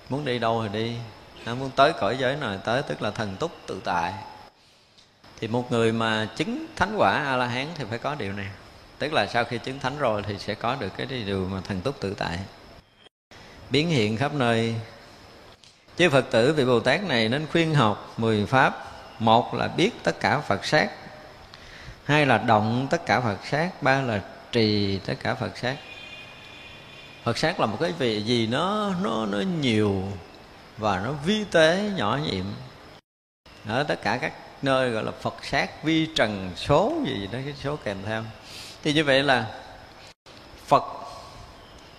[0.09, 0.95] Muốn đi đâu thì đi.
[1.45, 4.13] Nó muốn tới cõi giới nào tới tức là thần túc tự tại.
[5.39, 8.47] Thì một người mà chứng thánh quả a la hán thì phải có điều này.
[8.99, 11.81] Tức là sau khi chứng thánh rồi thì sẽ có được cái điều mà thần
[11.81, 12.39] túc tự tại.
[13.69, 14.75] Biến hiện khắp nơi
[15.97, 18.91] chư phật tử vị bồ tát này nên khuyên học mười pháp.
[19.19, 20.89] Một là biết tất cả phật sát.
[22.03, 23.69] Hai là động tất cả phật sát.
[23.81, 25.75] Ba là trì tất cả phật sát.
[27.23, 30.03] Phật sát là một cái vị gì nó nó nó nhiều
[30.77, 32.45] và nó vi tế nhỏ nhiệm
[33.67, 37.53] ở tất cả các nơi gọi là phật sát vi trần số gì đó, cái
[37.63, 38.23] số kèm theo.
[38.83, 39.45] Thì như vậy là
[40.67, 40.83] phật,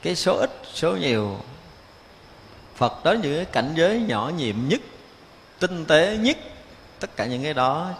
[0.02, 1.40] cái số ít, số nhiều
[2.76, 4.80] phật tới những cái cảnh giới nhỏ nhiệm nhất,
[5.58, 6.36] tinh tế nhất,
[7.00, 7.90] tất cả những cái đó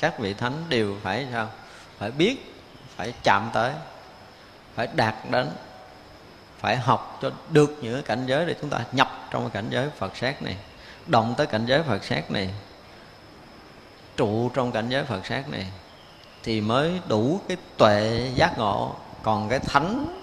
[0.00, 1.48] các vị thánh đều phải sao?
[1.98, 2.54] Phải biết,
[2.96, 3.72] phải chạm tới,
[4.74, 5.50] phải đạt đến,
[6.58, 9.66] phải học cho được những cái cảnh giới để chúng ta nhập trong cái cảnh
[9.70, 10.56] giới Phật sát này,
[11.06, 12.50] động tới cảnh giới Phật sát này,
[14.16, 15.66] trụ trong cảnh giới Phật sát này
[16.42, 18.96] thì mới đủ cái tuệ giác ngộ.
[19.22, 20.22] Còn cái thánh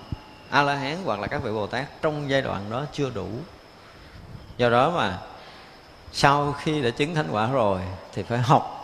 [0.50, 3.28] a la hán hoặc là các vị bồ tát trong giai đoạn đó chưa đủ
[4.58, 5.20] do đó mà,
[6.12, 7.82] sau khi đã chứng thánh quả rồi
[8.14, 8.80] thì phải học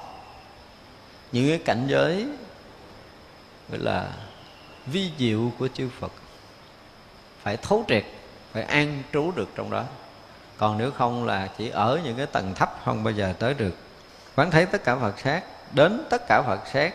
[1.31, 2.25] những cái cảnh giới
[3.69, 4.07] gọi là
[4.85, 6.11] vi diệu của chư Phật.
[7.43, 8.05] Phải thấu triệt,
[8.51, 9.83] phải an trú được trong đó.
[10.57, 13.75] Còn nếu không là chỉ ở những cái tầng thấp không bao giờ tới được.
[14.35, 15.43] Quán thấy tất cả Phật sát,
[15.73, 16.93] đến tất cả Phật sát,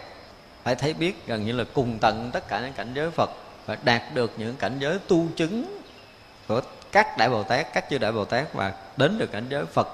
[0.63, 3.31] phải thấy biết gần như là cùng tận tất cả những cảnh giới Phật
[3.67, 5.81] và đạt được những cảnh giới tu chứng
[6.49, 6.61] của
[6.93, 9.89] các đại Bồ Tát, các chư đại Bồ Tát và đến được cảnh giới Phật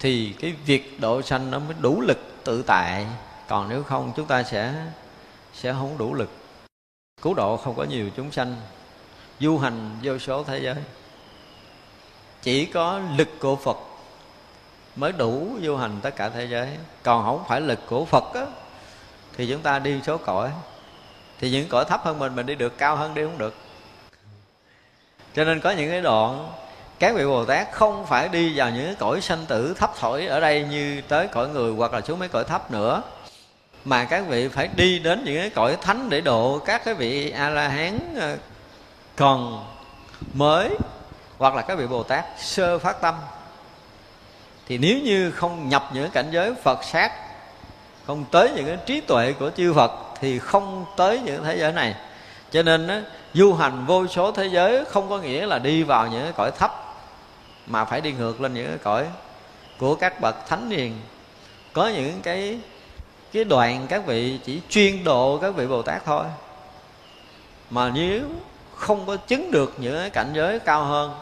[0.00, 3.06] thì cái việc độ sanh nó mới đủ lực tự tại.
[3.48, 4.74] Còn nếu không chúng ta sẽ
[5.54, 6.30] sẽ không đủ lực.
[7.22, 8.56] Cứu độ không có nhiều chúng sanh.
[9.40, 10.74] Du hành vô số thế giới.
[12.42, 13.76] Chỉ có lực của Phật
[14.96, 16.68] mới đủ du hành tất cả thế giới.
[17.02, 18.46] Còn không phải lực của Phật á,
[19.36, 20.50] thì chúng ta đi số cõi.
[21.38, 23.54] Thì những cõi thấp hơn mình mình đi được cao hơn đi không được
[25.34, 26.48] cho nên có những cái đoạn
[26.98, 30.26] các vị bồ tát không phải đi vào những cái cõi sanh tử thấp thổi
[30.26, 33.02] ở đây như tới cõi người hoặc là xuống mấy cõi thấp nữa,
[33.84, 37.30] mà các vị phải đi đến những cái cõi thánh để độ các cái vị
[37.30, 38.36] a la hán ờ,
[39.16, 39.66] còn
[40.34, 40.70] mới
[41.38, 43.14] hoặc là các vị bồ tát sơ phát tâm.
[44.66, 47.12] Thì nếu như không nhập những cảnh giới phật sát,
[48.06, 51.72] không tới những cái trí tuệ của chư phật thì không tới những thế giới
[51.72, 51.94] này.
[52.50, 53.04] Cho nên
[53.34, 56.50] du hành vô số thế giới không có nghĩa là đi vào những cái cõi
[56.58, 56.94] thấp
[57.66, 59.06] mà phải đi ngược lên những cái cõi
[59.78, 61.00] của các bậc thánh hiền.
[61.72, 62.60] Có những cái
[63.32, 66.24] cái đoạn các vị chỉ chuyên độ các vị bồ tát thôi.
[67.70, 68.22] Mà nếu
[68.76, 71.14] không có chứng được những cái cảnh giới cao hơn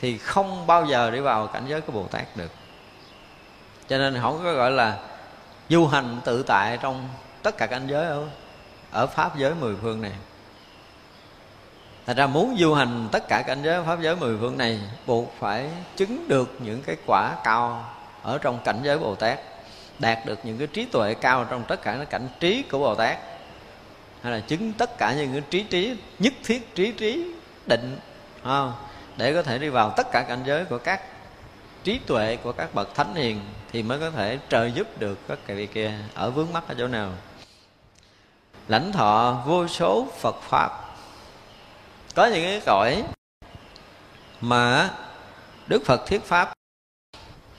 [0.00, 2.50] thì không bao giờ đi vào cảnh giới của bồ tát được.
[3.88, 4.98] Cho nên không có gọi là
[5.68, 7.08] du hành tự tại trong
[7.42, 8.26] tất cả cảnh giới ở,
[8.90, 10.12] ở pháp giới mười phương này.
[12.06, 15.34] Thật ra muốn du hành tất cả cảnh giới pháp giới mười phương này buộc
[15.38, 19.38] phải chứng được những cái quả cao ở trong cảnh giới Bồ Tát,
[19.98, 22.94] đạt được những cái trí tuệ cao trong tất cả các cảnh trí của Bồ
[22.94, 23.18] Tát,
[24.22, 27.24] hay là chứng tất cả những cái trí trí nhất thiết trí trí
[27.66, 27.98] định
[28.44, 28.72] không?
[29.16, 31.00] để có thể đi vào tất cả cảnh giới của các
[31.84, 33.40] trí tuệ của các bậc thánh hiền
[33.72, 36.74] thì mới có thể trợ giúp được các cái vị kia ở vướng mắc ở
[36.78, 37.10] chỗ nào
[38.68, 40.91] lãnh thọ vô số Phật pháp
[42.14, 43.04] có những cái cõi
[44.40, 44.90] mà
[45.66, 46.52] Đức Phật thuyết pháp.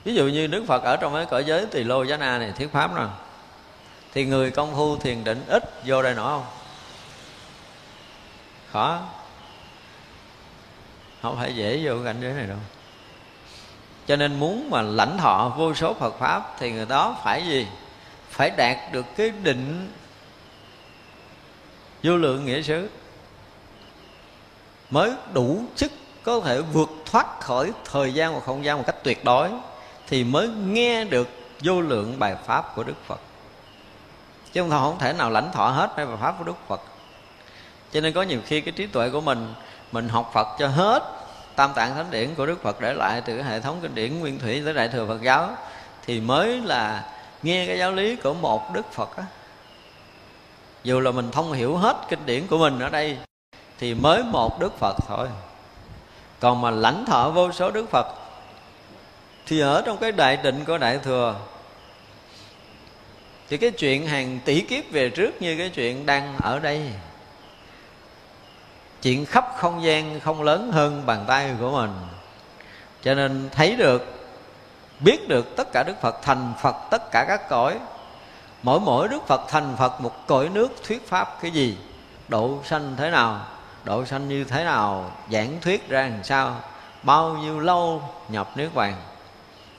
[0.03, 2.51] Ví dụ như Đức Phật ở trong cái cõi giới tỳ lô giá na này
[2.57, 3.07] thuyết pháp rồi.
[4.13, 6.45] Thì người công phu thiền định ít vô đây nổi không?
[8.71, 9.01] Khó.
[11.21, 12.57] Không phải dễ vô cảnh giới này đâu.
[14.07, 17.67] Cho nên muốn mà lãnh thọ vô số Phật pháp thì người đó phải gì?
[18.29, 19.91] Phải đạt được cái định
[22.03, 22.89] vô lượng nghĩa xứ
[24.93, 25.91] mới đủ sức
[26.23, 29.49] có thể vượt thoát khỏi thời gian và không gian một cách tuyệt đối
[30.07, 31.29] thì mới nghe được
[31.63, 33.19] vô lượng bài pháp của Đức Phật.
[34.53, 36.81] Chứ không, không thể nào lãnh thọ hết bài pháp của Đức Phật.
[37.91, 39.53] Cho nên có nhiều khi cái trí tuệ của mình
[39.91, 41.03] mình học Phật cho hết
[41.55, 44.19] tam tạng thánh điển của Đức Phật để lại từ cái hệ thống kinh điển
[44.19, 45.49] nguyên thủy tới đại thừa Phật giáo
[46.05, 47.05] thì mới là
[47.43, 49.23] nghe cái giáo lý của một Đức Phật á.
[50.83, 53.17] Dù là mình thông hiểu hết kinh điển của mình ở đây
[53.79, 55.27] thì mới một đức phật thôi.
[56.39, 58.07] Còn mà lãnh thọ vô số đức phật
[59.45, 61.35] thì ở trong cái đại định của đại thừa,
[63.49, 66.91] thì cái chuyện hàng tỷ kiếp về trước như cái chuyện đang ở đây,
[69.01, 71.91] chuyện khắp không gian không lớn hơn bàn tay của mình.
[73.03, 74.29] Cho nên thấy được,
[74.99, 77.79] biết được tất cả đức phật thành phật tất cả các cõi.
[78.63, 81.77] Mỗi mỗi đức phật thành phật một cõi nước thuyết pháp cái gì,
[82.27, 83.45] độ sanh thế nào
[83.83, 86.61] độ sanh như thế nào giảng thuyết ra làm sao
[87.03, 88.93] bao nhiêu lâu nhập niết bàn,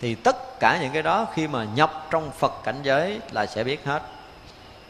[0.01, 3.65] thì tất cả những cái đó khi mà nhập trong phật cảnh giới là sẽ
[3.65, 4.03] biết hết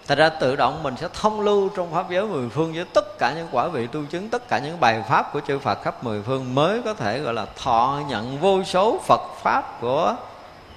[0.07, 3.19] Thật ra tự động mình sẽ thông lưu trong Pháp giới mười phương với tất
[3.19, 6.05] cả những quả vị tu chứng, tất cả những bài Pháp của chư Phật khắp
[6.05, 10.17] mười phương mới có thể gọi là thọ nhận vô số Phật Pháp của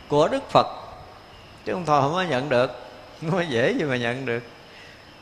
[0.07, 0.67] của Đức Phật.
[1.65, 2.71] Chứ không thôi không có nhận được,
[3.21, 4.43] không có dễ gì mà nhận được.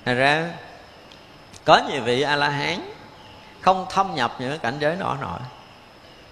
[0.06, 0.50] Thật ra
[1.66, 2.80] có nhiều vị A-la-hán
[3.66, 5.40] không thâm nhập những cái cảnh giới đó nổi.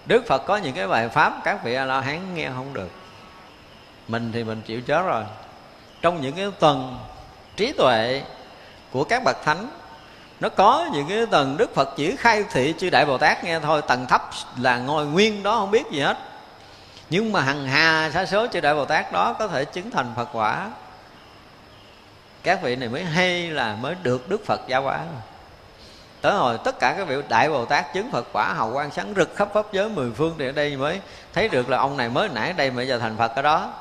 [0.06, 2.90] Đức phật có những cái bài pháp các vị a la hán nghe không được.
[4.08, 5.24] Mình thì mình chịu chết rồi.
[6.02, 6.98] Trong những cái tầng
[7.56, 8.24] trí tuệ
[8.92, 9.68] của các bậc thánh,
[10.40, 13.60] nó có những cái tầng đức phật chỉ khai thị chư đại bồ tát nghe
[13.60, 16.18] thôi, tầng thấp là ngồi nguyên đó không biết gì hết.
[17.10, 20.14] Nhưng mà hằng hà sa số chư đại bồ tát đó có thể chứng thành
[20.16, 20.72] phật quả.
[22.44, 25.22] Các vị này mới hay là mới được đức phật giáo quả rồi
[26.24, 29.14] tới hồi tất cả các vị đại bồ tát chứng phật, quả hào quang sáng
[29.16, 31.02] rực khắp pháp giới mười phương thì ở đây mới
[31.34, 33.74] thấy được là ông này mới nãy đây mà giờ thành phật ở đó.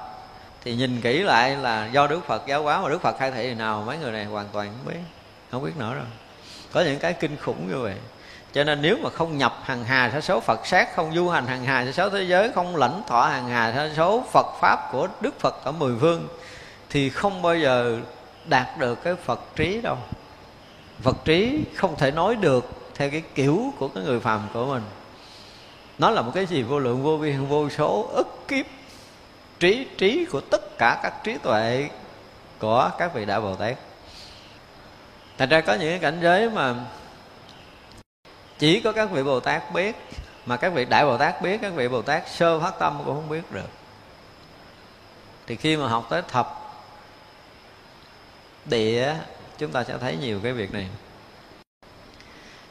[0.65, 3.43] Thì nhìn kỹ lại là do đức phật giáo hóa mà đức phật khai thị
[3.43, 5.01] thì nào mấy người này hoàn toàn không biết
[5.51, 6.05] không biết nữa rồi.
[6.73, 7.95] Có những cái kinh khủng như vậy.
[8.53, 11.47] Cho nên nếu mà không nhập hàng hà sa số Phật sát, Không du hành
[11.47, 14.89] hàng hà sa số thế giới, Không lãnh thọ hàng hà sa số Phật Pháp
[14.93, 16.29] của Đức Phật ở mười phương,
[16.91, 17.99] Thì không bao giờ
[18.45, 19.99] đạt được cái Phật trí đâu
[21.03, 24.83] vật trí không thể nói được theo cái kiểu của cái người phàm của mình.
[25.99, 28.67] Nó là một cái gì vô lượng, vô biên, vô số, ức kiếp,
[29.61, 31.89] trí trí của tất cả các trí tuệ
[32.59, 33.77] của các vị đại bồ tát.
[35.39, 36.75] Thành ra có những cái cảnh giới mà
[38.59, 39.97] chỉ có các vị bồ tát biết,
[40.47, 43.15] mà các vị đại bồ tát biết, các vị bồ tát sơ phát tâm cũng
[43.15, 43.69] không biết được.
[45.47, 46.75] Thì khi mà học tới thập
[48.65, 49.15] địa
[49.63, 50.87] chúng ta sẽ thấy nhiều cái việc này.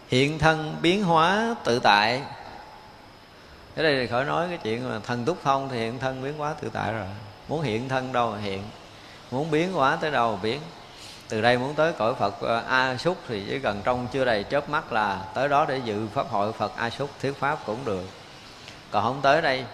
[0.08, 2.22] Hiện thân biến hóa tự tại.
[3.76, 6.38] Ở đây thì khỏi nói cái chuyện mà thần túc phong thì hiện thân biến
[6.38, 7.08] hóa tự tại rồi.
[7.48, 8.64] Muốn hiện thân đâu mà hiện.
[9.32, 10.62] Muốn biến hóa tới đâu mà biến.
[11.30, 14.44] Từ đây muốn tới cõi phật ờ, a súc thì chỉ cần trong chưa đầy
[14.44, 17.86] chớp mắt là tới đó để dự pháp hội phật a súc thuyết pháp cũng
[17.86, 18.06] được.
[18.92, 19.66] Còn không tới đây,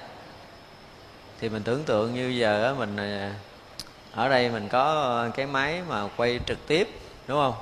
[1.39, 3.29] thì mình tưởng tượng như giờ mình ờ,
[4.23, 7.53] ở đây mình có cái máy mà quay trực tiếp đúng không?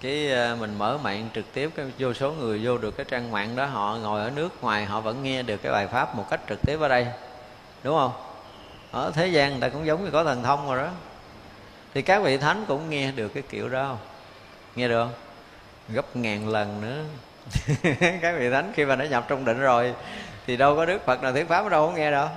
[0.00, 3.30] Cái ờ, mình mở mạng trực tiếp, cái vô số người vô được cái trang
[3.30, 6.24] mạng đó, họ ngồi ở nước ngoài, họ vẫn nghe được cái bài pháp một
[6.30, 7.06] cách trực tiếp ở đây.
[7.82, 8.12] Đúng không?
[8.90, 10.88] Ở thế gian người ta cũng giống như có thần thông rồi đó.
[11.94, 13.98] Thì các vị thánh cũng nghe được cái kiểu đó không?
[14.76, 15.14] Nghe được không?
[15.88, 17.04] Gấp ngàn lần nữa.
[18.22, 19.94] Các vị thánh khi mà đã nhập trong định rồi,
[20.46, 22.28] thì đâu có đức phật nào thuyết pháp, đâu có nghe đâu.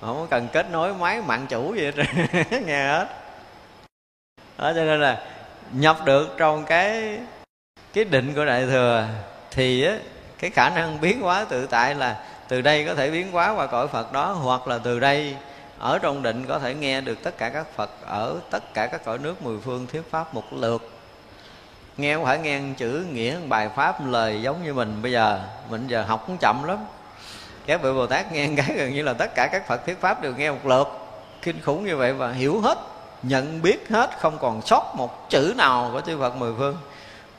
[0.00, 2.04] Không cần kết nối máy mạng chủ gì hết
[2.66, 3.08] nghe hết.
[4.58, 5.22] Đó, cho nên là
[5.72, 7.18] nhập được trong cái
[7.92, 9.06] cái định của đại thừa
[9.50, 9.96] thì á,
[10.38, 12.16] cái khả năng biến hóa tự tại là
[12.48, 15.36] từ đây có thể biến hóa qua cõi phật đó hoặc là từ đây
[15.78, 19.04] ở trong định có thể nghe được tất cả các phật ở tất cả các
[19.04, 20.90] cõi nước mười phương thuyết pháp một lượt.
[21.96, 25.02] Nghe không phải nghe chữ nghĩa bài pháp lời giống như mình.
[25.02, 25.40] Bây giờ
[25.70, 26.78] mình giờ học cũng chậm lắm.
[27.66, 30.22] Các vị bồ tát nghe cái gần như là tất cả các phật thuyết pháp
[30.22, 30.88] đều nghe một lượt.
[31.42, 32.78] Kinh khủng như vậy và hiểu hết
[33.22, 36.76] nhận biết hết, không còn sót một chữ nào của chư phật mười phương.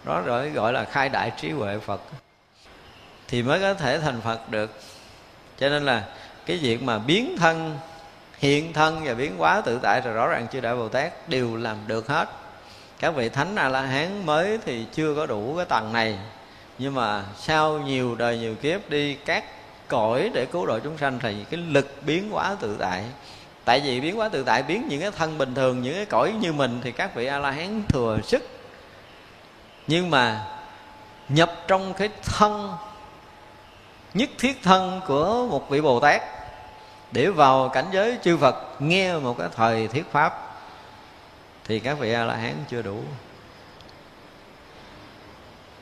[0.03, 2.01] Đó rồi gọi là khai đại trí huệ phật.
[3.27, 4.79] Thì mới có thể thành phật được.
[5.59, 6.03] Cho nên là
[6.45, 7.77] cái việc mà biến thân,
[8.37, 11.55] hiện thân và biến hóa tự tại rồi rõ ràng chư đại bồ tát đều
[11.55, 12.29] làm được hết.
[12.99, 16.17] Các vị thánh a la hán mới thì chưa có đủ cái tầng này.
[16.77, 19.43] Nhưng mà sau nhiều đời nhiều kiếp đi, các
[19.87, 23.03] cõi để cứu độ chúng sanh thì cái lực biến hóa tự tại
[23.69, 26.31] tại vì biến hóa tự tại, biến những cái thân bình thường, những cái cõi
[26.39, 28.49] như mình thì các vị a la hán thừa sức.
[29.87, 30.45] Nhưng mà
[31.29, 32.73] nhập trong cái thân,
[34.13, 36.21] nhất thiết thân của một vị bồ tát
[37.11, 40.59] để vào cảnh giới chư phật, nghe một cái thời thuyết pháp,
[41.63, 42.99] thì các vị a la hán chưa đủ.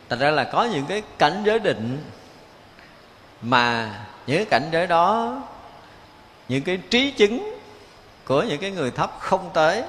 [0.09, 2.03] Thành ra là có những cái cảnh giới định
[3.41, 3.95] mà
[4.27, 5.41] những cái cảnh giới đó,
[6.47, 7.56] những cái trí chứng
[8.27, 9.83] của những cái người thấp không tới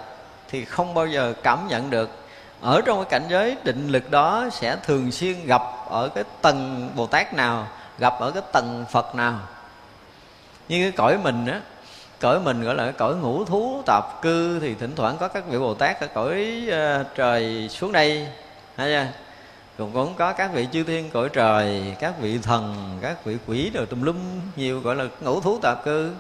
[0.49, 2.11] thì không bao giờ cảm nhận được.
[2.61, 6.91] Ở trong cái cảnh giới định lực đó sẽ thường xuyên gặp ở cái tầng
[6.97, 9.39] bồ tát nào gặp ở cái tầng phật nào.
[10.69, 11.61] Như cái cõi mình á
[12.21, 15.47] cõi mình gọi là cái cõi ngũ thú tạp cư thì thỉnh thoảng có các
[15.47, 18.29] vị bồ tát ở cõi uh, trời xuống đây.
[18.77, 19.07] Hay chưa?
[19.79, 23.71] Cũng cũng có các vị chư thiên cõi trời các vị thần các vị quỷ
[23.75, 24.17] rồi tùm lum
[24.57, 26.13] nhiều gọi là ngũ thú tạp cư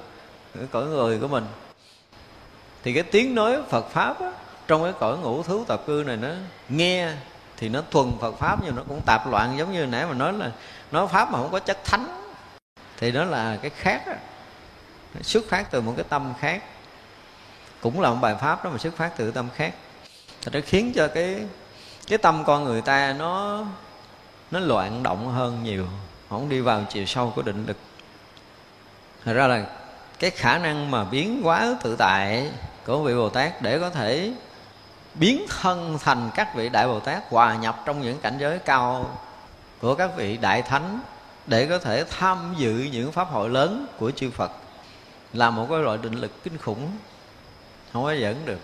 [0.71, 1.45] cõi người của mình
[2.89, 4.33] thì cái tiếng nói phật pháp á,
[4.67, 6.29] trong cái cõi ngũ thú tạp cư này nó
[6.69, 7.13] nghe
[7.57, 10.33] thì nó thuần phật pháp nhưng nó cũng tạp loạn giống như nãy mà nói
[10.33, 10.51] là
[10.91, 12.07] nói pháp mà không có chất thánh.
[12.97, 14.17] Thì đó là cái khác á.
[15.23, 16.63] Xuất phát từ một cái tâm khác.
[17.81, 19.75] Cũng là một bài pháp đó mà xuất phát từ tâm khác.
[20.43, 21.37] Thì nó khiến cho cái
[22.07, 23.65] cái tâm con người ta nó
[24.51, 25.87] nó loạn động hơn nhiều
[26.31, 27.77] không đi vào chiều sâu của định lực.
[29.25, 29.67] Thật ra là
[30.19, 32.51] cái khả năng mà biến hóa tự tại
[32.89, 34.33] của vị bồ tát để có thể
[35.15, 39.19] biến thân thành các vị đại bồ tát hòa nhập trong những cảnh giới cao
[39.81, 41.01] của các vị đại thánh
[41.47, 44.53] để có thể tham dự những pháp hội lớn của chư phật.
[45.33, 46.91] Là một cái loại định lực kinh khủng
[47.93, 48.61] không có dẫn được.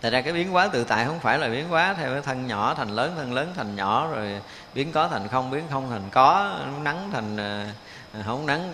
[0.00, 2.46] Tại ra cái biến hóa tự tại không phải là biến hóa theo cái thân
[2.46, 4.40] nhỏ thành lớn, thân lớn thành nhỏ rồi
[4.74, 8.72] biến có thành không, biến không thành có, nắng thành ờ, không nắng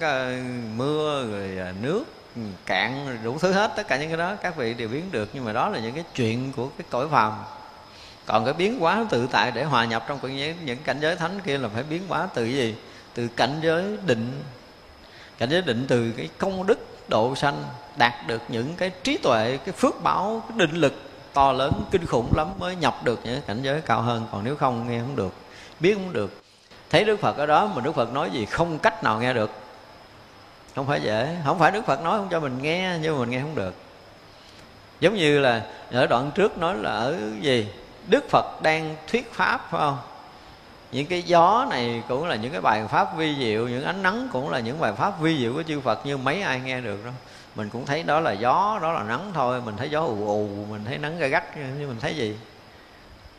[0.76, 2.04] mưa rồi ờ, nước.
[2.36, 5.30] Ừ, cạn đủ thứ hết, tất cả những cái đó các vị đều biến được,
[5.32, 7.32] nhưng mà đó là những cái chuyện của cái cõi phàm.
[8.26, 11.58] Còn cái biến hóa tự tại để hòa nhập trong những cảnh giới thánh kia
[11.58, 12.74] là phải biến hóa từ gì?
[13.14, 14.42] Từ cảnh giới định.
[15.38, 17.64] Cảnh giới định từ cái công đức độ sanh,
[17.96, 20.92] đạt được những cái trí tuệ, cái phước báo, cái định lực
[21.32, 24.26] to lớn, kinh khủng lắm mới nhập được những cảnh giới cao hơn.
[24.32, 25.34] Còn nếu không, nghe không được,
[25.80, 26.42] biết không được.
[26.90, 29.50] Thấy đức phật ở đó mà đức phật nói gì không cách nào nghe được
[30.74, 31.36] không phải dễ.
[31.44, 33.74] Không phải đức phật nói không cho mình nghe, nhưng mà mình nghe không được.
[35.00, 35.62] Giống như là
[35.92, 37.68] ở đoạn trước nói là ở gì?
[38.08, 39.98] Đức phật đang thuyết pháp, phải không?
[40.92, 44.28] Những cái gió này cũng là những cái bài pháp vi diệu, những ánh nắng
[44.32, 47.04] cũng là những bài pháp vi diệu của chư phật nhưng mấy ai nghe được
[47.04, 47.12] đâu
[47.54, 49.60] mình cũng thấy đó là gió, đó là nắng thôi.
[49.60, 52.36] Mình thấy gió ù ù, mình thấy nắng gai gắt, nhưng mình thấy gì?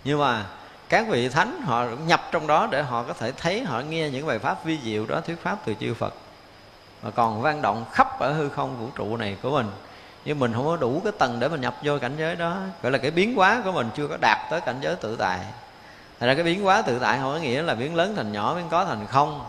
[0.03, 0.45] Nhưng mà
[0.89, 4.27] các vị thánh họ nhập trong đó để họ có thể thấy, họ nghe những
[4.27, 6.13] bài pháp vi diệu đó, thuyết pháp từ chư phật
[7.03, 9.67] mà còn vang động khắp ở hư không vũ trụ này của mình.
[10.25, 12.57] Nhưng mình không có đủ cái tầng để mình nhập vô cảnh giới đó.
[12.81, 15.39] Gọi là cái biến hóa của mình chưa có đạt tới cảnh giới tự tại.
[16.19, 18.55] Thật ra cái biến hóa tự tại không có nghĩa là biến lớn thành nhỏ,
[18.55, 19.45] biến có thành không.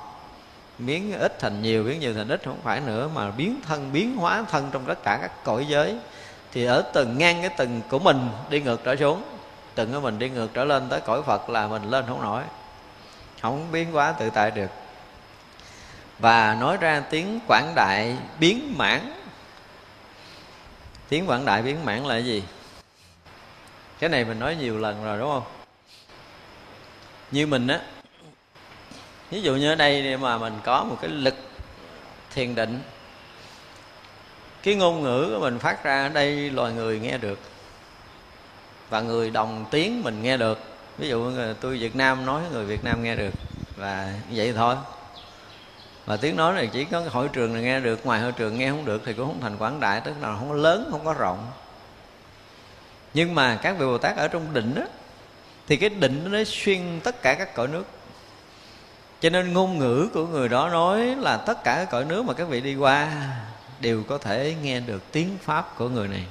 [0.78, 3.09] Biến ít thành nhiều, biến nhiều thành ít không phải nữa.
[3.14, 5.97] Mà biến thân, biến hóa thân trong tất cả các cõi giới
[6.52, 9.22] thì ở từng ngang cái từng của mình đi ngược trở xuống.
[9.74, 12.43] Từng của mình đi ngược trở lên tới cõi phật là mình lên không nổi.
[13.43, 14.70] Không biến hóa tự tại được
[16.18, 19.12] và nói ra tiếng quảng đại biến mãn.
[21.08, 22.42] Tiếng quảng đại biến mãn là gì?
[23.98, 25.44] Cái này mình nói nhiều lần rồi, đúng không?
[27.30, 27.80] Như mình á,
[29.30, 31.34] ví dụ như ở đây mà mình có một cái lực
[32.34, 32.80] thiền định,
[34.62, 37.38] cái ngôn ngữ của mình phát ra ở đây loài người nghe được
[38.90, 40.58] và người đồng tiếng mình nghe được.
[40.98, 43.34] Ví dụ tôi việt nam nói, người việt nam nghe được
[43.76, 44.76] và vậy thôi
[46.06, 48.70] và tiếng nói này chỉ có hội trường này nghe được, ngoài hội trường nghe
[48.70, 51.12] không được thì cũng không thành quảng đại, tức là không có lớn, không có
[51.12, 51.51] rộng.
[53.14, 54.82] Nhưng mà các vị bồ tát ở trong định đó
[55.66, 57.85] thì cái định nó xuyên tất cả các cõi nước.
[59.20, 62.32] Cho nên ngôn ngữ của người đó nói là tất cả các cõi nước mà
[62.32, 63.09] các vị đi qua
[63.81, 66.24] đều có thể nghe được tiếng pháp của người này,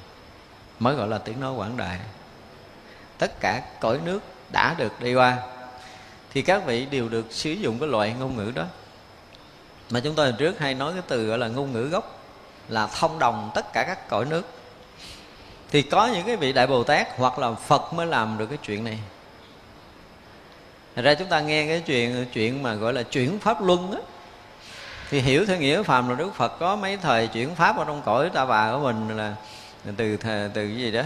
[0.78, 1.98] mới gọi là tiếng nói quảng đại.
[3.18, 4.20] Tất cả cõi nước
[4.52, 5.36] đã được đi qua,
[6.32, 8.64] thì các vị đều được sử dụng cái loại ngôn ngữ đó
[9.90, 12.20] mà chúng tôi trước hay nói cái từ gọi là ngôn ngữ gốc
[12.68, 14.42] là thông đồng tất cả các cõi nước.
[15.70, 18.58] Thì có những cái vị đại bồ tát hoặc là phật mới làm được cái
[18.66, 18.98] chuyện này.
[20.96, 23.98] Thật ra chúng ta nghe cái chuyện chuyện mà gọi là chuyển pháp luân á,
[25.10, 28.02] thì hiểu theo nghĩa phàm là đức phật có mấy thời chuyển pháp ở trong
[28.04, 29.34] cõi ta bà của mình là
[29.96, 31.02] từ từ cái gì đó.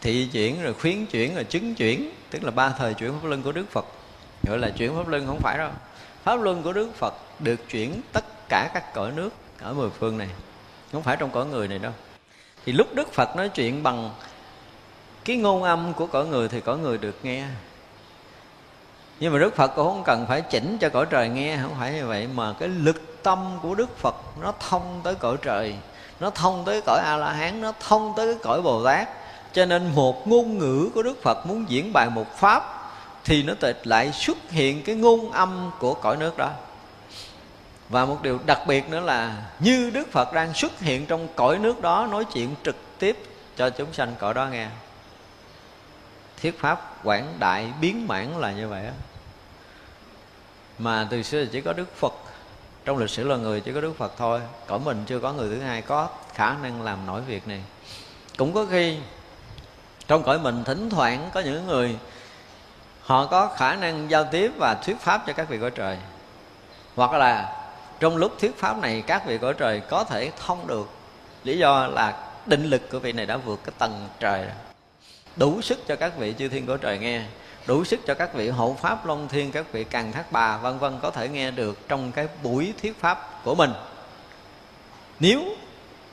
[0.00, 3.42] Thị chuyển rồi khuyến chuyển rồi chứng chuyển, tức là ba thời chuyển pháp luân
[3.42, 3.86] của đức phật.
[4.42, 5.70] Gọi là chuyển pháp luân không phải đâu
[6.24, 9.30] pháp luân của đức phật được chuyển tất cả các cõi nước
[9.60, 10.28] ở mười phương này.
[10.92, 11.92] Không phải trong cõi người này đâu.
[12.66, 14.10] Thì lúc đức phật nói chuyện bằng
[15.24, 17.44] cái ngôn âm của cõi người thì cõi người được nghe.
[19.20, 21.92] Nhưng mà đức phật cũng không cần phải chỉnh cho cõi trời nghe, không phải
[21.92, 25.74] như vậy, mà cái lực tâm của đức phật nó thông tới cõi trời,
[26.20, 29.08] nó thông tới cõi a la hán nó thông tới cõi bồ tát.
[29.52, 32.81] Cho nên một ngôn ngữ của đức phật muốn diễn bài một pháp
[33.24, 33.54] thì nó
[33.84, 36.50] lại xuất hiện cái ngôn âm của cõi nước đó.
[37.88, 41.58] Và một điều đặc biệt nữa là như đức phật đang xuất hiện trong cõi
[41.58, 43.18] nước đó nói chuyện trực tiếp
[43.56, 44.68] cho chúng sanh cõi đó nghe.
[46.36, 48.92] Thiết pháp quảng đại biến mãn là như vậy đó.
[50.78, 52.12] mà từ xưa chỉ có đức phật,
[52.84, 54.40] trong lịch sử là người chỉ có đức phật thôi.
[54.66, 57.62] Cõi mình chưa có người thứ hai có khả năng làm nổi việc này.
[58.36, 58.96] Cũng có khi
[60.06, 61.96] trong cõi mình thỉnh thoảng có những người
[63.12, 65.98] họ có khả năng giao tiếp và thuyết pháp cho các vị cõi trời.
[66.96, 67.56] Hoặc là
[68.00, 70.90] trong lúc thuyết pháp này, các vị cõi trời có thể thông được.
[71.44, 72.16] Lý do là
[72.46, 74.46] định lực của vị này đã vượt cái tầng trời
[75.36, 77.22] đủ sức cho các vị chư thiên cõi trời nghe.
[77.66, 80.78] Đủ sức cho các vị hộ pháp long thiên, các vị càng thác bà, vân
[80.78, 83.72] vân có thể nghe được trong cái buổi thuyết pháp của mình.
[85.20, 85.42] Nếu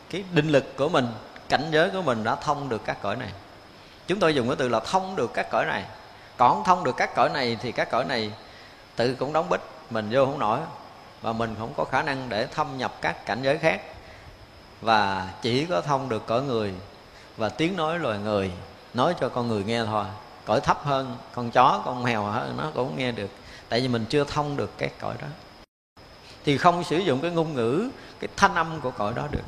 [0.10, 1.08] cái định lực của mình,
[1.50, 3.32] cảnh giới của mình đã thông được các cõi này,
[4.08, 5.84] chúng tôi dùng cái từ là thông được các cõi này
[6.40, 8.32] còn thông được các cõi này thì các cõi này
[8.96, 10.60] tự cũng đóng bích, mình vô không nổi.
[11.22, 13.82] Và mình không có khả năng để thâm nhập các cảnh giới khác.
[14.82, 16.74] Và chỉ có thông được cõi người
[17.38, 18.52] và tiếng nói loài người,
[18.94, 20.06] nói cho con người nghe thôi.
[20.46, 23.30] Cõi thấp hơn, con chó, con mèo hơn, nó cũng nghe được.
[23.70, 25.28] Tại vì mình chưa thông được các cõi đó.
[26.46, 27.90] Thì không sử dụng cái ngôn ngữ,
[28.20, 29.44] cái thanh âm của cõi đó được.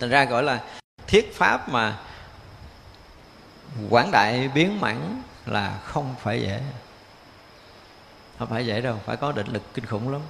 [0.00, 0.60] Thành ra gọi là
[1.06, 1.98] thiết pháp mà
[3.90, 6.60] quảng đại biến mãn là không phải dễ.
[8.38, 10.20] Không phải dễ đâu, phải có định lực kinh khủng lắm.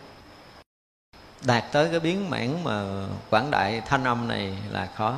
[1.43, 2.85] Đạt tới cái biến mãn mà
[3.31, 5.17] quảng đại thanh âm này là khó.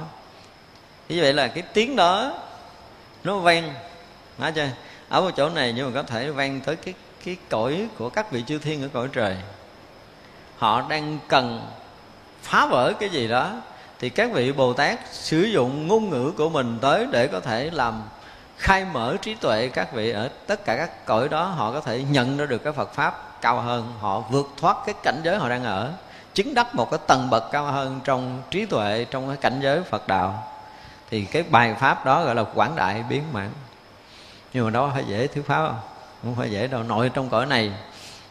[1.09, 2.39] Như vậy là cái tiếng đó,
[3.25, 3.75] nó vang.
[4.39, 4.69] Nói chưa
[5.09, 6.95] ở một chỗ này nhưng mà có thể vang tới cái
[7.25, 9.37] cái cõi của các vị chư thiên ở cõi trời.
[10.57, 11.71] Họ đang cần
[12.43, 13.63] phá vỡ cái gì đó,
[13.99, 17.71] thì các vị bồ tát sử dụng ngôn ngữ của mình tới để có thể
[17.73, 18.03] làm
[18.61, 22.03] khai mở trí tuệ các vị ở tất cả các cõi đó, họ có thể
[22.11, 25.49] nhận ra được cái Phật pháp cao hơn, họ vượt thoát cái cảnh giới họ
[25.49, 25.93] đang ở,
[26.35, 29.83] chứng đắc một cái tầng bậc cao hơn trong trí tuệ, trong cái cảnh giới
[29.83, 30.47] Phật đạo.
[31.11, 33.51] Thì cái bài pháp đó gọi là quảng đại biến mạng.
[34.53, 35.81] Nhưng mà đó phải dễ thuyết pháp không?
[36.23, 37.73] Không phải dễ đâu, nội trong cõi này,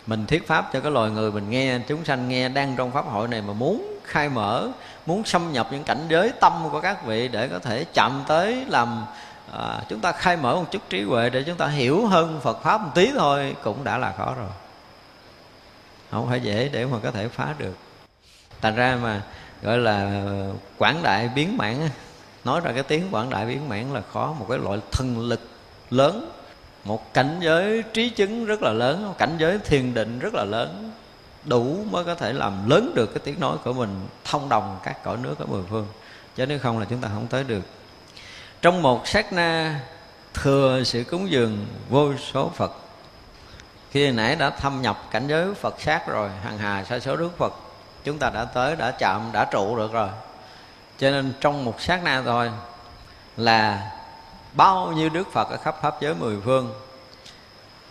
[0.08, 3.06] mình thuyết pháp cho cái loài người, mình nghe chúng sanh nghe đang trong pháp
[3.06, 4.68] hội này mà muốn khai mở,
[5.06, 8.66] muốn xâm nhập những cảnh giới tâm của các vị để có thể chạm tới,
[8.68, 9.06] làm
[9.54, 12.64] à, chúng ta khai mở một chút trí huệ để chúng ta hiểu hơn Phật
[12.64, 14.50] pháp một tí thôi cũng đã là khó rồi.
[16.12, 17.78] Không phải dễ để mà có thể phá được.
[18.62, 19.22] Thành ra mà
[19.62, 20.24] gọi là
[20.78, 21.90] quảng đại biến mãn
[22.44, 25.42] nói ra cái tiếng quảng đại biến mãn là khó một cái loại thần lực
[25.90, 26.32] lớn
[26.86, 30.44] một cảnh giới trí chứng rất là lớn một cảnh giới thiền định rất là
[30.44, 30.92] lớn
[31.46, 35.04] đủ mới có thể làm lớn được cái tiếng nói của mình thông đồng các
[35.04, 35.88] cõi nước ở mười phương.
[36.36, 37.62] Chứ nếu không là chúng ta không tới được
[38.62, 39.80] trong một sát na
[40.34, 42.72] thừa sự cúng dường vô số phật,
[43.92, 47.38] khi nãy đã thâm nhập cảnh giới phật sát rồi, hằng hà sa số đức
[47.38, 47.54] phật,
[48.04, 50.10] chúng ta đã tới, đã chạm, đã trụ được rồi.
[50.98, 52.52] Cho nên trong một sát na thôi
[53.38, 53.92] là
[54.54, 56.74] bao nhiêu đức phật ở khắp pháp giới mười phương,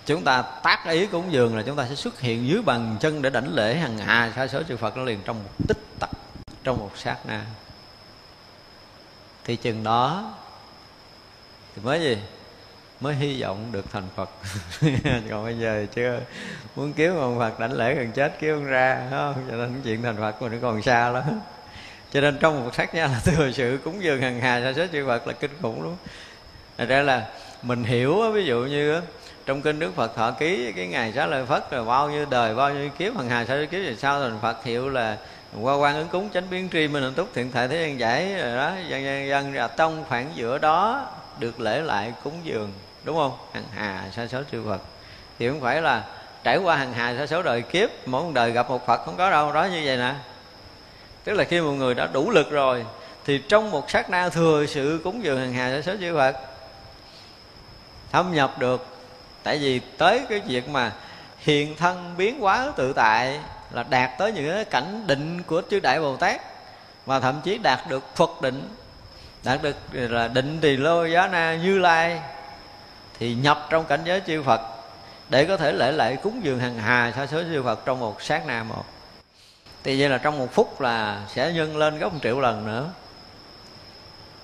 [0.06, 3.22] chúng ta tác ý cúng dường là chúng ta sẽ xuất hiện dưới bàn chân
[3.22, 6.10] để đảnh lễ hằng hà sa số chư phật nó liền trong một tích tắc,
[6.64, 7.44] trong một sát na.
[9.44, 10.32] Thì chừng đó
[11.78, 12.18] thì mới gì?
[13.00, 14.30] Mới hy vọng được thành Phật.
[15.30, 16.20] Còn bây giờ chưa
[16.76, 19.34] muốn kiếm ông Phật đảnh lễ gần chết kiếm ông ra không?
[19.50, 21.40] cho nên chuyện thành Phật mình nó còn xa lắm.
[22.12, 24.86] Cho nên trong một sát nha là thừa sự cúng dường hằng hà sa số
[24.92, 25.94] chư Phật là kinh khủng lắm.
[26.78, 27.26] Thật ra là
[27.62, 29.00] mình hiểu, ví dụ như
[29.46, 32.54] trong kinh Đức Phật thọ ký cái ngày xá lợi Phất là bao nhiêu đời,
[32.54, 35.16] bao nhiêu kiếp hằng hà sa số kiếp rồi sau thành Phật hiệu là
[35.60, 38.34] qua quan ứng cúng chánh biến tri minh hạnh túc thiện thể thế gian giải
[38.34, 41.06] rồi đó, dân dân dân ra tông khoảng giữa đó
[41.38, 42.72] được lễ lại cúng dường,
[43.04, 43.32] đúng không?
[43.52, 44.80] Hằng hà sa số chư phật.
[45.38, 46.04] Thì không phải là
[46.44, 49.16] trải qua hằng hà sa số đời kiếp, mỗi một đời gặp một phật không
[49.16, 50.14] có đâu, đó như vậy nè.
[51.24, 52.84] Tức là khi một người đã đủ lực rồi,
[53.24, 56.36] thì trong một sát na thừa sự cúng dường hằng hà sa số chư phật,
[58.12, 58.86] thâm nhập được.
[59.42, 60.92] Tại vì tới cái việc mà
[61.38, 63.40] hiện thân biến hóa tự tại
[63.70, 66.40] là đạt tới những cái cảnh định của chư đại bồ tát,
[67.06, 68.68] và thậm chí đạt được phật định
[69.44, 72.20] đạt được, là định tỳ lô giá na như lai,
[73.18, 74.60] thì nhập trong cảnh giới chư phật,
[75.28, 78.22] để có thể lễ lại cúng dường hằng hà sa số chư phật trong một
[78.22, 78.84] sát na một.
[79.84, 82.90] Thì vậy là trong một phút là sẽ nhân lên gấp một triệu lần nữa.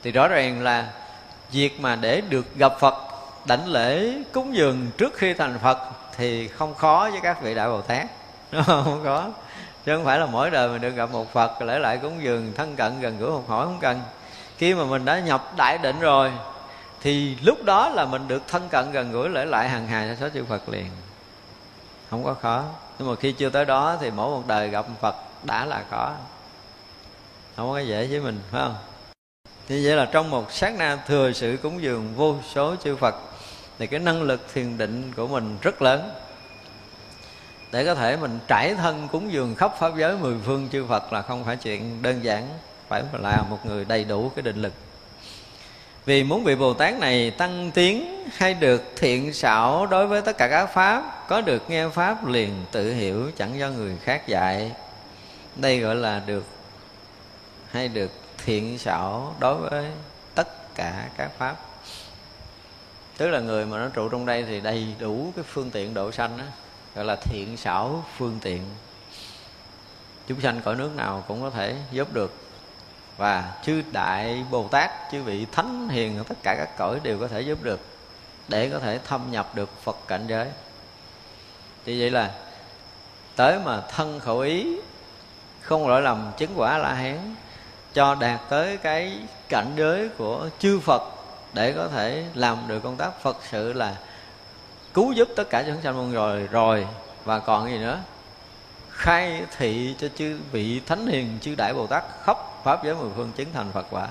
[0.03, 0.89] Thì rõ ràng là
[1.53, 2.95] việc mà để được gặp phật,
[3.47, 5.79] đảnh lễ, cúng dường trước khi thành phật
[6.17, 8.07] thì không khó với các vị đại bồ tát.
[8.53, 9.31] Nó không có
[9.85, 12.53] chứ không phải là mỗi đời mình được gặp một phật, lễ lại cúng dường,
[12.57, 14.01] thân cận, gần gũi học hỏi không cần
[14.59, 16.33] khi mà mình đã nhập đại định rồi,
[17.01, 20.17] thì lúc đó là mình được thân cận gần gũi lễ lại hàng hài sa
[20.21, 20.87] số chư phật liền.
[22.11, 22.65] Không có khó.
[22.99, 26.13] Nhưng mà khi chưa tới đó thì mỗi một đời gặp phật đã là khó.
[27.57, 28.77] Không có dễ với mình, phải không?
[29.69, 33.15] Như vậy là trong một sát na thừa sự cúng dường vô số chư phật,
[33.79, 36.11] thì cái năng lực thiền định của mình rất lớn.
[37.73, 41.13] Để có thể mình trải thân cúng dường khắp pháp giới mười phương chư Phật
[41.13, 42.49] là không phải chuyện đơn giản
[43.13, 44.73] phải là một người đầy đủ cái định lực.
[46.05, 50.39] Vì muốn bị Bồ Tát này tăng tiến hay được thiện xảo đối với tất
[50.39, 54.73] cả các pháp có được nghe pháp liền tự hiểu chẳng do người khác dạy.
[55.57, 56.45] Đây gọi là được
[57.71, 58.11] hay được
[58.45, 59.85] thiện xảo đối với
[60.35, 61.57] tất cả các pháp.
[63.17, 66.13] Tức là người mà nó trụ trong đây thì đầy đủ cái phương tiện độ
[66.13, 66.45] sanh đó,
[66.95, 68.63] gọi là thiện xảo phương tiện.
[70.29, 72.44] Chúng sanh cõi nước nào cũng có thể giúp được
[73.17, 77.29] và chư đại bồ tát chư vị thánh hiền, tất cả các cõi đều có
[77.29, 77.81] thể giúp được
[78.49, 80.49] để có thể thâm nhập được phật cảnh giới.
[81.85, 82.31] Thì vậy là
[83.37, 84.77] tới mà thân khẩu ý,
[85.61, 87.35] không lỗi lầm, chứng quả la hán
[87.95, 89.19] cho đạt tới cái
[89.49, 91.03] cảnh giới của chư phật
[91.53, 93.97] để có thể làm được công tác phật sự là
[94.95, 96.87] cứu giúp tất cả chúng sanh muôn rồi rồi.
[97.25, 97.99] Và còn gì nữa?
[98.95, 103.11] Khai thị cho chư vị thánh hiền, chư đại bồ tát khắp pháp giới mười
[103.17, 104.09] phương chứng thành phật quả.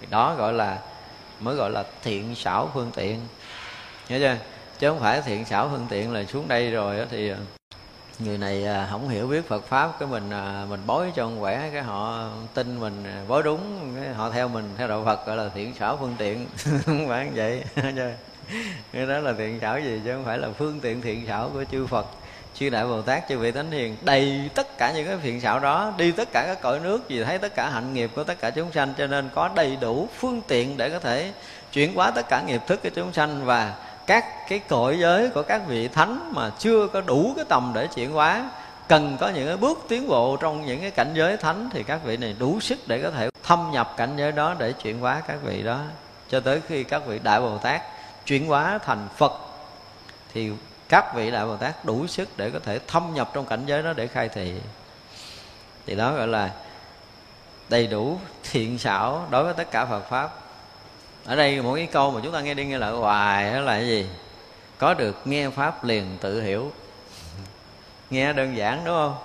[0.00, 0.78] Thì đó gọi là,
[1.40, 3.20] mới gọi là thiện xảo phương tiện.
[4.08, 4.36] Nhớ chưa?
[4.78, 7.36] Chứ không phải thiện xảo phương tiện là xuống đây rồi thì ờ,
[8.18, 11.40] người này ờ, không hiểu biết Phật pháp, cái mình ờ, mình bói cho ông
[11.40, 15.36] quẻ, cái họ tin mình bói đúng, cái họ theo mình, theo đạo Phật gọi
[15.36, 16.46] là thiện xảo phương tiện.
[16.86, 17.64] Không phải như vậy
[18.92, 21.64] cái đó là thiện xảo gì chứ không phải là phương tiện thiện xảo của
[21.72, 22.06] chư Phật
[22.58, 25.60] chư đại bồ tát, chư vị thánh hiền, đầy tất cả những cái phiền xảo
[25.60, 28.40] đó, đi tất cả các cõi nước, vì thấy tất cả hạnh nghiệp của tất
[28.40, 31.32] cả chúng sanh, cho nên có đầy đủ phương tiện để có thể
[31.72, 33.74] chuyển hóa tất cả nghiệp thức của chúng sanh và
[34.06, 37.86] các cái cõi giới của các vị thánh mà chưa có đủ cái tầm để
[37.86, 38.50] chuyển hóa.
[38.88, 42.00] Cần có những cái bước tiến bộ trong những cái cảnh giới thánh thì các
[42.04, 45.22] vị này đủ sức để có thể thâm nhập cảnh giới đó để chuyển hóa
[45.28, 45.80] các vị đó.
[46.30, 47.82] Cho tới khi các vị đại bồ tát
[48.26, 49.32] chuyển hóa thành phật,
[50.34, 50.50] thì
[50.88, 53.82] các vị đại bồ tát đủ sức để có thể thâm nhập trong cảnh giới
[53.82, 54.54] đó để khai thị.
[55.86, 56.50] Thì đó gọi là
[57.68, 58.18] đầy đủ
[58.50, 60.30] thiện xảo đối với tất cả Phật pháp.
[61.24, 63.72] Ở đây mỗi cái câu mà chúng ta nghe đi nghe lại hoài đó là
[63.72, 64.08] cái gì?
[64.78, 66.72] Có được nghe pháp liền tự hiểu.
[68.10, 69.16] Nghe đơn giản, đúng không?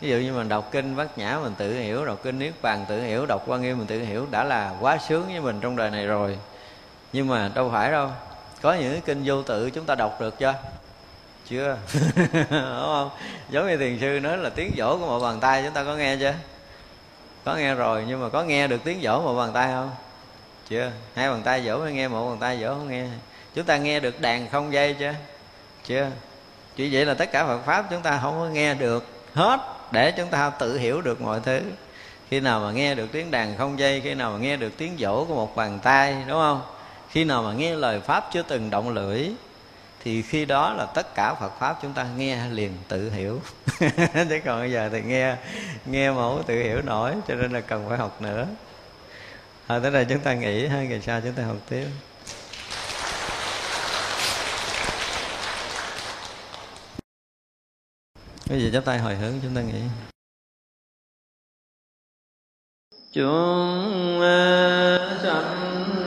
[0.00, 2.84] Ví dụ như mình đọc kinh bát nhã mình tự hiểu, đọc kinh niết bàn
[2.88, 5.76] tự hiểu, đọc quan nghiêm mình tự hiểu, đã là quá sướng với mình trong
[5.76, 6.38] đời này rồi.
[7.12, 8.10] Nhưng mà đâu phải đâu,
[8.62, 10.54] có những cái kinh vô tự chúng ta đọc được chưa?
[11.48, 11.76] Chưa?
[12.50, 13.10] Đúng không?
[13.50, 15.96] Giống như thiền sư nói là tiếng dỗ của một bàn tay, chúng ta có
[15.96, 16.34] nghe chưa?
[17.44, 19.90] Có nghe rồi, nhưng mà có nghe được tiếng dỗ một bàn tay không?
[20.68, 20.90] Chưa.
[21.14, 23.06] Hai bàn tay dỗ mới nghe, một bàn tay dỗ không nghe.
[23.54, 25.14] Chúng ta nghe được đàn không dây chưa?
[25.84, 26.10] Chưa.
[26.76, 29.60] Chỉ vậy là tất cả Phật pháp chúng ta không có nghe được hết
[29.90, 31.60] để chúng ta tự hiểu được mọi thứ.
[32.30, 34.96] Khi nào mà nghe được tiếng đàn không dây, khi nào mà nghe được tiếng
[34.98, 36.62] dỗ của một bàn tay, đúng không?
[37.10, 39.28] Khi nào mà nghe lời pháp chưa từng động lưỡi
[40.08, 43.40] thì khi đó là tất cả Phật pháp chúng ta nghe liền tự hiểu.
[44.28, 45.36] Chứ còn bây giờ thì nghe
[45.86, 48.46] nghe mà không tự hiểu nổi cho nên là cần phải học nữa.
[49.66, 51.86] À, thế là chúng ta nghĩ hai ngày sau chúng ta học tiếp.
[58.50, 59.80] Bây giờ chắp tay hồi hướng chúng ta nghĩ
[63.12, 66.06] Chúng ờ, sanh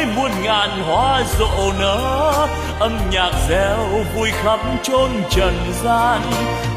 [0.00, 2.48] với muôn ngàn hoa rộ nở.
[2.78, 5.54] Âm nhạc reo vui khắp chốn trần
[5.84, 6.20] gian.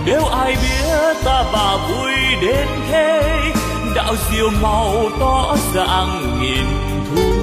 [0.06, 3.22] Nếu ai biết ta bà vui đến thế,
[3.95, 6.66] đạo diệu màu tỏ dạng nghìn
[7.16, 7.43] thu.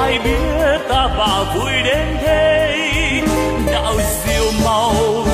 [0.00, 3.22] ai biết ta vào vui đến thế?
[3.72, 3.94] Đạo
[4.24, 5.25] diệu màu